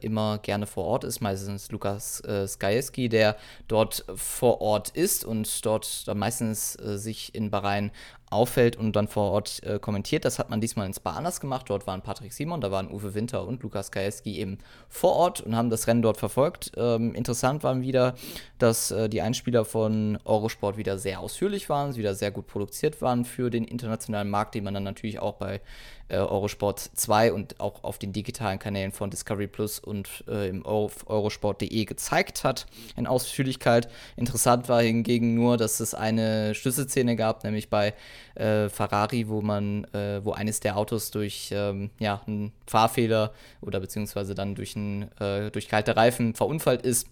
immer 0.00 0.38
gerne 0.38 0.66
vor 0.66 0.84
Ort 0.84 1.04
ist. 1.04 1.20
Meistens 1.20 1.70
Lukas 1.70 2.20
Skajeski, 2.46 3.08
der 3.08 3.36
dort 3.68 4.04
vor 4.16 4.60
Ort 4.60 4.88
ist 4.88 5.24
und 5.24 5.64
dort 5.64 6.08
dann 6.08 6.18
meistens 6.18 6.72
sich 6.72 7.32
in 7.36 7.52
Bahrain 7.52 7.92
auffällt 8.32 8.76
und 8.76 8.96
dann 8.96 9.08
vor 9.08 9.30
Ort 9.30 9.62
äh, 9.64 9.78
kommentiert. 9.78 10.24
Das 10.24 10.38
hat 10.38 10.50
man 10.50 10.60
diesmal 10.60 10.86
in 10.86 10.94
Spa 10.94 11.12
anders 11.12 11.40
gemacht. 11.40 11.66
Dort 11.68 11.86
waren 11.86 12.02
Patrick 12.02 12.32
Simon, 12.32 12.60
da 12.60 12.70
waren 12.70 12.90
Uwe 12.90 13.14
Winter 13.14 13.46
und 13.46 13.62
Lukas 13.62 13.90
Kajeski 13.90 14.38
eben 14.38 14.58
vor 14.88 15.12
Ort 15.12 15.40
und 15.40 15.54
haben 15.56 15.70
das 15.70 15.86
Rennen 15.86 16.02
dort 16.02 16.16
verfolgt. 16.16 16.72
Ähm, 16.76 17.14
interessant 17.14 17.62
waren 17.62 17.82
wieder, 17.82 18.14
dass 18.58 18.90
äh, 18.90 19.08
die 19.08 19.22
Einspieler 19.22 19.64
von 19.64 20.18
Eurosport 20.24 20.76
wieder 20.76 20.98
sehr 20.98 21.20
ausführlich 21.20 21.68
waren, 21.68 21.94
wieder 21.96 22.14
sehr 22.14 22.30
gut 22.30 22.46
produziert 22.46 23.02
waren 23.02 23.24
für 23.24 23.50
den 23.50 23.64
internationalen 23.64 24.30
Markt, 24.30 24.54
den 24.54 24.64
man 24.64 24.74
dann 24.74 24.84
natürlich 24.84 25.18
auch 25.20 25.34
bei 25.34 25.60
äh, 26.08 26.16
Eurosport 26.16 26.78
2 26.80 27.32
und 27.32 27.60
auch 27.60 27.84
auf 27.84 27.98
den 27.98 28.12
digitalen 28.12 28.58
Kanälen 28.58 28.92
von 28.92 29.10
Discovery 29.10 29.46
Plus 29.46 29.78
und 29.78 30.24
äh, 30.28 30.48
im 30.48 30.64
auf 30.64 31.08
eurosport.de 31.08 31.84
gezeigt 31.84 32.44
hat 32.44 32.66
in 32.96 33.06
Ausführlichkeit. 33.06 33.88
Interessant 34.16 34.68
war 34.68 34.82
hingegen 34.82 35.34
nur, 35.34 35.56
dass 35.56 35.80
es 35.80 35.94
eine 35.94 36.54
Schlüsselszene 36.54 37.16
gab, 37.16 37.44
nämlich 37.44 37.70
bei 37.70 37.94
äh, 38.34 38.68
Ferrari, 38.68 39.28
wo 39.28 39.40
man, 39.40 39.84
äh, 39.92 40.24
wo 40.24 40.32
eines 40.32 40.60
der 40.60 40.76
Autos 40.76 41.10
durch 41.10 41.50
ähm, 41.52 41.90
ja, 41.98 42.22
einen 42.26 42.52
Fahrfehler 42.66 43.32
oder 43.60 43.80
beziehungsweise 43.80 44.34
dann 44.34 44.54
durch, 44.54 44.76
ein, 44.76 45.10
äh, 45.20 45.50
durch 45.50 45.68
kalte 45.68 45.96
Reifen 45.96 46.34
verunfallt 46.34 46.82
ist. 46.82 47.08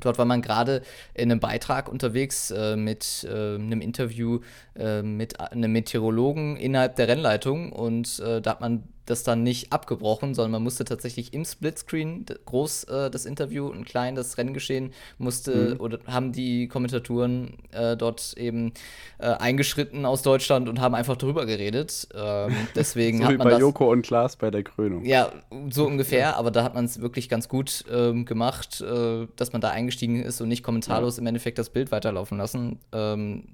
Dort 0.00 0.18
war 0.18 0.24
man 0.24 0.42
gerade 0.42 0.82
in 1.14 1.30
einem 1.30 1.40
Beitrag 1.40 1.88
unterwegs 1.88 2.50
äh, 2.50 2.76
mit 2.76 3.26
äh, 3.28 3.54
einem 3.54 3.80
Interview 3.80 4.40
äh, 4.76 5.02
mit 5.02 5.40
einem 5.40 5.72
Meteorologen 5.72 6.56
innerhalb 6.56 6.96
der 6.96 7.08
Rennleitung 7.08 7.72
und 7.72 8.20
äh, 8.20 8.40
da 8.40 8.50
hat 8.52 8.60
man 8.60 8.84
das 9.06 9.22
dann 9.22 9.42
nicht 9.42 9.72
abgebrochen, 9.72 10.34
sondern 10.34 10.52
man 10.52 10.62
musste 10.62 10.84
tatsächlich 10.84 11.34
im 11.34 11.44
Splitscreen 11.44 12.24
groß 12.44 12.84
äh, 12.84 13.10
das 13.10 13.26
Interview 13.26 13.66
und 13.66 13.84
klein 13.84 14.14
das 14.14 14.38
Renngeschehen 14.38 14.92
musste 15.18 15.74
mhm. 15.74 15.80
oder 15.80 15.98
haben 16.06 16.32
die 16.32 16.68
Kommentatoren 16.68 17.58
äh, 17.72 17.96
dort 17.96 18.34
eben 18.36 18.72
äh, 19.18 19.26
eingeschritten 19.26 20.06
aus 20.06 20.22
Deutschland 20.22 20.68
und 20.68 20.80
haben 20.80 20.94
einfach 20.94 21.16
drüber 21.16 21.46
geredet. 21.46 22.08
Ähm, 22.14 22.54
deswegen 22.74 23.18
so 23.18 23.24
hat 23.24 23.32
wie 23.32 23.36
man 23.36 23.44
bei 23.44 23.50
das, 23.52 23.60
Joko 23.60 23.90
und 23.90 24.02
Klaas 24.02 24.36
bei 24.36 24.50
der 24.50 24.62
Krönung. 24.62 25.04
Ja, 25.04 25.32
so 25.70 25.86
ungefähr, 25.86 26.18
ja. 26.18 26.36
aber 26.36 26.50
da 26.50 26.64
hat 26.64 26.74
man 26.74 26.86
es 26.86 27.00
wirklich 27.00 27.28
ganz 27.28 27.48
gut 27.48 27.84
ähm, 27.92 28.24
gemacht, 28.24 28.80
äh, 28.80 29.26
dass 29.36 29.52
man 29.52 29.60
da 29.60 29.70
eingestiegen 29.70 30.22
ist 30.22 30.40
und 30.40 30.48
nicht 30.48 30.62
kommentarlos 30.62 31.16
ja. 31.16 31.20
im 31.20 31.26
Endeffekt 31.26 31.58
das 31.58 31.70
Bild 31.70 31.92
weiterlaufen 31.92 32.38
lassen. 32.38 32.78
Ähm, 32.92 33.44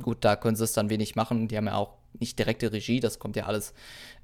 gut, 0.00 0.18
da 0.20 0.36
können 0.36 0.56
sie 0.56 0.64
es 0.64 0.72
dann 0.72 0.90
wenig 0.90 1.16
machen. 1.16 1.48
Die 1.48 1.56
haben 1.56 1.66
ja 1.66 1.74
auch 1.74 1.94
nicht 2.18 2.38
direkte 2.38 2.72
Regie, 2.72 3.00
das 3.00 3.18
kommt 3.18 3.36
ja 3.36 3.46
alles 3.46 3.72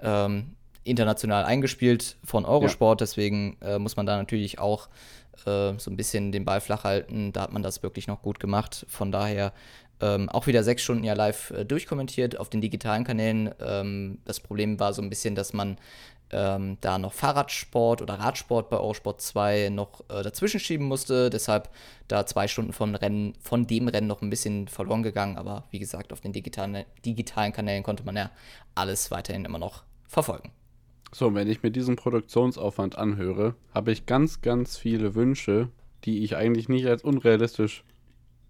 ähm, 0.01 0.57
international 0.87 1.45
eingespielt 1.45 2.17
von 2.25 2.45
Eurosport, 2.45 3.01
ja. 3.01 3.05
deswegen 3.05 3.57
äh, 3.61 3.79
muss 3.79 3.97
man 3.97 4.07
da 4.07 4.17
natürlich 4.17 4.59
auch 4.59 4.89
äh, 5.45 5.75
so 5.79 5.91
ein 5.91 5.97
bisschen 5.97 6.33
den 6.33 6.45
Ball 6.45 6.61
flach 6.61 6.85
halten. 6.85 7.33
Da 7.33 7.43
hat 7.43 7.53
man 7.53 7.63
das 7.63 7.83
wirklich 7.83 8.07
noch 8.07 8.23
gut 8.23 8.41
gemacht. 8.41 8.87
Von 8.89 9.13
daher 9.13 9.53
ähm, 10.01 10.29
auch 10.29 10.47
wieder 10.47 10.63
sechs 10.63 10.83
Stunden 10.83 11.05
ja 11.05 11.15
live 11.15 11.51
äh, 11.51 11.65
durchkommentiert 11.65 12.39
auf 12.39 12.51
den 12.51 12.61
digitalen 12.61 13.05
Kanälen. 13.05 13.55
Ähm, 13.61 14.19
das 14.25 14.41
Problem 14.41 14.79
war 14.79 14.93
so 14.93 15.03
ein 15.03 15.09
bisschen, 15.09 15.35
dass 15.35 15.53
man 15.53 15.79
ähm, 16.31 16.77
da 16.81 16.99
noch 16.99 17.13
Fahrradsport 17.13 18.03
oder 18.03 18.15
Radsport 18.15 18.69
bei 18.69 18.79
Eurosport 18.79 19.21
2 19.21 19.71
noch 19.71 20.01
äh, 20.09 20.23
dazwischen 20.23 20.61
schieben 20.61 20.87
musste. 20.87 21.31
Deshalb 21.31 21.71
da 22.09 22.27
zwei 22.27 22.49
Stunden 22.49 22.73
von, 22.73 22.95
Rennen, 22.95 23.35
von 23.41 23.67
dem 23.67 23.89
Rennen 23.89 24.09
noch 24.09 24.23
ein 24.23 24.31
bisschen 24.31 24.69
verloren 24.69 25.03
gegangen. 25.03 25.37
Aber 25.37 25.65
wie 25.71 25.79
gesagt, 25.79 26.13
auf 26.13 26.21
den 26.21 26.33
digitalen, 26.33 26.85
digitalen 27.05 27.53
Kanälen 27.53 27.83
konnte 27.83 28.05
man 28.05 28.17
ja 28.17 28.31
alles 28.75 29.11
weiterhin 29.11 29.45
immer 29.45 29.59
noch 29.59 29.85
verfolgen. 30.09 30.53
So, 31.13 31.35
wenn 31.35 31.49
ich 31.49 31.63
mir 31.63 31.71
diesen 31.71 31.97
Produktionsaufwand 31.97 32.99
anhöre, 32.99 33.55
habe 33.73 33.93
ich 33.93 34.07
ganz, 34.07 34.43
ganz 34.43 34.77
viele 34.77 35.15
Wünsche, 35.15 35.69
die 36.05 36.25
ich 36.25 36.37
eigentlich 36.37 36.69
nicht 36.69 36.87
als 36.87 37.05
unrealistisch 37.05 37.85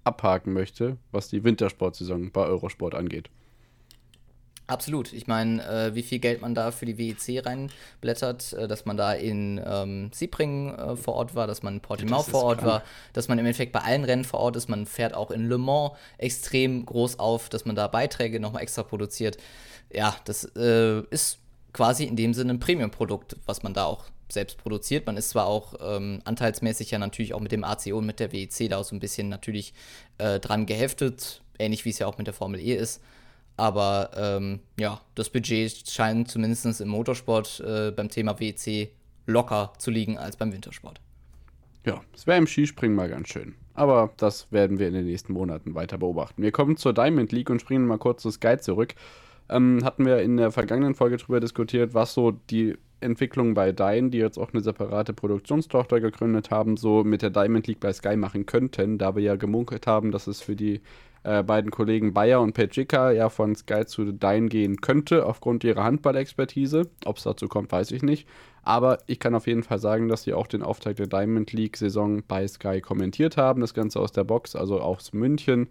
abhaken 0.04 0.52
möchte, 0.52 0.96
was 1.12 1.28
die 1.28 1.44
Wintersportsaison 1.44 2.30
bei 2.30 2.44
Eurosport 2.44 2.94
angeht. 2.94 3.30
Absolut. 4.68 5.12
Ich 5.12 5.28
meine, 5.28 5.64
äh, 5.64 5.94
wie 5.94 6.02
viel 6.02 6.18
Geld 6.18 6.40
man 6.40 6.54
da 6.54 6.72
für 6.72 6.86
die 6.86 6.98
WEC 6.98 7.46
reinblättert, 7.46 8.52
äh, 8.52 8.66
dass 8.66 8.84
man 8.84 8.96
da 8.96 9.12
in 9.12 9.60
ähm, 9.64 10.10
Siebringen 10.12 10.74
äh, 10.74 10.96
vor 10.96 11.14
Ort 11.14 11.36
war, 11.36 11.46
dass 11.46 11.62
man 11.62 11.74
in 11.74 11.80
Portimao 11.80 12.22
vor 12.22 12.42
Ort 12.42 12.58
krank. 12.58 12.72
war, 12.72 12.82
dass 13.12 13.28
man 13.28 13.38
im 13.38 13.46
Endeffekt 13.46 13.72
bei 13.72 13.80
allen 13.80 14.02
Rennen 14.02 14.24
vor 14.24 14.40
Ort 14.40 14.56
ist. 14.56 14.68
Man 14.68 14.86
fährt 14.86 15.14
auch 15.14 15.30
in 15.30 15.48
Le 15.48 15.58
Mans 15.58 15.92
extrem 16.18 16.84
groß 16.84 17.20
auf, 17.20 17.48
dass 17.48 17.64
man 17.64 17.76
da 17.76 17.86
Beiträge 17.86 18.40
nochmal 18.40 18.62
extra 18.62 18.82
produziert. 18.82 19.36
Ja, 19.92 20.16
das 20.24 20.44
äh, 20.56 21.02
ist 21.10 21.38
quasi 21.76 22.04
in 22.04 22.16
dem 22.16 22.32
Sinne 22.32 22.54
ein 22.54 22.58
Premium-Produkt, 22.58 23.36
was 23.44 23.62
man 23.62 23.74
da 23.74 23.84
auch 23.84 24.06
selbst 24.30 24.56
produziert. 24.56 25.04
Man 25.04 25.18
ist 25.18 25.28
zwar 25.28 25.46
auch 25.46 25.74
ähm, 25.78 26.22
anteilsmäßig 26.24 26.90
ja 26.90 26.98
natürlich 26.98 27.34
auch 27.34 27.40
mit 27.40 27.52
dem 27.52 27.64
ACO 27.64 27.98
und 27.98 28.06
mit 28.06 28.18
der 28.18 28.32
WEC 28.32 28.70
da 28.70 28.78
auch 28.78 28.84
so 28.84 28.96
ein 28.96 28.98
bisschen 28.98 29.28
natürlich 29.28 29.74
äh, 30.16 30.40
dran 30.40 30.64
geheftet, 30.64 31.42
ähnlich 31.58 31.84
wie 31.84 31.90
es 31.90 31.98
ja 31.98 32.06
auch 32.06 32.16
mit 32.16 32.28
der 32.28 32.34
Formel 32.34 32.60
E 32.60 32.74
ist. 32.74 33.02
Aber 33.58 34.10
ähm, 34.16 34.60
ja, 34.80 35.02
das 35.14 35.28
Budget 35.28 35.86
scheint 35.88 36.30
zumindest 36.30 36.80
im 36.80 36.88
Motorsport 36.88 37.60
äh, 37.60 37.90
beim 37.90 38.08
Thema 38.08 38.40
WEC 38.40 38.88
locker 39.26 39.74
zu 39.76 39.90
liegen 39.90 40.16
als 40.16 40.36
beim 40.36 40.54
Wintersport. 40.54 40.98
Ja, 41.84 42.00
es 42.14 42.26
wäre 42.26 42.38
im 42.38 42.46
Skispringen 42.46 42.96
mal 42.96 43.10
ganz 43.10 43.28
schön. 43.28 43.54
Aber 43.74 44.14
das 44.16 44.50
werden 44.50 44.78
wir 44.78 44.88
in 44.88 44.94
den 44.94 45.04
nächsten 45.04 45.34
Monaten 45.34 45.74
weiter 45.74 45.98
beobachten. 45.98 46.42
Wir 46.42 46.52
kommen 46.52 46.78
zur 46.78 46.94
Diamond 46.94 47.32
League 47.32 47.50
und 47.50 47.60
springen 47.60 47.86
mal 47.86 47.98
kurz 47.98 48.22
zu 48.22 48.30
Sky 48.30 48.56
zurück 48.58 48.94
ähm, 49.48 49.84
hatten 49.84 50.04
wir 50.04 50.20
in 50.20 50.36
der 50.36 50.50
vergangenen 50.50 50.94
Folge 50.94 51.16
darüber 51.16 51.40
diskutiert, 51.40 51.94
was 51.94 52.14
so 52.14 52.32
die 52.32 52.76
Entwicklung 53.00 53.54
bei 53.54 53.72
Dyn, 53.72 54.10
die 54.10 54.18
jetzt 54.18 54.38
auch 54.38 54.52
eine 54.52 54.62
separate 54.62 55.12
Produktionstochter 55.12 56.00
gegründet 56.00 56.50
haben, 56.50 56.76
so 56.76 57.04
mit 57.04 57.22
der 57.22 57.30
Diamond 57.30 57.66
League 57.66 57.80
bei 57.80 57.92
Sky 57.92 58.16
machen 58.16 58.46
könnten, 58.46 58.98
da 58.98 59.14
wir 59.14 59.22
ja 59.22 59.36
gemunkelt 59.36 59.86
haben, 59.86 60.12
dass 60.12 60.26
es 60.26 60.40
für 60.40 60.56
die 60.56 60.80
äh, 61.22 61.42
beiden 61.42 61.70
Kollegen 61.70 62.14
Bayer 62.14 62.40
und 62.40 62.54
Pejika 62.54 63.10
ja 63.10 63.28
von 63.28 63.54
Sky 63.54 63.84
zu 63.84 64.12
Dyn 64.12 64.48
gehen 64.48 64.80
könnte, 64.80 65.26
aufgrund 65.26 65.64
ihrer 65.64 65.84
Handballexpertise. 65.84 66.88
Ob 67.04 67.18
es 67.18 67.24
dazu 67.24 67.48
kommt, 67.48 67.70
weiß 67.70 67.90
ich 67.90 68.02
nicht. 68.02 68.26
Aber 68.62 68.98
ich 69.06 69.20
kann 69.20 69.34
auf 69.34 69.46
jeden 69.46 69.62
Fall 69.62 69.78
sagen, 69.78 70.08
dass 70.08 70.22
sie 70.22 70.34
auch 70.34 70.46
den 70.46 70.62
Auftakt 70.62 70.98
der 70.98 71.06
Diamond 71.06 71.52
League-Saison 71.52 72.22
bei 72.26 72.46
Sky 72.48 72.80
kommentiert 72.80 73.36
haben. 73.36 73.60
Das 73.60 73.74
Ganze 73.74 74.00
aus 74.00 74.12
der 74.12 74.24
Box, 74.24 74.56
also 74.56 74.80
aus 74.80 75.12
München. 75.12 75.68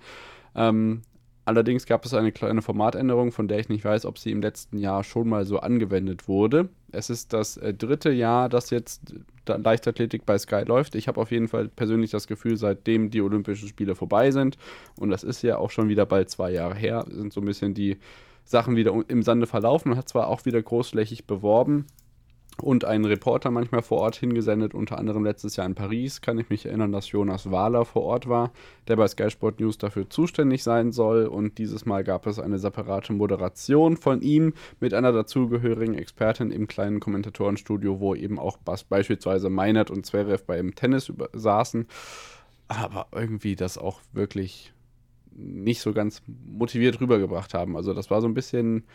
Ähm, 0.55 1.01
Allerdings 1.45 1.85
gab 1.85 2.03
es 2.05 2.13
eine 2.15 2.31
kleine 2.31 2.63
Formatänderung, 2.63 3.31
von 3.31 3.47
der 3.47 3.59
ich 3.59 3.69
nicht 3.69 3.85
weiß, 3.85 4.05
ob 4.05 4.17
sie 4.17 4.31
im 4.31 4.41
letzten 4.41 4.79
Jahr 4.79 5.03
schon 5.03 5.29
mal 5.29 5.45
so 5.45 5.59
angewendet 5.59 6.27
wurde. 6.27 6.69
Es 6.91 7.11
ist 7.11 7.33
das 7.33 7.57
äh, 7.57 7.73
dritte 7.73 8.09
Jahr, 8.11 8.49
dass 8.49 8.71
jetzt 8.71 9.13
Leichtathletik 9.47 10.25
bei 10.25 10.39
Sky 10.39 10.63
läuft. 10.65 10.95
Ich 10.95 11.07
habe 11.07 11.21
auf 11.21 11.31
jeden 11.31 11.47
Fall 11.47 11.67
persönlich 11.67 12.09
das 12.09 12.25
Gefühl, 12.25 12.57
seitdem 12.57 13.11
die 13.11 13.21
Olympischen 13.21 13.67
Spiele 13.67 13.93
vorbei 13.93 14.31
sind, 14.31 14.57
und 14.99 15.11
das 15.11 15.23
ist 15.23 15.43
ja 15.43 15.57
auch 15.57 15.69
schon 15.69 15.87
wieder 15.87 16.07
bald 16.07 16.31
zwei 16.31 16.51
Jahre 16.51 16.75
her, 16.75 17.05
sind 17.09 17.31
so 17.31 17.41
ein 17.41 17.45
bisschen 17.45 17.75
die 17.75 17.97
Sachen 18.43 18.75
wieder 18.75 18.95
im 19.07 19.21
Sande 19.21 19.45
verlaufen 19.45 19.91
und 19.91 19.97
hat 19.97 20.09
zwar 20.09 20.27
auch 20.27 20.45
wieder 20.45 20.61
großflächig 20.61 21.25
beworben, 21.25 21.85
und 22.61 22.85
einen 22.85 23.05
Reporter 23.05 23.51
manchmal 23.51 23.81
vor 23.81 23.99
Ort 23.99 24.15
hingesendet, 24.15 24.73
unter 24.73 24.97
anderem 24.97 25.23
letztes 25.23 25.55
Jahr 25.55 25.67
in 25.67 25.75
Paris, 25.75 26.21
kann 26.21 26.37
ich 26.37 26.49
mich 26.49 26.65
erinnern, 26.65 26.91
dass 26.91 27.11
Jonas 27.11 27.51
Wahler 27.51 27.85
vor 27.85 28.03
Ort 28.03 28.29
war, 28.29 28.51
der 28.87 28.95
bei 28.95 29.07
Sky 29.07 29.29
Sport 29.29 29.59
News 29.59 29.77
dafür 29.77 30.09
zuständig 30.09 30.63
sein 30.63 30.91
soll 30.91 31.25
und 31.25 31.57
dieses 31.57 31.85
Mal 31.85 32.03
gab 32.03 32.25
es 32.27 32.39
eine 32.39 32.57
separate 32.57 33.13
Moderation 33.13 33.97
von 33.97 34.21
ihm 34.21 34.53
mit 34.79 34.93
einer 34.93 35.11
dazugehörigen 35.11 35.95
Expertin 35.95 36.51
im 36.51 36.67
kleinen 36.67 36.99
Kommentatorenstudio, 36.99 37.99
wo 37.99 38.15
eben 38.15 38.39
auch 38.39 38.57
beispielsweise 38.57 39.49
Meinert 39.49 39.91
und 39.91 40.05
Zverev 40.05 40.43
beim 40.45 40.75
Tennis 40.75 41.11
saßen, 41.33 41.87
aber 42.67 43.07
irgendwie 43.11 43.55
das 43.55 43.77
auch 43.77 43.99
wirklich 44.13 44.73
nicht 45.35 45.81
so 45.81 45.93
ganz 45.93 46.21
motiviert 46.27 47.01
rübergebracht 47.01 47.53
haben. 47.53 47.75
Also 47.75 47.93
das 47.93 48.09
war 48.09 48.21
so 48.21 48.27
ein 48.27 48.33
bisschen 48.33 48.85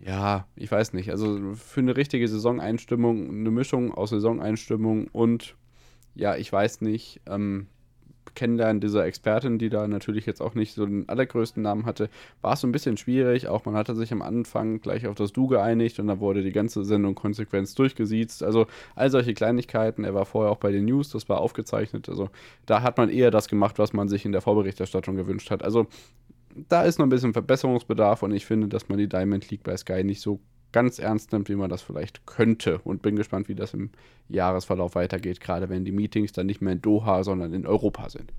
ja, 0.00 0.46
ich 0.56 0.70
weiß 0.70 0.92
nicht. 0.92 1.10
Also 1.10 1.54
für 1.54 1.80
eine 1.80 1.96
richtige 1.96 2.28
Saisoneinstimmung, 2.28 3.28
eine 3.28 3.50
Mischung 3.50 3.92
aus 3.92 4.10
Saisoneinstimmung 4.10 5.08
und, 5.08 5.56
ja, 6.14 6.36
ich 6.36 6.52
weiß 6.52 6.80
nicht, 6.82 7.20
ähm, 7.26 7.66
Kennenlernen 8.34 8.80
dieser 8.80 9.04
Expertin, 9.04 9.58
die 9.58 9.68
da 9.68 9.88
natürlich 9.88 10.26
jetzt 10.26 10.40
auch 10.40 10.54
nicht 10.54 10.74
so 10.74 10.86
den 10.86 11.08
allergrößten 11.08 11.62
Namen 11.62 11.86
hatte, 11.86 12.08
war 12.40 12.52
es 12.52 12.60
so 12.60 12.68
ein 12.68 12.72
bisschen 12.72 12.96
schwierig. 12.96 13.48
Auch 13.48 13.64
man 13.64 13.74
hatte 13.74 13.94
sich 13.94 14.12
am 14.12 14.22
Anfang 14.22 14.80
gleich 14.80 15.06
auf 15.06 15.16
das 15.16 15.32
Du 15.32 15.48
geeinigt 15.48 15.98
und 15.98 16.06
dann 16.06 16.20
wurde 16.20 16.42
die 16.42 16.52
ganze 16.52 16.84
Sendung 16.84 17.14
konsequent 17.14 17.76
durchgesiezt. 17.76 18.42
Also 18.42 18.66
all 18.94 19.10
solche 19.10 19.34
Kleinigkeiten. 19.34 20.04
Er 20.04 20.14
war 20.14 20.24
vorher 20.24 20.52
auch 20.52 20.58
bei 20.58 20.70
den 20.70 20.84
News, 20.84 21.10
das 21.10 21.28
war 21.28 21.40
aufgezeichnet. 21.40 22.08
Also 22.08 22.30
da 22.66 22.82
hat 22.82 22.96
man 22.98 23.08
eher 23.10 23.30
das 23.30 23.48
gemacht, 23.48 23.78
was 23.78 23.92
man 23.92 24.08
sich 24.08 24.24
in 24.24 24.32
der 24.32 24.40
Vorberichterstattung 24.40 25.16
gewünscht 25.16 25.50
hat. 25.50 25.64
Also 25.64 25.86
da 26.68 26.82
ist 26.82 26.98
noch 26.98 27.06
ein 27.06 27.10
bisschen 27.10 27.32
Verbesserungsbedarf 27.32 28.22
und 28.22 28.32
ich 28.32 28.46
finde, 28.46 28.68
dass 28.68 28.88
man 28.88 28.98
die 28.98 29.08
Diamond 29.08 29.50
League 29.50 29.62
bei 29.62 29.76
Sky 29.76 30.04
nicht 30.04 30.20
so 30.20 30.40
ganz 30.72 30.98
ernst 30.98 31.32
nimmt, 31.32 31.48
wie 31.48 31.56
man 31.56 31.70
das 31.70 31.82
vielleicht 31.82 32.26
könnte. 32.26 32.78
Und 32.84 33.02
bin 33.02 33.16
gespannt, 33.16 33.48
wie 33.48 33.54
das 33.54 33.74
im 33.74 33.90
Jahresverlauf 34.28 34.94
weitergeht, 34.94 35.40
gerade 35.40 35.68
wenn 35.68 35.84
die 35.84 35.92
Meetings 35.92 36.32
dann 36.32 36.46
nicht 36.46 36.60
mehr 36.60 36.74
in 36.74 36.82
Doha, 36.82 37.24
sondern 37.24 37.52
in 37.54 37.66
Europa 37.66 38.10
sind. 38.10 38.32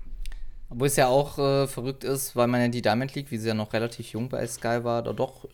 Obwohl 0.68 0.86
es 0.86 0.96
ja 0.96 1.08
auch 1.08 1.38
äh, 1.38 1.66
verrückt 1.66 2.04
ist, 2.04 2.36
weil 2.36 2.46
man 2.46 2.60
ja 2.60 2.68
die 2.68 2.82
Diamond 2.82 3.14
League, 3.14 3.30
wie 3.30 3.38
sie 3.38 3.48
ja 3.48 3.54
noch 3.54 3.72
relativ 3.72 4.12
jung 4.12 4.28
bei 4.28 4.46
Sky 4.46 4.84
war, 4.84 5.02
da 5.02 5.12
doch 5.12 5.48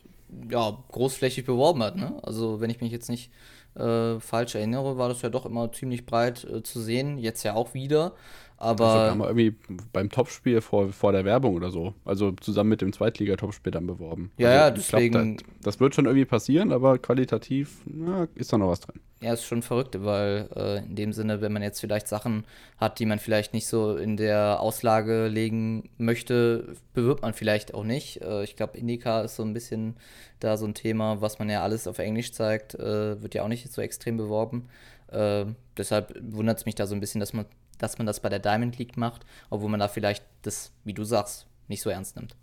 ja, 0.51 0.77
großflächig 0.93 1.47
beworben 1.47 1.83
hat. 1.83 1.97
Ne? 1.97 2.19
Also 2.23 2.61
wenn 2.61 2.69
ich 2.69 2.81
mich 2.83 2.93
jetzt 2.93 3.09
nicht 3.09 3.31
äh, 3.75 4.21
falsch 4.21 4.55
erinnere, 4.55 4.99
war 4.99 5.09
das 5.09 5.23
ja 5.23 5.31
doch 5.31 5.47
immer 5.47 5.73
ziemlich 5.73 6.05
breit 6.05 6.45
äh, 6.45 6.63
zu 6.63 6.81
sehen. 6.81 7.17
Jetzt 7.17 7.43
ja 7.45 7.55
auch 7.55 7.73
wieder. 7.73 8.13
Aber. 8.59 8.87
Also 8.87 9.25
irgendwie 9.25 9.55
beim 9.93 10.11
Topspiel 10.11 10.61
vor, 10.61 10.89
vor 10.89 11.13
der 11.13 11.25
Werbung 11.25 11.55
oder 11.55 11.71
so. 11.71 11.95
Also 12.05 12.33
zusammen 12.33 12.71
mit 12.71 12.81
dem 12.81 12.93
Zweitliga-Topspiel 12.93 13.71
dann 13.71 13.87
beworben. 13.87 14.31
Ja, 14.39 14.49
also 14.49 14.59
ja, 14.59 14.71
deswegen. 14.71 15.37
Glaub, 15.37 15.49
das, 15.49 15.63
das, 15.63 15.81
wird 15.81 15.95
schon 15.95 16.07
irgendwie 16.07 16.25
passieren, 16.25 16.73
aber 16.73 16.99
qualitativ 16.99 17.83
na, 17.85 18.29
ist 18.35 18.53
da 18.53 18.59
noch 18.59 18.69
was 18.69 18.81
drin. 18.81 19.01
Ja, 19.21 19.33
ist 19.33 19.45
schon 19.45 19.63
verrückt, 19.63 20.05
weil 20.05 20.49
äh, 20.55 20.79
in 20.79 20.95
dem 20.95 21.13
Sinne, 21.13 21.41
wenn 21.41 21.53
man 21.53 21.63
jetzt 21.63 21.81
vielleicht 21.81 22.07
Sachen 22.07 22.45
hat, 22.77 22.99
die 22.99 23.07
man 23.07 23.19
vielleicht 23.19 23.55
nicht 23.55 23.67
so 23.67 23.97
in 23.97 24.19
der 24.19 24.61
Auslage 24.61 25.29
legen 25.29 25.89
möchte, 25.97 26.75
bewirbt 26.93 27.23
man 27.23 27.33
vielleicht 27.33 27.73
auch 27.73 27.85
nicht. 27.85 28.21
Äh, 28.21 28.45
ich 28.45 28.57
glaube, 28.57 28.77
Indica 28.77 29.23
ist 29.23 29.37
so 29.37 29.43
ein 29.43 29.55
bisschen 29.55 29.97
da 30.39 30.59
so 30.59 30.67
ein 30.67 30.75
Thema, 30.75 31.23
was 31.23 31.39
man 31.39 31.49
ja 31.49 31.63
alles 31.63 31.87
auf 31.87 31.99
Englisch 31.99 32.33
zeigt, 32.33 32.75
äh, 32.75 33.23
wird 33.23 33.35
ja 33.35 33.43
auch 33.43 33.49
nicht 33.49 33.73
so 33.73 33.81
extrem 33.81 34.19
beworben. 34.19 34.69
Äh, 35.09 35.47
deshalb 35.77 36.15
wundert 36.21 36.59
es 36.59 36.67
mich 36.67 36.75
da 36.75 36.87
so 36.87 36.95
ein 36.95 37.01
bisschen, 37.01 37.21
dass 37.21 37.33
man 37.33 37.47
dass 37.79 37.99
man 37.99 38.07
das 38.07 38.21
bei 38.21 38.29
der 38.29 38.39
Diamond 38.39 38.79
League 38.79 38.97
macht, 38.97 39.25
obwohl 39.51 39.71
man 39.71 39.81
da 39.81 39.89
vielleicht 39.89 40.25
das, 40.43 40.73
wie 40.85 40.95
du 40.95 41.05
sagst, 41.05 41.47
nicht 41.69 41.83
so 41.83 41.91
ernst 41.91 42.17
nimmt. 42.17 42.37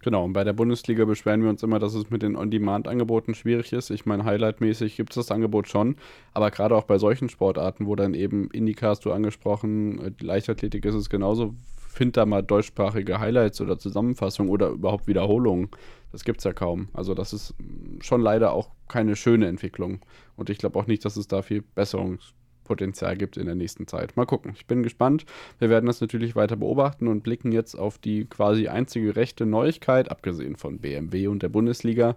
Genau, 0.00 0.24
und 0.24 0.32
bei 0.32 0.44
der 0.44 0.52
Bundesliga 0.52 1.04
beschweren 1.04 1.42
wir 1.42 1.50
uns 1.50 1.62
immer, 1.64 1.80
dass 1.80 1.94
es 1.94 2.08
mit 2.08 2.22
den 2.22 2.36
On-Demand-Angeboten 2.36 3.34
schwierig 3.34 3.72
ist. 3.72 3.90
Ich 3.90 4.06
meine, 4.06 4.24
highlightmäßig 4.24 4.96
gibt 4.96 5.10
es 5.10 5.16
das 5.16 5.32
Angebot 5.32 5.68
schon, 5.68 5.96
aber 6.34 6.52
gerade 6.52 6.76
auch 6.76 6.84
bei 6.84 6.98
solchen 6.98 7.28
Sportarten, 7.28 7.86
wo 7.86 7.96
dann 7.96 8.14
eben 8.14 8.48
Indycar 8.52 8.90
hast 8.90 9.04
du 9.04 9.12
angesprochen, 9.12 10.14
Leichtathletik 10.20 10.84
ist 10.84 10.94
es 10.94 11.10
genauso, 11.10 11.54
find 11.88 12.16
da 12.16 12.26
mal 12.26 12.42
deutschsprachige 12.42 13.18
Highlights 13.18 13.60
oder 13.60 13.76
Zusammenfassungen 13.76 14.52
oder 14.52 14.68
überhaupt 14.68 15.08
Wiederholungen. 15.08 15.68
Das 16.12 16.22
gibt 16.22 16.38
es 16.38 16.44
ja 16.44 16.52
kaum. 16.52 16.88
Also 16.92 17.14
das 17.14 17.32
ist 17.32 17.54
schon 18.00 18.20
leider 18.20 18.52
auch 18.52 18.70
keine 18.86 19.16
schöne 19.16 19.48
Entwicklung. 19.48 20.00
Und 20.36 20.48
ich 20.48 20.58
glaube 20.58 20.78
auch 20.78 20.86
nicht, 20.86 21.04
dass 21.04 21.16
es 21.16 21.26
da 21.26 21.42
viel 21.42 21.62
Besserungs 21.74 22.34
Potenzial 22.68 23.16
gibt 23.16 23.36
in 23.36 23.46
der 23.46 23.54
nächsten 23.54 23.86
Zeit. 23.86 24.16
Mal 24.16 24.26
gucken. 24.26 24.52
Ich 24.54 24.66
bin 24.66 24.82
gespannt. 24.82 25.24
Wir 25.58 25.70
werden 25.70 25.86
das 25.86 26.00
natürlich 26.00 26.36
weiter 26.36 26.56
beobachten 26.56 27.08
und 27.08 27.22
blicken 27.22 27.50
jetzt 27.50 27.74
auf 27.74 27.98
die 27.98 28.26
quasi 28.26 28.68
einzige 28.68 29.16
rechte 29.16 29.46
Neuigkeit, 29.46 30.10
abgesehen 30.10 30.56
von 30.56 30.78
BMW 30.78 31.26
und 31.28 31.42
der 31.42 31.48
Bundesliga, 31.48 32.16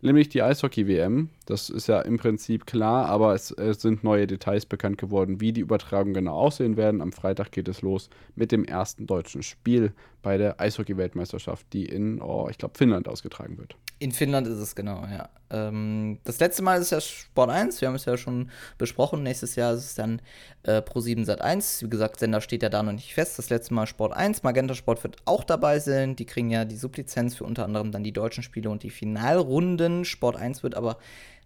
nämlich 0.00 0.30
die 0.30 0.42
Eishockey-WM. 0.42 1.28
Das 1.44 1.68
ist 1.68 1.86
ja 1.86 2.00
im 2.00 2.16
Prinzip 2.16 2.66
klar, 2.66 3.06
aber 3.06 3.34
es, 3.34 3.50
es, 3.50 3.82
sind 3.82 4.02
neue 4.02 4.26
Details 4.26 4.64
bekannt 4.64 4.96
geworden, 4.96 5.40
wie 5.42 5.52
die 5.52 5.60
Übertragungen 5.60 6.14
genau 6.14 6.34
aussehen 6.34 6.78
werden. 6.78 7.02
Am 7.02 7.12
Freitag 7.12 7.52
geht 7.52 7.68
es 7.68 7.82
los 7.82 8.08
mit 8.34 8.52
dem 8.52 8.64
ersten 8.64 9.06
deutschen 9.06 9.42
Spiel 9.42 9.92
bei 10.22 10.38
der 10.38 10.60
Eishockey-Weltmeisterschaft, 10.60 11.66
die 11.74 11.84
in, 11.84 12.22
oh, 12.22 12.48
ich 12.50 12.56
glaube, 12.56 12.78
Finnland 12.78 13.06
ausgetragen 13.06 13.58
wird. 13.58 13.76
In 14.00 14.12
Finnland 14.12 14.46
ist 14.46 14.56
es 14.56 14.74
genau, 14.74 15.04
ja. 15.10 15.28
Ähm, 15.50 16.20
das 16.24 16.40
letzte 16.40 16.62
Mal 16.62 16.80
ist 16.80 16.90
ja 16.90 17.02
Sport 17.02 17.50
1, 17.50 17.82
wir 17.82 17.88
haben 17.88 17.96
es 17.96 18.06
ja 18.06 18.16
schon 18.16 18.50
besprochen. 18.78 19.22
Nächstes 19.22 19.56
Jahr 19.56 19.74
ist 19.74 19.84
es 19.84 19.94
dann 19.94 20.22
äh, 20.62 20.80
Pro 20.80 21.00
7 21.00 21.26
Sat 21.26 21.42
1. 21.42 21.82
Wie 21.82 21.90
gesagt, 21.90 22.18
Sender 22.18 22.40
steht 22.40 22.62
ja 22.62 22.70
da 22.70 22.82
noch 22.82 22.94
nicht 22.94 23.12
fest. 23.12 23.38
Das 23.38 23.50
letzte 23.50 23.74
Mal 23.74 23.86
Sport 23.86 24.14
1. 24.14 24.42
Magenta 24.42 24.74
Sport 24.74 25.04
wird 25.04 25.18
auch 25.26 25.44
dabei 25.44 25.80
sein. 25.80 26.16
Die 26.16 26.24
kriegen 26.24 26.50
ja 26.50 26.64
die 26.64 26.76
Sublizenz 26.76 27.36
für 27.36 27.44
unter 27.44 27.64
anderem 27.64 27.92
dann 27.92 28.02
die 28.02 28.12
deutschen 28.12 28.42
Spiele 28.42 28.70
und 28.70 28.84
die 28.84 28.90
Finalrunden. 28.90 30.06
Sport 30.06 30.36
1 30.36 30.62
wird 30.62 30.76
aber 30.76 30.96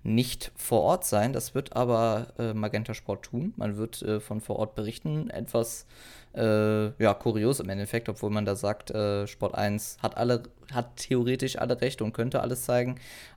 nicht 0.05 0.53
vor 0.55 0.83
Ort 0.83 1.05
sein. 1.05 1.33
Das 1.33 1.57
wird 1.57 1.75
aber 1.75 2.29
äh, 2.39 2.55
Magenta 2.55 2.95
Sport 2.95 3.25
tun. 3.25 3.53
Man 3.57 3.77
wird 3.79 4.01
äh, 4.03 4.21
von 4.21 4.41
vor 4.41 4.61
Ort 4.61 4.77
berichten. 4.77 5.29
Etwas 5.29 5.87
äh, 6.35 7.03
ja, 7.03 7.15
kurios 7.15 7.61
im 7.61 7.69
Endeffekt, 7.69 8.09
obwohl 8.09 8.31
man 8.31 8.45
da 8.45 8.57
sagt, 8.57 8.91
äh, 8.91 9.27
Sport 9.27 9.55
1 9.55 9.99
hat 10.03 10.17
alle, 10.17 10.43
hat 10.73 10.97
theoretisch 10.97 11.59
alle 11.59 11.81
Rechte 11.81 12.05
und 12.05 12.13
könnte 12.13 12.41
alles 12.41 12.65
zeigen. 12.65 12.97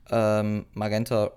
Ähm, 0.10 0.66
Magenta 0.74 1.32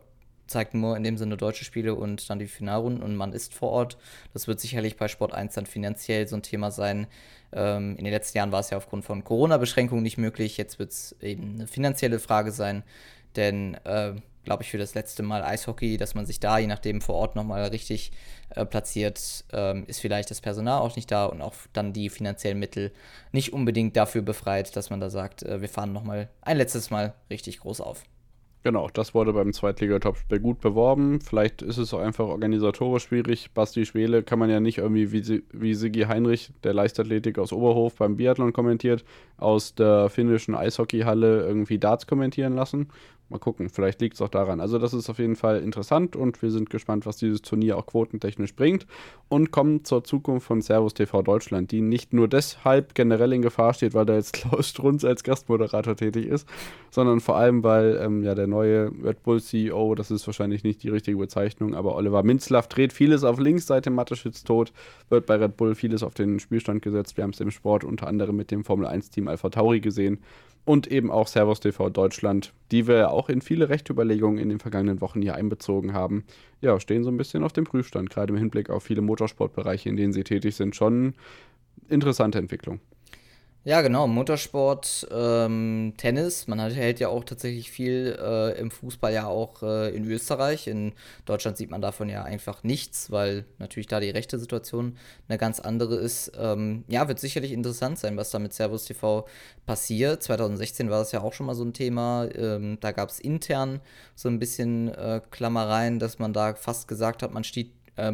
zeigt 0.46 0.74
nur 0.74 0.96
in 0.96 1.04
dem 1.04 1.16
Sinne 1.16 1.36
deutsche 1.36 1.64
Spiele 1.64 1.94
und 1.94 2.28
dann 2.28 2.38
die 2.38 2.48
Finalrunden 2.48 3.02
und 3.02 3.16
man 3.16 3.32
ist 3.32 3.54
vor 3.54 3.70
Ort. 3.70 3.96
Das 4.32 4.48
wird 4.48 4.60
sicherlich 4.60 4.96
bei 4.96 5.08
Sport 5.08 5.32
1 5.32 5.54
dann 5.54 5.66
finanziell 5.66 6.26
so 6.26 6.36
ein 6.36 6.42
Thema 6.42 6.70
sein. 6.70 7.06
Ähm, 7.52 7.96
in 7.96 8.04
den 8.04 8.12
letzten 8.12 8.38
Jahren 8.38 8.52
war 8.52 8.60
es 8.60 8.70
ja 8.70 8.76
aufgrund 8.76 9.04
von 9.04 9.24
Corona-Beschränkungen 9.24 10.02
nicht 10.02 10.18
möglich. 10.18 10.56
Jetzt 10.56 10.78
wird 10.78 10.90
es 10.90 11.16
eben 11.20 11.54
eine 11.54 11.66
finanzielle 11.66 12.18
Frage 12.18 12.50
sein, 12.50 12.82
denn 13.36 13.74
äh, 13.84 14.14
glaube 14.44 14.62
ich, 14.62 14.70
für 14.70 14.78
das 14.78 14.94
letzte 14.94 15.22
Mal 15.22 15.42
Eishockey, 15.42 15.96
dass 15.96 16.14
man 16.14 16.26
sich 16.26 16.40
da, 16.40 16.58
je 16.58 16.66
nachdem, 16.66 17.00
vor 17.00 17.16
Ort 17.16 17.36
nochmal 17.36 17.64
richtig 17.64 18.12
äh, 18.50 18.64
platziert, 18.64 19.44
ähm, 19.52 19.84
ist 19.86 20.00
vielleicht 20.00 20.30
das 20.30 20.40
Personal 20.40 20.80
auch 20.80 20.96
nicht 20.96 21.10
da 21.10 21.26
und 21.26 21.42
auch 21.42 21.54
dann 21.72 21.92
die 21.92 22.08
finanziellen 22.08 22.58
Mittel 22.58 22.92
nicht 23.32 23.52
unbedingt 23.52 23.96
dafür 23.96 24.22
befreit, 24.22 24.74
dass 24.76 24.90
man 24.90 25.00
da 25.00 25.10
sagt, 25.10 25.42
äh, 25.42 25.60
wir 25.60 25.68
fahren 25.68 25.92
nochmal 25.92 26.28
ein 26.42 26.56
letztes 26.56 26.90
Mal 26.90 27.14
richtig 27.30 27.60
groß 27.60 27.80
auf. 27.80 28.04
Genau, 28.62 28.90
das 28.92 29.14
wurde 29.14 29.32
beim 29.32 29.54
Zweitliga-Topspiel 29.54 30.38
gut 30.38 30.60
beworben. 30.60 31.22
Vielleicht 31.22 31.62
ist 31.62 31.78
es 31.78 31.94
auch 31.94 32.00
einfach 32.00 32.26
organisatorisch 32.26 33.04
schwierig. 33.04 33.52
Basti 33.54 33.86
Schwele 33.86 34.22
kann 34.22 34.38
man 34.38 34.50
ja 34.50 34.60
nicht 34.60 34.76
irgendwie 34.76 35.12
wie, 35.12 35.42
wie 35.50 35.72
Sigi 35.72 36.02
Heinrich, 36.02 36.52
der 36.62 36.74
Leichtathletik 36.74 37.38
aus 37.38 37.54
Oberhof 37.54 37.94
beim 37.94 38.18
Biathlon 38.18 38.52
kommentiert, 38.52 39.02
aus 39.38 39.74
der 39.74 40.10
finnischen 40.10 40.54
Eishockeyhalle 40.54 41.40
irgendwie 41.46 41.78
Darts 41.78 42.06
kommentieren 42.06 42.54
lassen. 42.54 42.88
Mal 43.30 43.38
gucken, 43.38 43.68
vielleicht 43.68 44.00
liegt 44.00 44.14
es 44.14 44.22
auch 44.22 44.28
daran. 44.28 44.60
Also 44.60 44.80
das 44.80 44.92
ist 44.92 45.08
auf 45.08 45.20
jeden 45.20 45.36
Fall 45.36 45.62
interessant 45.62 46.16
und 46.16 46.42
wir 46.42 46.50
sind 46.50 46.68
gespannt, 46.68 47.06
was 47.06 47.16
dieses 47.16 47.42
Turnier 47.42 47.78
auch 47.78 47.86
quotentechnisch 47.86 48.56
bringt 48.56 48.88
und 49.28 49.52
kommen 49.52 49.84
zur 49.84 50.02
Zukunft 50.02 50.48
von 50.48 50.60
Servus 50.62 50.94
TV 50.94 51.22
Deutschland, 51.22 51.70
die 51.70 51.80
nicht 51.80 52.12
nur 52.12 52.26
deshalb 52.26 52.96
generell 52.96 53.32
in 53.32 53.42
Gefahr 53.42 53.72
steht, 53.72 53.94
weil 53.94 54.04
da 54.04 54.16
jetzt 54.16 54.32
Klaus 54.34 54.68
Strunz 54.70 55.04
als 55.04 55.22
Gastmoderator 55.22 55.94
tätig 55.94 56.26
ist, 56.26 56.48
sondern 56.90 57.20
vor 57.20 57.36
allem, 57.36 57.62
weil 57.62 58.00
ähm, 58.02 58.24
ja 58.24 58.34
der 58.34 58.48
neue 58.48 58.90
Red 59.04 59.22
Bull 59.22 59.40
CEO, 59.40 59.94
das 59.94 60.10
ist 60.10 60.26
wahrscheinlich 60.26 60.64
nicht 60.64 60.82
die 60.82 60.88
richtige 60.88 61.16
Bezeichnung, 61.16 61.76
aber 61.76 61.94
Oliver 61.94 62.24
Minzlaff 62.24 62.66
dreht 62.66 62.92
vieles 62.92 63.22
auf 63.22 63.38
links 63.38 63.68
seit 63.68 63.86
dem 63.86 63.94
Mateschitz 63.94 64.42
tot, 64.42 64.72
wird 65.08 65.26
bei 65.26 65.36
Red 65.36 65.56
Bull 65.56 65.76
vieles 65.76 66.02
auf 66.02 66.14
den 66.14 66.40
Spielstand 66.40 66.82
gesetzt. 66.82 67.16
Wir 67.16 67.22
haben 67.22 67.30
es 67.30 67.38
im 67.38 67.52
Sport 67.52 67.84
unter 67.84 68.08
anderem 68.08 68.34
mit 68.34 68.50
dem 68.50 68.64
Formel 68.64 68.88
1 68.88 69.10
Team 69.10 69.28
Alpha 69.28 69.50
Tauri 69.50 69.78
gesehen 69.78 70.18
und 70.64 70.86
eben 70.86 71.10
auch 71.10 71.26
Servus 71.26 71.60
TV 71.60 71.90
Deutschland, 71.90 72.52
die 72.70 72.86
wir 72.86 73.10
auch 73.10 73.28
in 73.28 73.40
viele 73.40 73.68
Rechtüberlegungen 73.68 74.38
in 74.38 74.48
den 74.48 74.58
vergangenen 74.58 75.00
Wochen 75.00 75.22
hier 75.22 75.34
einbezogen 75.34 75.92
haben, 75.92 76.24
ja, 76.60 76.78
stehen 76.78 77.04
so 77.04 77.10
ein 77.10 77.16
bisschen 77.16 77.42
auf 77.42 77.52
dem 77.52 77.64
Prüfstand, 77.64 78.10
gerade 78.10 78.32
im 78.32 78.38
Hinblick 78.38 78.70
auf 78.70 78.82
viele 78.82 79.00
Motorsportbereiche, 79.00 79.88
in 79.88 79.96
denen 79.96 80.12
sie 80.12 80.24
tätig 80.24 80.56
sind, 80.56 80.76
schon 80.76 81.14
interessante 81.88 82.38
Entwicklung. 82.38 82.80
Ja, 83.62 83.82
genau, 83.82 84.06
Motorsport, 84.06 85.06
ähm, 85.12 85.92
Tennis. 85.98 86.46
Man 86.46 86.62
hat, 86.62 86.72
hält 86.72 86.98
ja 86.98 87.08
auch 87.10 87.24
tatsächlich 87.24 87.70
viel 87.70 88.18
äh, 88.18 88.58
im 88.58 88.70
Fußball 88.70 89.12
ja 89.12 89.26
auch 89.26 89.62
äh, 89.62 89.94
in 89.94 90.06
Österreich. 90.10 90.66
In 90.66 90.94
Deutschland 91.26 91.58
sieht 91.58 91.70
man 91.70 91.82
davon 91.82 92.08
ja 92.08 92.22
einfach 92.22 92.62
nichts, 92.64 93.10
weil 93.10 93.44
natürlich 93.58 93.86
da 93.86 94.00
die 94.00 94.08
rechte 94.08 94.38
Situation 94.38 94.96
eine 95.28 95.36
ganz 95.36 95.60
andere 95.60 95.96
ist. 95.96 96.32
Ähm, 96.38 96.84
ja, 96.88 97.06
wird 97.06 97.18
sicherlich 97.18 97.52
interessant 97.52 97.98
sein, 97.98 98.16
was 98.16 98.30
da 98.30 98.38
mit 98.38 98.54
Servus 98.54 98.86
TV 98.86 99.26
passiert. 99.66 100.22
2016 100.22 100.88
war 100.88 101.00
das 101.00 101.12
ja 101.12 101.20
auch 101.20 101.34
schon 101.34 101.44
mal 101.44 101.54
so 101.54 101.64
ein 101.64 101.74
Thema. 101.74 102.28
Ähm, 102.34 102.78
da 102.80 102.92
gab 102.92 103.10
es 103.10 103.20
intern 103.20 103.82
so 104.14 104.30
ein 104.30 104.38
bisschen 104.38 104.88
äh, 104.88 105.20
Klammereien, 105.30 105.98
dass 105.98 106.18
man 106.18 106.32
da 106.32 106.54
fast 106.54 106.88
gesagt 106.88 107.22
hat, 107.22 107.34
man 107.34 107.44
steht, 107.44 107.72
äh, 107.98 108.10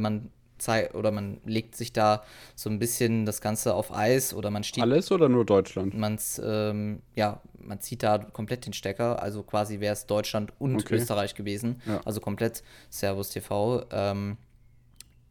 man 0.67 0.87
oder 0.93 1.11
man 1.11 1.41
legt 1.45 1.77
sich 1.77 1.93
da 1.93 2.23
so 2.55 2.71
ein 2.71 2.79
bisschen 2.79 3.27
das 3.27 3.41
Ganze 3.41 3.75
auf 3.75 3.95
Eis 3.95 4.35
oder 4.35 4.51
man 4.51 4.65
steht. 4.65 4.83
Alles 4.83 5.11
oder 5.13 5.29
nur 5.29 5.45
Deutschland? 5.45 5.95
Man's, 5.95 6.41
ähm, 6.45 7.03
ja, 7.15 7.41
man 7.59 7.81
zieht 7.81 8.03
da 8.03 8.19
komplett 8.19 8.67
den 8.67 8.73
Stecker. 8.73 9.23
Also 9.23 9.43
quasi 9.43 9.81
wäre 9.81 9.93
es 9.93 10.07
Deutschland 10.07 10.53
und 10.59 10.77
okay. 10.77 10.97
Österreich 10.97 11.35
gewesen. 11.35 11.81
Ja. 11.87 12.01
Also 12.05 12.21
komplett 12.21 12.63
Servus 12.91 13.31
TV. 13.31 13.85
Ähm, 13.91 14.37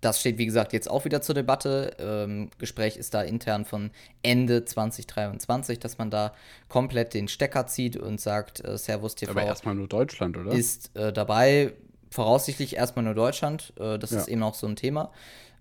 das 0.05 0.19
steht, 0.19 0.37
wie 0.37 0.45
gesagt, 0.45 0.71
jetzt 0.71 0.89
auch 0.89 1.03
wieder 1.05 1.21
zur 1.21 1.33
Debatte. 1.33 1.95
Ähm, 1.97 2.51
Gespräch 2.59 2.95
ist 2.95 3.15
da 3.15 3.23
intern 3.23 3.65
von 3.65 3.89
Ende 4.21 4.63
2023, 4.63 5.79
dass 5.79 5.97
man 5.97 6.11
da 6.11 6.33
komplett 6.69 7.15
den 7.15 7.27
Stecker 7.27 7.65
zieht 7.65 7.97
und 7.97 8.21
sagt, 8.21 8.63
äh, 8.63 8.77
Servus 8.77 9.15
TV. 9.15 9.31
Aber 9.31 9.43
erstmal 9.43 9.73
nur 9.73 9.87
Deutschland, 9.87 10.37
oder? 10.37 10.51
Ist 10.51 10.95
äh, 10.95 11.11
dabei 11.11 11.73
voraussichtlich 12.15 12.75
erstmal 12.75 13.05
nur 13.05 13.13
Deutschland. 13.13 13.73
Äh, 13.79 13.99
das 13.99 14.11
ja. 14.11 14.19
ist 14.19 14.27
eben 14.27 14.41
auch 14.41 14.55
so 14.55 14.67
ein 14.67 14.75
Thema. 14.75 15.11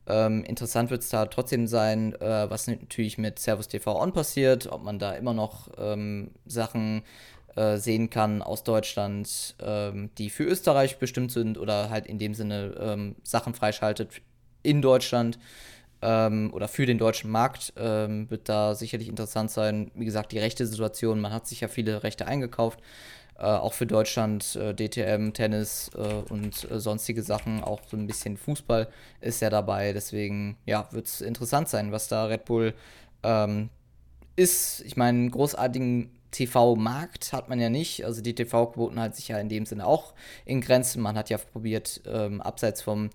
Ähm, 0.07 0.45
interessant 0.45 0.91
wird 0.91 1.03
es 1.03 1.09
da 1.09 1.27
trotzdem 1.27 1.67
sein, 1.67 2.15
äh, 2.21 2.49
was 2.51 2.67
natürlich 2.67 3.19
mit 3.19 3.39
Servus 3.39 3.69
TV 3.69 4.01
On 4.01 4.13
passiert, 4.13 4.71
ob 4.71 4.83
man 4.83 4.99
da 4.99 5.13
immer 5.13 5.33
noch 5.33 5.69
ähm, 5.79 6.31
Sachen 6.47 7.03
äh, 7.57 7.79
sehen 7.79 8.11
kann 8.11 8.43
aus 8.43 8.65
Deutschland, 8.65 9.55
ähm, 9.63 10.11
die 10.19 10.29
für 10.29 10.45
Österreich 10.45 10.99
bestimmt 10.99 11.33
sind 11.33 11.57
oder 11.59 11.89
halt 11.89 12.07
in 12.07 12.19
dem 12.19 12.35
Sinne 12.35 12.75
ähm, 12.79 13.17
Sachen 13.23 13.55
freischaltet 13.55 14.21
in 14.63 14.83
Deutschland 14.83 15.39
ähm, 16.03 16.51
oder 16.53 16.69
für 16.69 16.85
den 16.85 16.99
deutschen 16.99 17.31
Markt 17.31 17.73
ähm, 17.77 18.31
wird 18.31 18.49
da 18.49 18.75
sicherlich 18.75 19.09
interessant 19.09 19.51
sein. 19.51 19.91
Wie 19.95 20.05
gesagt, 20.05 20.33
die 20.33 20.39
rechte 20.39 20.67
Situation, 20.67 21.21
man 21.21 21.33
hat 21.33 21.47
sich 21.47 21.61
ja 21.63 21.69
viele 21.69 22.03
Rechte 22.03 22.27
eingekauft. 22.27 22.81
Äh, 23.37 23.43
auch 23.47 23.73
für 23.73 23.87
Deutschland 23.87 24.55
äh, 24.55 24.75
DTM, 24.75 25.33
Tennis 25.33 25.91
äh, 25.97 26.33
und 26.33 26.71
äh, 26.71 26.79
sonstige 26.79 27.23
Sachen, 27.23 27.65
auch 27.65 27.81
so 27.87 27.97
ein 27.97 28.07
bisschen 28.07 28.37
Fußball 28.37 28.89
ist 29.21 29.41
ja 29.41 29.51
dabei. 29.51 29.93
Deswegen, 29.93 30.57
ja, 30.67 30.89
wird 30.93 31.07
es 31.07 31.21
interessant 31.21 31.69
sein, 31.69 31.91
was 31.91 32.07
da 32.07 32.27
Red 32.27 32.45
Bull 32.45 32.75
ähm, 33.25 33.71
ist. 34.37 34.83
Ich 34.83 34.97
meine, 34.97 35.19
einen 35.19 35.31
großartigen 35.33 36.11
TV-Markt 36.31 37.33
hat 37.33 37.49
man 37.49 37.59
ja 37.59 37.71
nicht. 37.71 38.05
Also 38.05 38.23
die 38.23 38.35
TV-Quoten 38.37 39.01
halten 39.01 39.17
sich 39.17 39.29
ja 39.29 39.39
in 39.39 39.49
dem 39.49 39.67
Sinne 39.67 39.87
auch 39.87 40.15
in 40.45 40.61
Grenzen. 40.61 41.03
Man 41.03 41.17
hat 41.17 41.29
ja 41.29 41.39
probiert, 41.39 42.03
ähm, 42.07 42.41
abseits 42.41 42.83
vom 42.83 43.11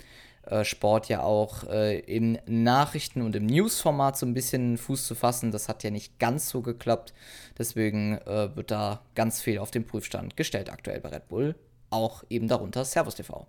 Sport 0.64 1.10
ja 1.10 1.22
auch 1.22 1.64
äh, 1.66 2.00
im 2.00 2.38
Nachrichten- 2.45 3.22
und 3.22 3.36
im 3.36 3.45
News-Format 3.45 4.18
so 4.18 4.26
ein 4.26 4.34
bisschen 4.34 4.78
Fuß 4.78 5.08
zu 5.08 5.16
fassen. 5.16 5.52
Das 5.52 5.70
hat 5.70 5.84
ja 5.84 5.91
nicht 5.91 6.20
ganz 6.20 6.50
so 6.50 6.62
geklappt. 6.62 7.14
Deswegen 7.58 8.18
äh, 8.20 8.56
wird 8.56 8.72
da 8.72 9.02
ganz 9.16 9.41
viel 9.41 9.60
auf 9.60 9.72
den 9.72 9.86
Prüfstand 9.86 10.38
gestellt 10.38 10.72
aktuell 10.72 11.00
bei 11.00 11.10
Red 11.10 11.28
Bull. 11.28 11.56
Auch 11.89 12.24
eben 12.30 12.47
darunter 12.47 12.86
Servus 12.86 13.16
TV. 13.16 13.47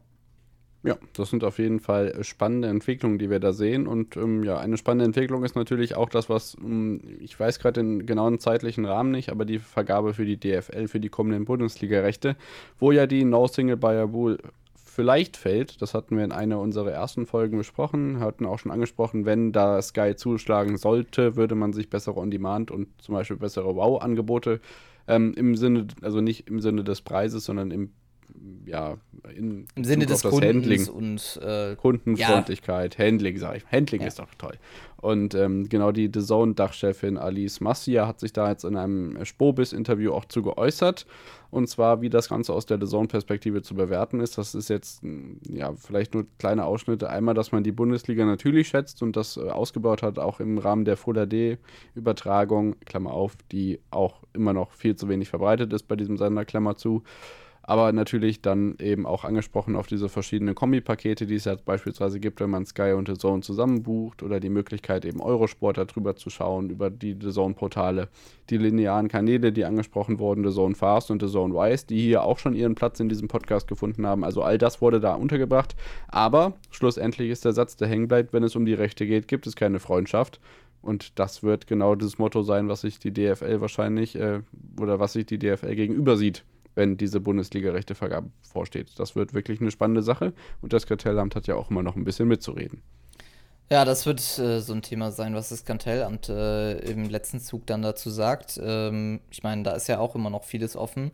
Ja, 0.82 0.96
das 1.12 1.28
sind 1.28 1.44
auf 1.44 1.58
jeden 1.58 1.78
Fall 1.78 2.24
spannende 2.24 2.68
Entwicklungen, 2.68 3.18
die 3.18 3.28
wir 3.28 3.38
da 3.38 3.52
sehen. 3.52 3.86
Und 3.86 4.16
ähm, 4.16 4.44
ja, 4.44 4.58
eine 4.58 4.78
spannende 4.78 5.04
Entwicklung 5.04 5.44
ist 5.44 5.54
natürlich 5.54 5.94
auch 5.94 6.08
das, 6.08 6.30
was, 6.30 6.56
ähm, 6.58 7.02
ich 7.20 7.38
weiß 7.38 7.58
gerade 7.58 7.82
den 7.82 8.06
genauen 8.06 8.38
zeitlichen 8.38 8.86
Rahmen 8.86 9.10
nicht, 9.10 9.28
aber 9.28 9.44
die 9.44 9.58
Vergabe 9.58 10.14
für 10.14 10.24
die 10.24 10.40
DFL, 10.40 10.88
für 10.88 10.98
die 10.98 11.10
kommenden 11.10 11.44
Bundesliga-Rechte, 11.44 12.34
wo 12.78 12.92
ja 12.92 13.06
die 13.06 13.24
No 13.24 13.46
Single 13.46 13.76
Buyer 13.76 14.04
Rule 14.04 14.38
vielleicht 14.90 15.36
fällt. 15.36 15.80
Das 15.80 15.94
hatten 15.94 16.16
wir 16.16 16.24
in 16.24 16.32
einer 16.32 16.58
unserer 16.58 16.90
ersten 16.90 17.26
Folgen 17.26 17.58
besprochen, 17.58 18.20
hatten 18.20 18.44
auch 18.44 18.58
schon 18.58 18.72
angesprochen, 18.72 19.24
wenn 19.24 19.52
da 19.52 19.80
Sky 19.80 20.14
zuschlagen 20.16 20.76
sollte, 20.76 21.36
würde 21.36 21.54
man 21.54 21.72
sich 21.72 21.88
bessere 21.88 22.16
On-Demand 22.16 22.70
und 22.70 22.88
zum 23.00 23.14
Beispiel 23.14 23.36
bessere 23.36 23.74
Wow-Angebote 23.76 24.60
ähm, 25.06 25.32
im 25.36 25.56
Sinne, 25.56 25.86
also 26.02 26.20
nicht 26.20 26.48
im 26.48 26.60
Sinne 26.60 26.84
des 26.84 27.02
Preises, 27.02 27.44
sondern 27.44 27.70
im 27.70 27.92
ja, 28.66 28.96
in 29.36 29.66
im 29.74 29.84
Sinne 29.84 30.06
des 30.06 30.22
Kundens 30.22 30.42
Handling 30.44 30.88
und 30.88 31.40
äh, 31.42 31.76
Kundenfreundlichkeit, 31.76 32.98
ja. 32.98 33.04
Handling, 33.04 33.38
sage 33.38 33.58
ich. 33.58 33.66
Handling 33.70 34.02
ja. 34.02 34.08
ist 34.08 34.18
doch 34.18 34.34
toll. 34.38 34.54
Und 35.00 35.34
ähm, 35.34 35.68
genau 35.68 35.92
die 35.92 36.10
The 36.12 36.20
Zone-Dachchefin 36.20 37.16
Alice 37.16 37.60
Massia 37.60 38.06
hat 38.06 38.20
sich 38.20 38.34
da 38.34 38.50
jetzt 38.50 38.64
in 38.64 38.76
einem 38.76 39.24
Spobis-Interview 39.24 40.12
auch 40.12 40.26
zu 40.26 40.42
geäußert. 40.42 41.06
Und 41.50 41.68
zwar, 41.68 42.02
wie 42.02 42.10
das 42.10 42.28
Ganze 42.28 42.52
aus 42.52 42.66
der 42.66 42.78
The 42.78 42.86
Zone-Perspektive 42.86 43.62
zu 43.62 43.74
bewerten 43.74 44.20
ist. 44.20 44.36
Das 44.36 44.54
ist 44.54 44.68
jetzt, 44.68 45.02
hm, 45.02 45.40
ja, 45.48 45.72
vielleicht 45.74 46.12
nur 46.12 46.26
kleine 46.38 46.66
Ausschnitte. 46.66 47.08
Einmal, 47.08 47.34
dass 47.34 47.50
man 47.50 47.64
die 47.64 47.72
Bundesliga 47.72 48.26
natürlich 48.26 48.68
schätzt 48.68 49.02
und 49.02 49.16
das 49.16 49.38
äh, 49.38 49.48
ausgebaut 49.48 50.02
hat, 50.02 50.18
auch 50.18 50.38
im 50.38 50.58
Rahmen 50.58 50.84
der 50.84 50.98
Full 50.98 51.14
HD-Übertragung, 51.14 52.76
Klammer 52.84 53.12
auf, 53.12 53.36
die 53.50 53.80
auch 53.90 54.22
immer 54.34 54.52
noch 54.52 54.72
viel 54.72 54.96
zu 54.96 55.08
wenig 55.08 55.30
verbreitet 55.30 55.72
ist 55.72 55.88
bei 55.88 55.96
diesem 55.96 56.18
Sender, 56.18 56.44
Klammer 56.44 56.76
zu 56.76 57.02
aber 57.70 57.92
natürlich 57.92 58.42
dann 58.42 58.74
eben 58.80 59.06
auch 59.06 59.22
angesprochen 59.22 59.76
auf 59.76 59.86
diese 59.86 60.08
verschiedenen 60.08 60.56
Kombipakete, 60.56 61.24
die 61.24 61.36
es 61.36 61.44
jetzt 61.44 61.64
beispielsweise 61.64 62.18
gibt, 62.18 62.40
wenn 62.40 62.50
man 62.50 62.66
Sky 62.66 62.94
und 62.96 63.06
The 63.06 63.14
Zone 63.14 63.42
zusammen 63.42 63.84
bucht 63.84 64.24
oder 64.24 64.40
die 64.40 64.48
Möglichkeit 64.48 65.04
eben 65.04 65.20
Eurosport 65.20 65.78
darüber 65.78 66.16
zu 66.16 66.30
schauen, 66.30 66.68
über 66.68 66.90
die 66.90 67.16
The 67.20 67.30
Zone-Portale, 67.30 68.08
die 68.50 68.56
linearen 68.56 69.06
Kanäle, 69.06 69.52
die 69.52 69.64
angesprochen 69.64 70.18
wurden, 70.18 70.42
The 70.42 70.52
Zone 70.52 70.74
Fast 70.74 71.12
und 71.12 71.22
The 71.22 71.28
Zone 71.28 71.54
Wise, 71.54 71.86
die 71.86 72.00
hier 72.00 72.24
auch 72.24 72.40
schon 72.40 72.56
ihren 72.56 72.74
Platz 72.74 72.98
in 72.98 73.08
diesem 73.08 73.28
Podcast 73.28 73.68
gefunden 73.68 74.04
haben. 74.04 74.24
Also 74.24 74.42
all 74.42 74.58
das 74.58 74.82
wurde 74.82 74.98
da 74.98 75.14
untergebracht, 75.14 75.76
aber 76.08 76.54
schlussendlich 76.72 77.30
ist 77.30 77.44
der 77.44 77.52
Satz, 77.52 77.76
der 77.76 77.86
hängen 77.86 78.08
bleibt, 78.08 78.32
wenn 78.32 78.42
es 78.42 78.56
um 78.56 78.66
die 78.66 78.74
Rechte 78.74 79.06
geht, 79.06 79.28
gibt 79.28 79.46
es 79.46 79.54
keine 79.54 79.78
Freundschaft. 79.78 80.40
Und 80.82 81.20
das 81.20 81.44
wird 81.44 81.68
genau 81.68 81.94
das 81.94 82.18
Motto 82.18 82.42
sein, 82.42 82.68
was 82.68 82.80
sich 82.80 82.98
die 82.98 83.12
DFL 83.12 83.60
wahrscheinlich 83.60 84.16
äh, 84.16 84.40
oder 84.80 84.98
was 84.98 85.12
sich 85.12 85.26
die 85.26 85.38
DFL 85.38 85.76
gegenüber 85.76 86.16
sieht 86.16 86.42
wenn 86.74 86.96
diese 86.96 87.20
Bundesliga-Rechtevergabe 87.20 88.30
vorsteht. 88.42 88.98
Das 88.98 89.16
wird 89.16 89.34
wirklich 89.34 89.60
eine 89.60 89.70
spannende 89.70 90.02
Sache 90.02 90.32
und 90.60 90.72
das 90.72 90.86
Kartellamt 90.86 91.34
hat 91.36 91.46
ja 91.46 91.54
auch 91.54 91.70
immer 91.70 91.82
noch 91.82 91.96
ein 91.96 92.04
bisschen 92.04 92.28
mitzureden. 92.28 92.82
Ja, 93.72 93.84
das 93.84 94.04
wird 94.04 94.20
äh, 94.38 94.60
so 94.60 94.72
ein 94.72 94.82
Thema 94.82 95.12
sein, 95.12 95.34
was 95.34 95.50
das 95.50 95.64
Kartellamt 95.64 96.28
äh, 96.28 96.78
im 96.90 97.08
letzten 97.08 97.38
Zug 97.38 97.66
dann 97.66 97.82
dazu 97.82 98.10
sagt. 98.10 98.58
Ähm, 98.60 99.20
ich 99.30 99.44
meine, 99.44 99.62
da 99.62 99.72
ist 99.72 99.86
ja 99.86 100.00
auch 100.00 100.16
immer 100.16 100.28
noch 100.28 100.42
vieles 100.42 100.74
offen. 100.74 101.12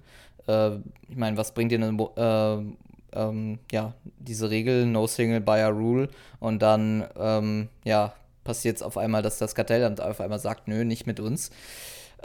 Äh, 0.48 0.76
ich 1.08 1.16
meine, 1.16 1.36
was 1.36 1.52
bringt 1.52 1.70
dir 1.70 1.82
eine, 1.82 2.02
äh, 2.16 3.18
ähm, 3.18 3.58
ja, 3.70 3.92
diese 4.18 4.48
Regel, 4.48 4.86
No 4.86 5.06
Single 5.06 5.42
Buyer 5.42 5.70
Rule 5.70 6.08
und 6.40 6.62
dann, 6.62 7.04
ähm, 7.18 7.68
ja, 7.84 8.14
passiert 8.42 8.76
es 8.76 8.82
auf 8.82 8.96
einmal, 8.96 9.20
dass 9.20 9.36
das 9.36 9.54
Kartellamt 9.54 10.00
auf 10.00 10.20
einmal 10.20 10.38
sagt, 10.38 10.66
nö, 10.66 10.84
nicht 10.84 11.06
mit 11.06 11.20
uns. 11.20 11.50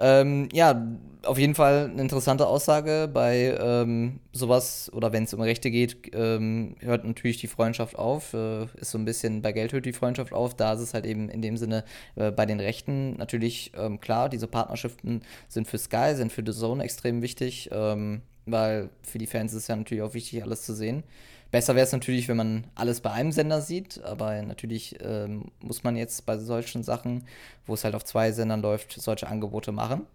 Ähm, 0.01 0.49
ja, 0.51 0.83
auf 1.23 1.37
jeden 1.37 1.53
Fall 1.53 1.91
eine 1.91 2.01
interessante 2.01 2.47
Aussage. 2.47 3.07
Bei 3.13 3.55
ähm, 3.61 4.19
sowas 4.33 4.91
oder 4.93 5.13
wenn 5.13 5.25
es 5.25 5.33
um 5.35 5.41
Rechte 5.41 5.69
geht, 5.69 6.11
ähm, 6.15 6.75
hört 6.79 7.05
natürlich 7.05 7.37
die 7.37 7.47
Freundschaft 7.47 7.95
auf. 7.95 8.33
Äh, 8.33 8.63
ist 8.79 8.91
so 8.91 8.97
ein 8.97 9.05
bisschen 9.05 9.43
bei 9.43 9.51
Geld 9.51 9.73
hört 9.73 9.85
die 9.85 9.93
Freundschaft 9.93 10.33
auf. 10.33 10.55
Da 10.55 10.73
ist 10.73 10.79
es 10.79 10.95
halt 10.95 11.05
eben 11.05 11.29
in 11.29 11.43
dem 11.43 11.55
Sinne 11.55 11.83
äh, 12.15 12.31
bei 12.31 12.47
den 12.47 12.59
Rechten 12.59 13.13
natürlich 13.17 13.73
ähm, 13.77 14.01
klar, 14.01 14.27
diese 14.27 14.47
Partnerschaften 14.47 15.21
sind 15.47 15.67
für 15.67 15.77
Sky, 15.77 16.15
sind 16.15 16.31
für 16.31 16.43
The 16.43 16.57
Zone 16.57 16.83
extrem 16.83 17.21
wichtig, 17.21 17.69
ähm, 17.71 18.21
weil 18.47 18.89
für 19.03 19.19
die 19.19 19.27
Fans 19.27 19.53
ist 19.53 19.63
es 19.63 19.67
ja 19.67 19.75
natürlich 19.75 20.01
auch 20.01 20.15
wichtig, 20.15 20.41
alles 20.41 20.63
zu 20.63 20.73
sehen. 20.73 21.03
Besser 21.51 21.75
wäre 21.75 21.85
es 21.85 21.91
natürlich, 21.91 22.29
wenn 22.29 22.37
man 22.37 22.67
alles 22.75 23.01
bei 23.01 23.11
einem 23.11 23.33
Sender 23.33 23.61
sieht, 23.61 24.01
aber 24.03 24.41
natürlich 24.41 24.97
ähm, 25.01 25.51
muss 25.59 25.83
man 25.83 25.97
jetzt 25.97 26.25
bei 26.25 26.37
solchen 26.37 26.81
Sachen, 26.81 27.25
wo 27.65 27.73
es 27.73 27.83
halt 27.83 27.93
auf 27.93 28.05
zwei 28.05 28.31
Sendern 28.31 28.61
läuft, 28.61 28.93
solche 28.93 29.27
Angebote 29.27 29.73
machen. 29.73 30.07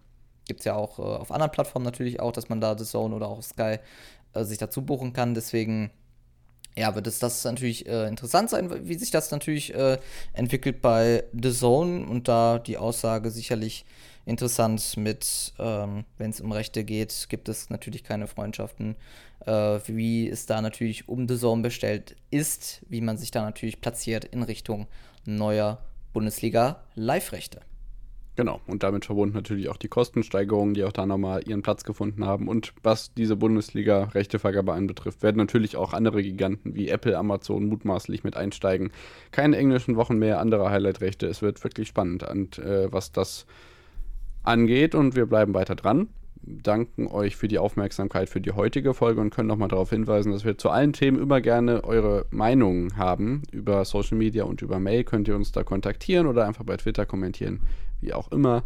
Gibt 0.47 0.61
es 0.61 0.64
ja 0.64 0.74
auch 0.74 0.99
äh, 0.99 1.03
auf 1.03 1.30
anderen 1.30 1.53
Plattformen 1.53 1.84
natürlich 1.84 2.20
auch, 2.20 2.32
dass 2.32 2.49
man 2.49 2.61
da 2.61 2.76
The 2.76 2.84
Zone 2.84 3.14
oder 3.14 3.28
auch 3.28 3.43
Sky 3.43 3.78
äh, 4.32 4.45
sich 4.45 4.57
dazu 4.57 4.80
buchen 4.80 5.12
kann. 5.12 5.34
Deswegen 5.34 5.91
ja, 6.76 6.95
wird 6.95 7.07
es 7.07 7.18
das 7.18 7.45
natürlich 7.45 7.87
äh, 7.87 8.07
interessant 8.07 8.51
sein, 8.51 8.89
wie 8.89 8.95
sich 8.95 9.11
das 9.11 9.30
natürlich 9.30 9.74
äh, 9.74 9.99
entwickelt 10.32 10.80
bei 10.80 11.24
The 11.32 11.53
Zone 11.53 12.07
und 12.07 12.28
da 12.28 12.59
die 12.59 12.78
Aussage 12.78 13.30
sicherlich 13.30 13.84
interessant 14.27 14.97
mit, 14.97 15.55
ähm, 15.59 16.05
wenn 16.18 16.31
es 16.31 16.41
um 16.41 16.53
Rechte 16.53 16.85
geht, 16.85 17.27
gibt 17.31 17.49
es 17.49 17.70
natürlich 17.70 18.05
keine 18.05 18.27
Freundschaften. 18.27 18.97
Äh, 19.47 19.81
wie 19.87 20.29
es 20.29 20.47
da 20.47 20.61
natürlich 20.61 21.09
um 21.09 21.29
The 21.29 21.39
Zone 21.39 21.62
bestellt 21.62 22.16
ist, 22.31 22.85
wie 22.89 23.01
man 23.01 23.16
sich 23.16 23.31
da 23.31 23.43
natürlich 23.43 23.81
platziert 23.81 24.24
in 24.24 24.43
Richtung 24.43 24.89
neuer 25.24 25.79
Bundesliga-Live-Rechte. 26.12 27.61
Genau, 28.35 28.61
und 28.66 28.83
damit 28.83 29.07
verbunden 29.07 29.35
natürlich 29.35 29.70
auch 29.70 29.79
die 29.79 29.89
Kostensteigerungen, 29.89 30.74
die 30.74 30.85
auch 30.85 30.93
da 30.93 31.07
nochmal 31.07 31.49
ihren 31.49 31.62
Platz 31.62 31.85
gefunden 31.85 32.27
haben. 32.27 32.49
Und 32.49 32.74
was 32.83 33.14
diese 33.14 33.35
Bundesliga-Rechtevergabe 33.37 34.74
anbetrifft, 34.74 35.22
werden 35.22 35.39
natürlich 35.39 35.77
auch 35.77 35.95
andere 35.95 36.22
Giganten 36.22 36.74
wie 36.74 36.89
Apple, 36.89 37.16
Amazon 37.16 37.66
mutmaßlich 37.66 38.24
mit 38.24 38.37
einsteigen. 38.37 38.91
Keine 39.31 39.57
englischen 39.57 39.97
Wochen 39.97 40.18
mehr, 40.18 40.39
andere 40.41 40.70
Highlight-Rechte. 40.70 41.27
Es 41.27 41.41
wird 41.41 41.62
wirklich 41.64 41.89
spannend, 41.89 42.24
und, 42.24 42.59
äh, 42.59 42.93
was 42.93 43.11
das 43.11 43.47
angeht 44.47 44.94
und 44.94 45.16
wir 45.16 45.26
bleiben 45.26 45.55
weiter 45.55 45.74
dran 45.74 46.09
danken 46.47 47.09
euch 47.09 47.36
für 47.36 47.49
die 47.49 47.59
Aufmerksamkeit 47.59 48.28
für 48.28 48.40
die 48.40 48.53
heutige 48.53 48.94
Folge 48.94 49.20
und 49.20 49.30
können 49.30 49.49
nochmal 49.49 49.68
darauf 49.68 49.90
hinweisen, 49.90 50.32
dass 50.32 50.44
wir 50.44 50.57
zu 50.57 50.70
allen 50.70 50.92
Themen 50.92 51.20
immer 51.20 51.40
gerne 51.40 51.84
eure 51.84 52.26
Meinungen 52.30 52.97
haben. 52.97 53.42
Über 53.51 53.84
Social 53.84 54.16
Media 54.16 54.44
und 54.44 54.62
über 54.62 54.78
Mail 54.78 55.05
könnt 55.05 55.28
ihr 55.28 55.36
uns 55.36 55.53
da 55.53 55.64
kontaktieren 55.64 56.26
oder 56.26 56.47
einfach 56.47 56.64
bei 56.64 56.76
Twitter 56.76 57.05
kommentieren, 57.05 57.61
wie 58.01 58.12
auch 58.12 58.30
immer. 58.30 58.62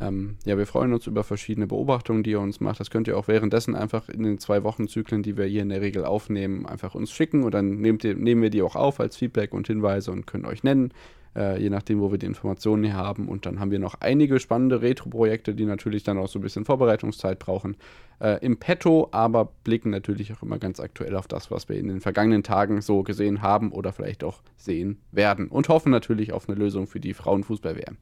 Ähm, 0.00 0.36
ja, 0.44 0.58
wir 0.58 0.66
freuen 0.66 0.92
uns 0.92 1.06
über 1.06 1.22
verschiedene 1.22 1.66
Beobachtungen, 1.66 2.24
die 2.24 2.30
ihr 2.30 2.40
uns 2.40 2.60
macht. 2.60 2.80
Das 2.80 2.90
könnt 2.90 3.06
ihr 3.06 3.16
auch 3.16 3.28
währenddessen 3.28 3.76
einfach 3.76 4.08
in 4.08 4.22
den 4.24 4.38
zwei 4.38 4.64
Wochenzyklen, 4.64 5.22
die 5.22 5.36
wir 5.36 5.44
hier 5.44 5.62
in 5.62 5.68
der 5.68 5.80
Regel 5.80 6.04
aufnehmen, 6.04 6.66
einfach 6.66 6.94
uns 6.94 7.12
schicken 7.12 7.44
und 7.44 7.54
dann 7.54 7.80
nehmt 7.80 8.02
ihr, 8.04 8.14
nehmen 8.14 8.42
wir 8.42 8.50
die 8.50 8.62
auch 8.62 8.76
auf 8.76 8.98
als 9.00 9.16
Feedback 9.16 9.52
und 9.52 9.66
Hinweise 9.66 10.10
und 10.10 10.26
können 10.26 10.46
euch 10.46 10.62
nennen 10.64 10.92
äh, 11.36 11.60
je 11.60 11.70
nachdem, 11.70 12.00
wo 12.00 12.10
wir 12.10 12.18
die 12.18 12.26
Informationen 12.26 12.84
hier 12.84 12.94
haben. 12.94 13.28
Und 13.28 13.46
dann 13.46 13.60
haben 13.60 13.70
wir 13.70 13.78
noch 13.78 13.96
einige 14.00 14.40
spannende 14.40 14.82
Retro-Projekte, 14.82 15.54
die 15.54 15.64
natürlich 15.64 16.02
dann 16.02 16.18
auch 16.18 16.28
so 16.28 16.38
ein 16.38 16.42
bisschen 16.42 16.64
Vorbereitungszeit 16.64 17.38
brauchen, 17.38 17.76
äh, 18.20 18.44
im 18.44 18.58
Petto, 18.58 19.08
aber 19.12 19.50
blicken 19.64 19.90
natürlich 19.90 20.32
auch 20.32 20.42
immer 20.42 20.58
ganz 20.58 20.80
aktuell 20.80 21.16
auf 21.16 21.26
das, 21.26 21.50
was 21.50 21.68
wir 21.68 21.76
in 21.76 21.88
den 21.88 22.00
vergangenen 22.00 22.42
Tagen 22.42 22.80
so 22.80 23.02
gesehen 23.02 23.42
haben 23.42 23.72
oder 23.72 23.92
vielleicht 23.92 24.24
auch 24.24 24.42
sehen 24.56 25.00
werden. 25.12 25.48
Und 25.48 25.68
hoffen 25.68 25.90
natürlich 25.90 26.32
auf 26.32 26.48
eine 26.48 26.58
Lösung 26.58 26.86
für 26.86 27.00
die 27.00 27.14
Frauenfußball-WM. 27.14 27.96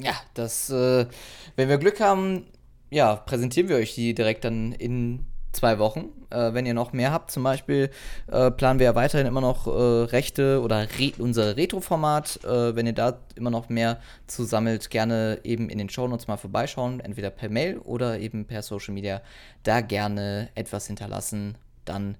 Ja, 0.00 0.14
das, 0.34 0.70
äh, 0.70 1.06
wenn 1.56 1.68
wir 1.68 1.78
Glück 1.78 2.00
haben, 2.00 2.44
ja, 2.90 3.16
präsentieren 3.16 3.68
wir 3.68 3.76
euch 3.76 3.94
die 3.94 4.14
direkt 4.14 4.44
dann 4.44 4.72
in 4.72 5.26
zwei 5.52 5.78
Wochen. 5.78 6.10
Äh, 6.30 6.54
wenn 6.54 6.66
ihr 6.66 6.74
noch 6.74 6.92
mehr 6.92 7.12
habt, 7.12 7.30
zum 7.30 7.42
Beispiel 7.42 7.90
äh, 8.26 8.50
planen 8.50 8.78
wir 8.78 8.86
ja 8.86 8.94
weiterhin 8.94 9.26
immer 9.26 9.40
noch 9.40 9.66
äh, 9.66 9.70
Rechte 9.70 10.60
oder 10.62 10.88
Re 10.98 11.12
unser 11.18 11.56
Retro-Format. 11.56 12.44
Äh, 12.44 12.74
wenn 12.74 12.86
ihr 12.86 12.94
da 12.94 13.18
immer 13.36 13.50
noch 13.50 13.68
mehr 13.68 14.00
zusammelt, 14.26 14.90
gerne 14.90 15.40
eben 15.44 15.68
in 15.68 15.78
den 15.78 15.88
Shownotes 15.88 16.26
mal 16.26 16.36
vorbeischauen, 16.36 17.00
entweder 17.00 17.30
per 17.30 17.48
Mail 17.50 17.78
oder 17.78 18.18
eben 18.18 18.46
per 18.46 18.62
Social 18.62 18.94
Media. 18.94 19.22
Da 19.62 19.80
gerne 19.80 20.48
etwas 20.54 20.86
hinterlassen, 20.86 21.56
dann 21.84 22.16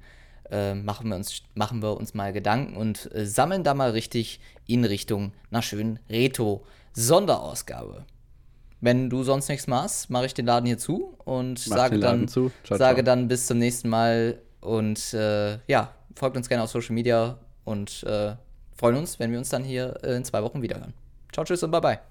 äh, 0.50 0.74
machen, 0.74 1.08
wir 1.08 1.16
uns, 1.16 1.42
machen 1.54 1.82
wir 1.82 1.96
uns 1.96 2.14
mal 2.14 2.32
Gedanken 2.32 2.76
und 2.76 3.12
äh, 3.14 3.26
sammeln 3.26 3.64
da 3.64 3.74
mal 3.74 3.90
richtig 3.90 4.40
in 4.66 4.84
Richtung 4.84 5.32
einer 5.50 5.62
schönen 5.62 5.98
Retro-Sonderausgabe. 6.08 8.04
Wenn 8.82 9.08
du 9.08 9.22
sonst 9.22 9.48
nichts 9.48 9.68
machst, 9.68 10.10
mache 10.10 10.26
ich 10.26 10.34
den 10.34 10.44
Laden 10.44 10.66
hier 10.66 10.76
zu 10.76 11.14
und 11.24 11.66
Mach 11.68 11.76
sage, 11.76 12.00
dann, 12.00 12.26
zu. 12.26 12.50
Ciao, 12.64 12.76
sage 12.76 12.96
ciao. 12.96 13.04
dann 13.04 13.28
bis 13.28 13.46
zum 13.46 13.58
nächsten 13.58 13.88
Mal 13.88 14.40
und 14.60 15.14
äh, 15.14 15.58
ja, 15.68 15.94
folgt 16.16 16.36
uns 16.36 16.48
gerne 16.48 16.64
auf 16.64 16.70
Social 16.70 16.94
Media 16.94 17.38
und 17.64 18.02
äh, 18.02 18.34
freuen 18.76 18.96
uns, 18.96 19.20
wenn 19.20 19.30
wir 19.30 19.38
uns 19.38 19.50
dann 19.50 19.62
hier 19.62 19.94
äh, 20.02 20.16
in 20.16 20.24
zwei 20.24 20.42
Wochen 20.42 20.62
wiederhören. 20.62 20.94
Ciao, 21.32 21.44
tschüss 21.44 21.62
und 21.62 21.70
bye 21.70 21.80
bye. 21.80 22.02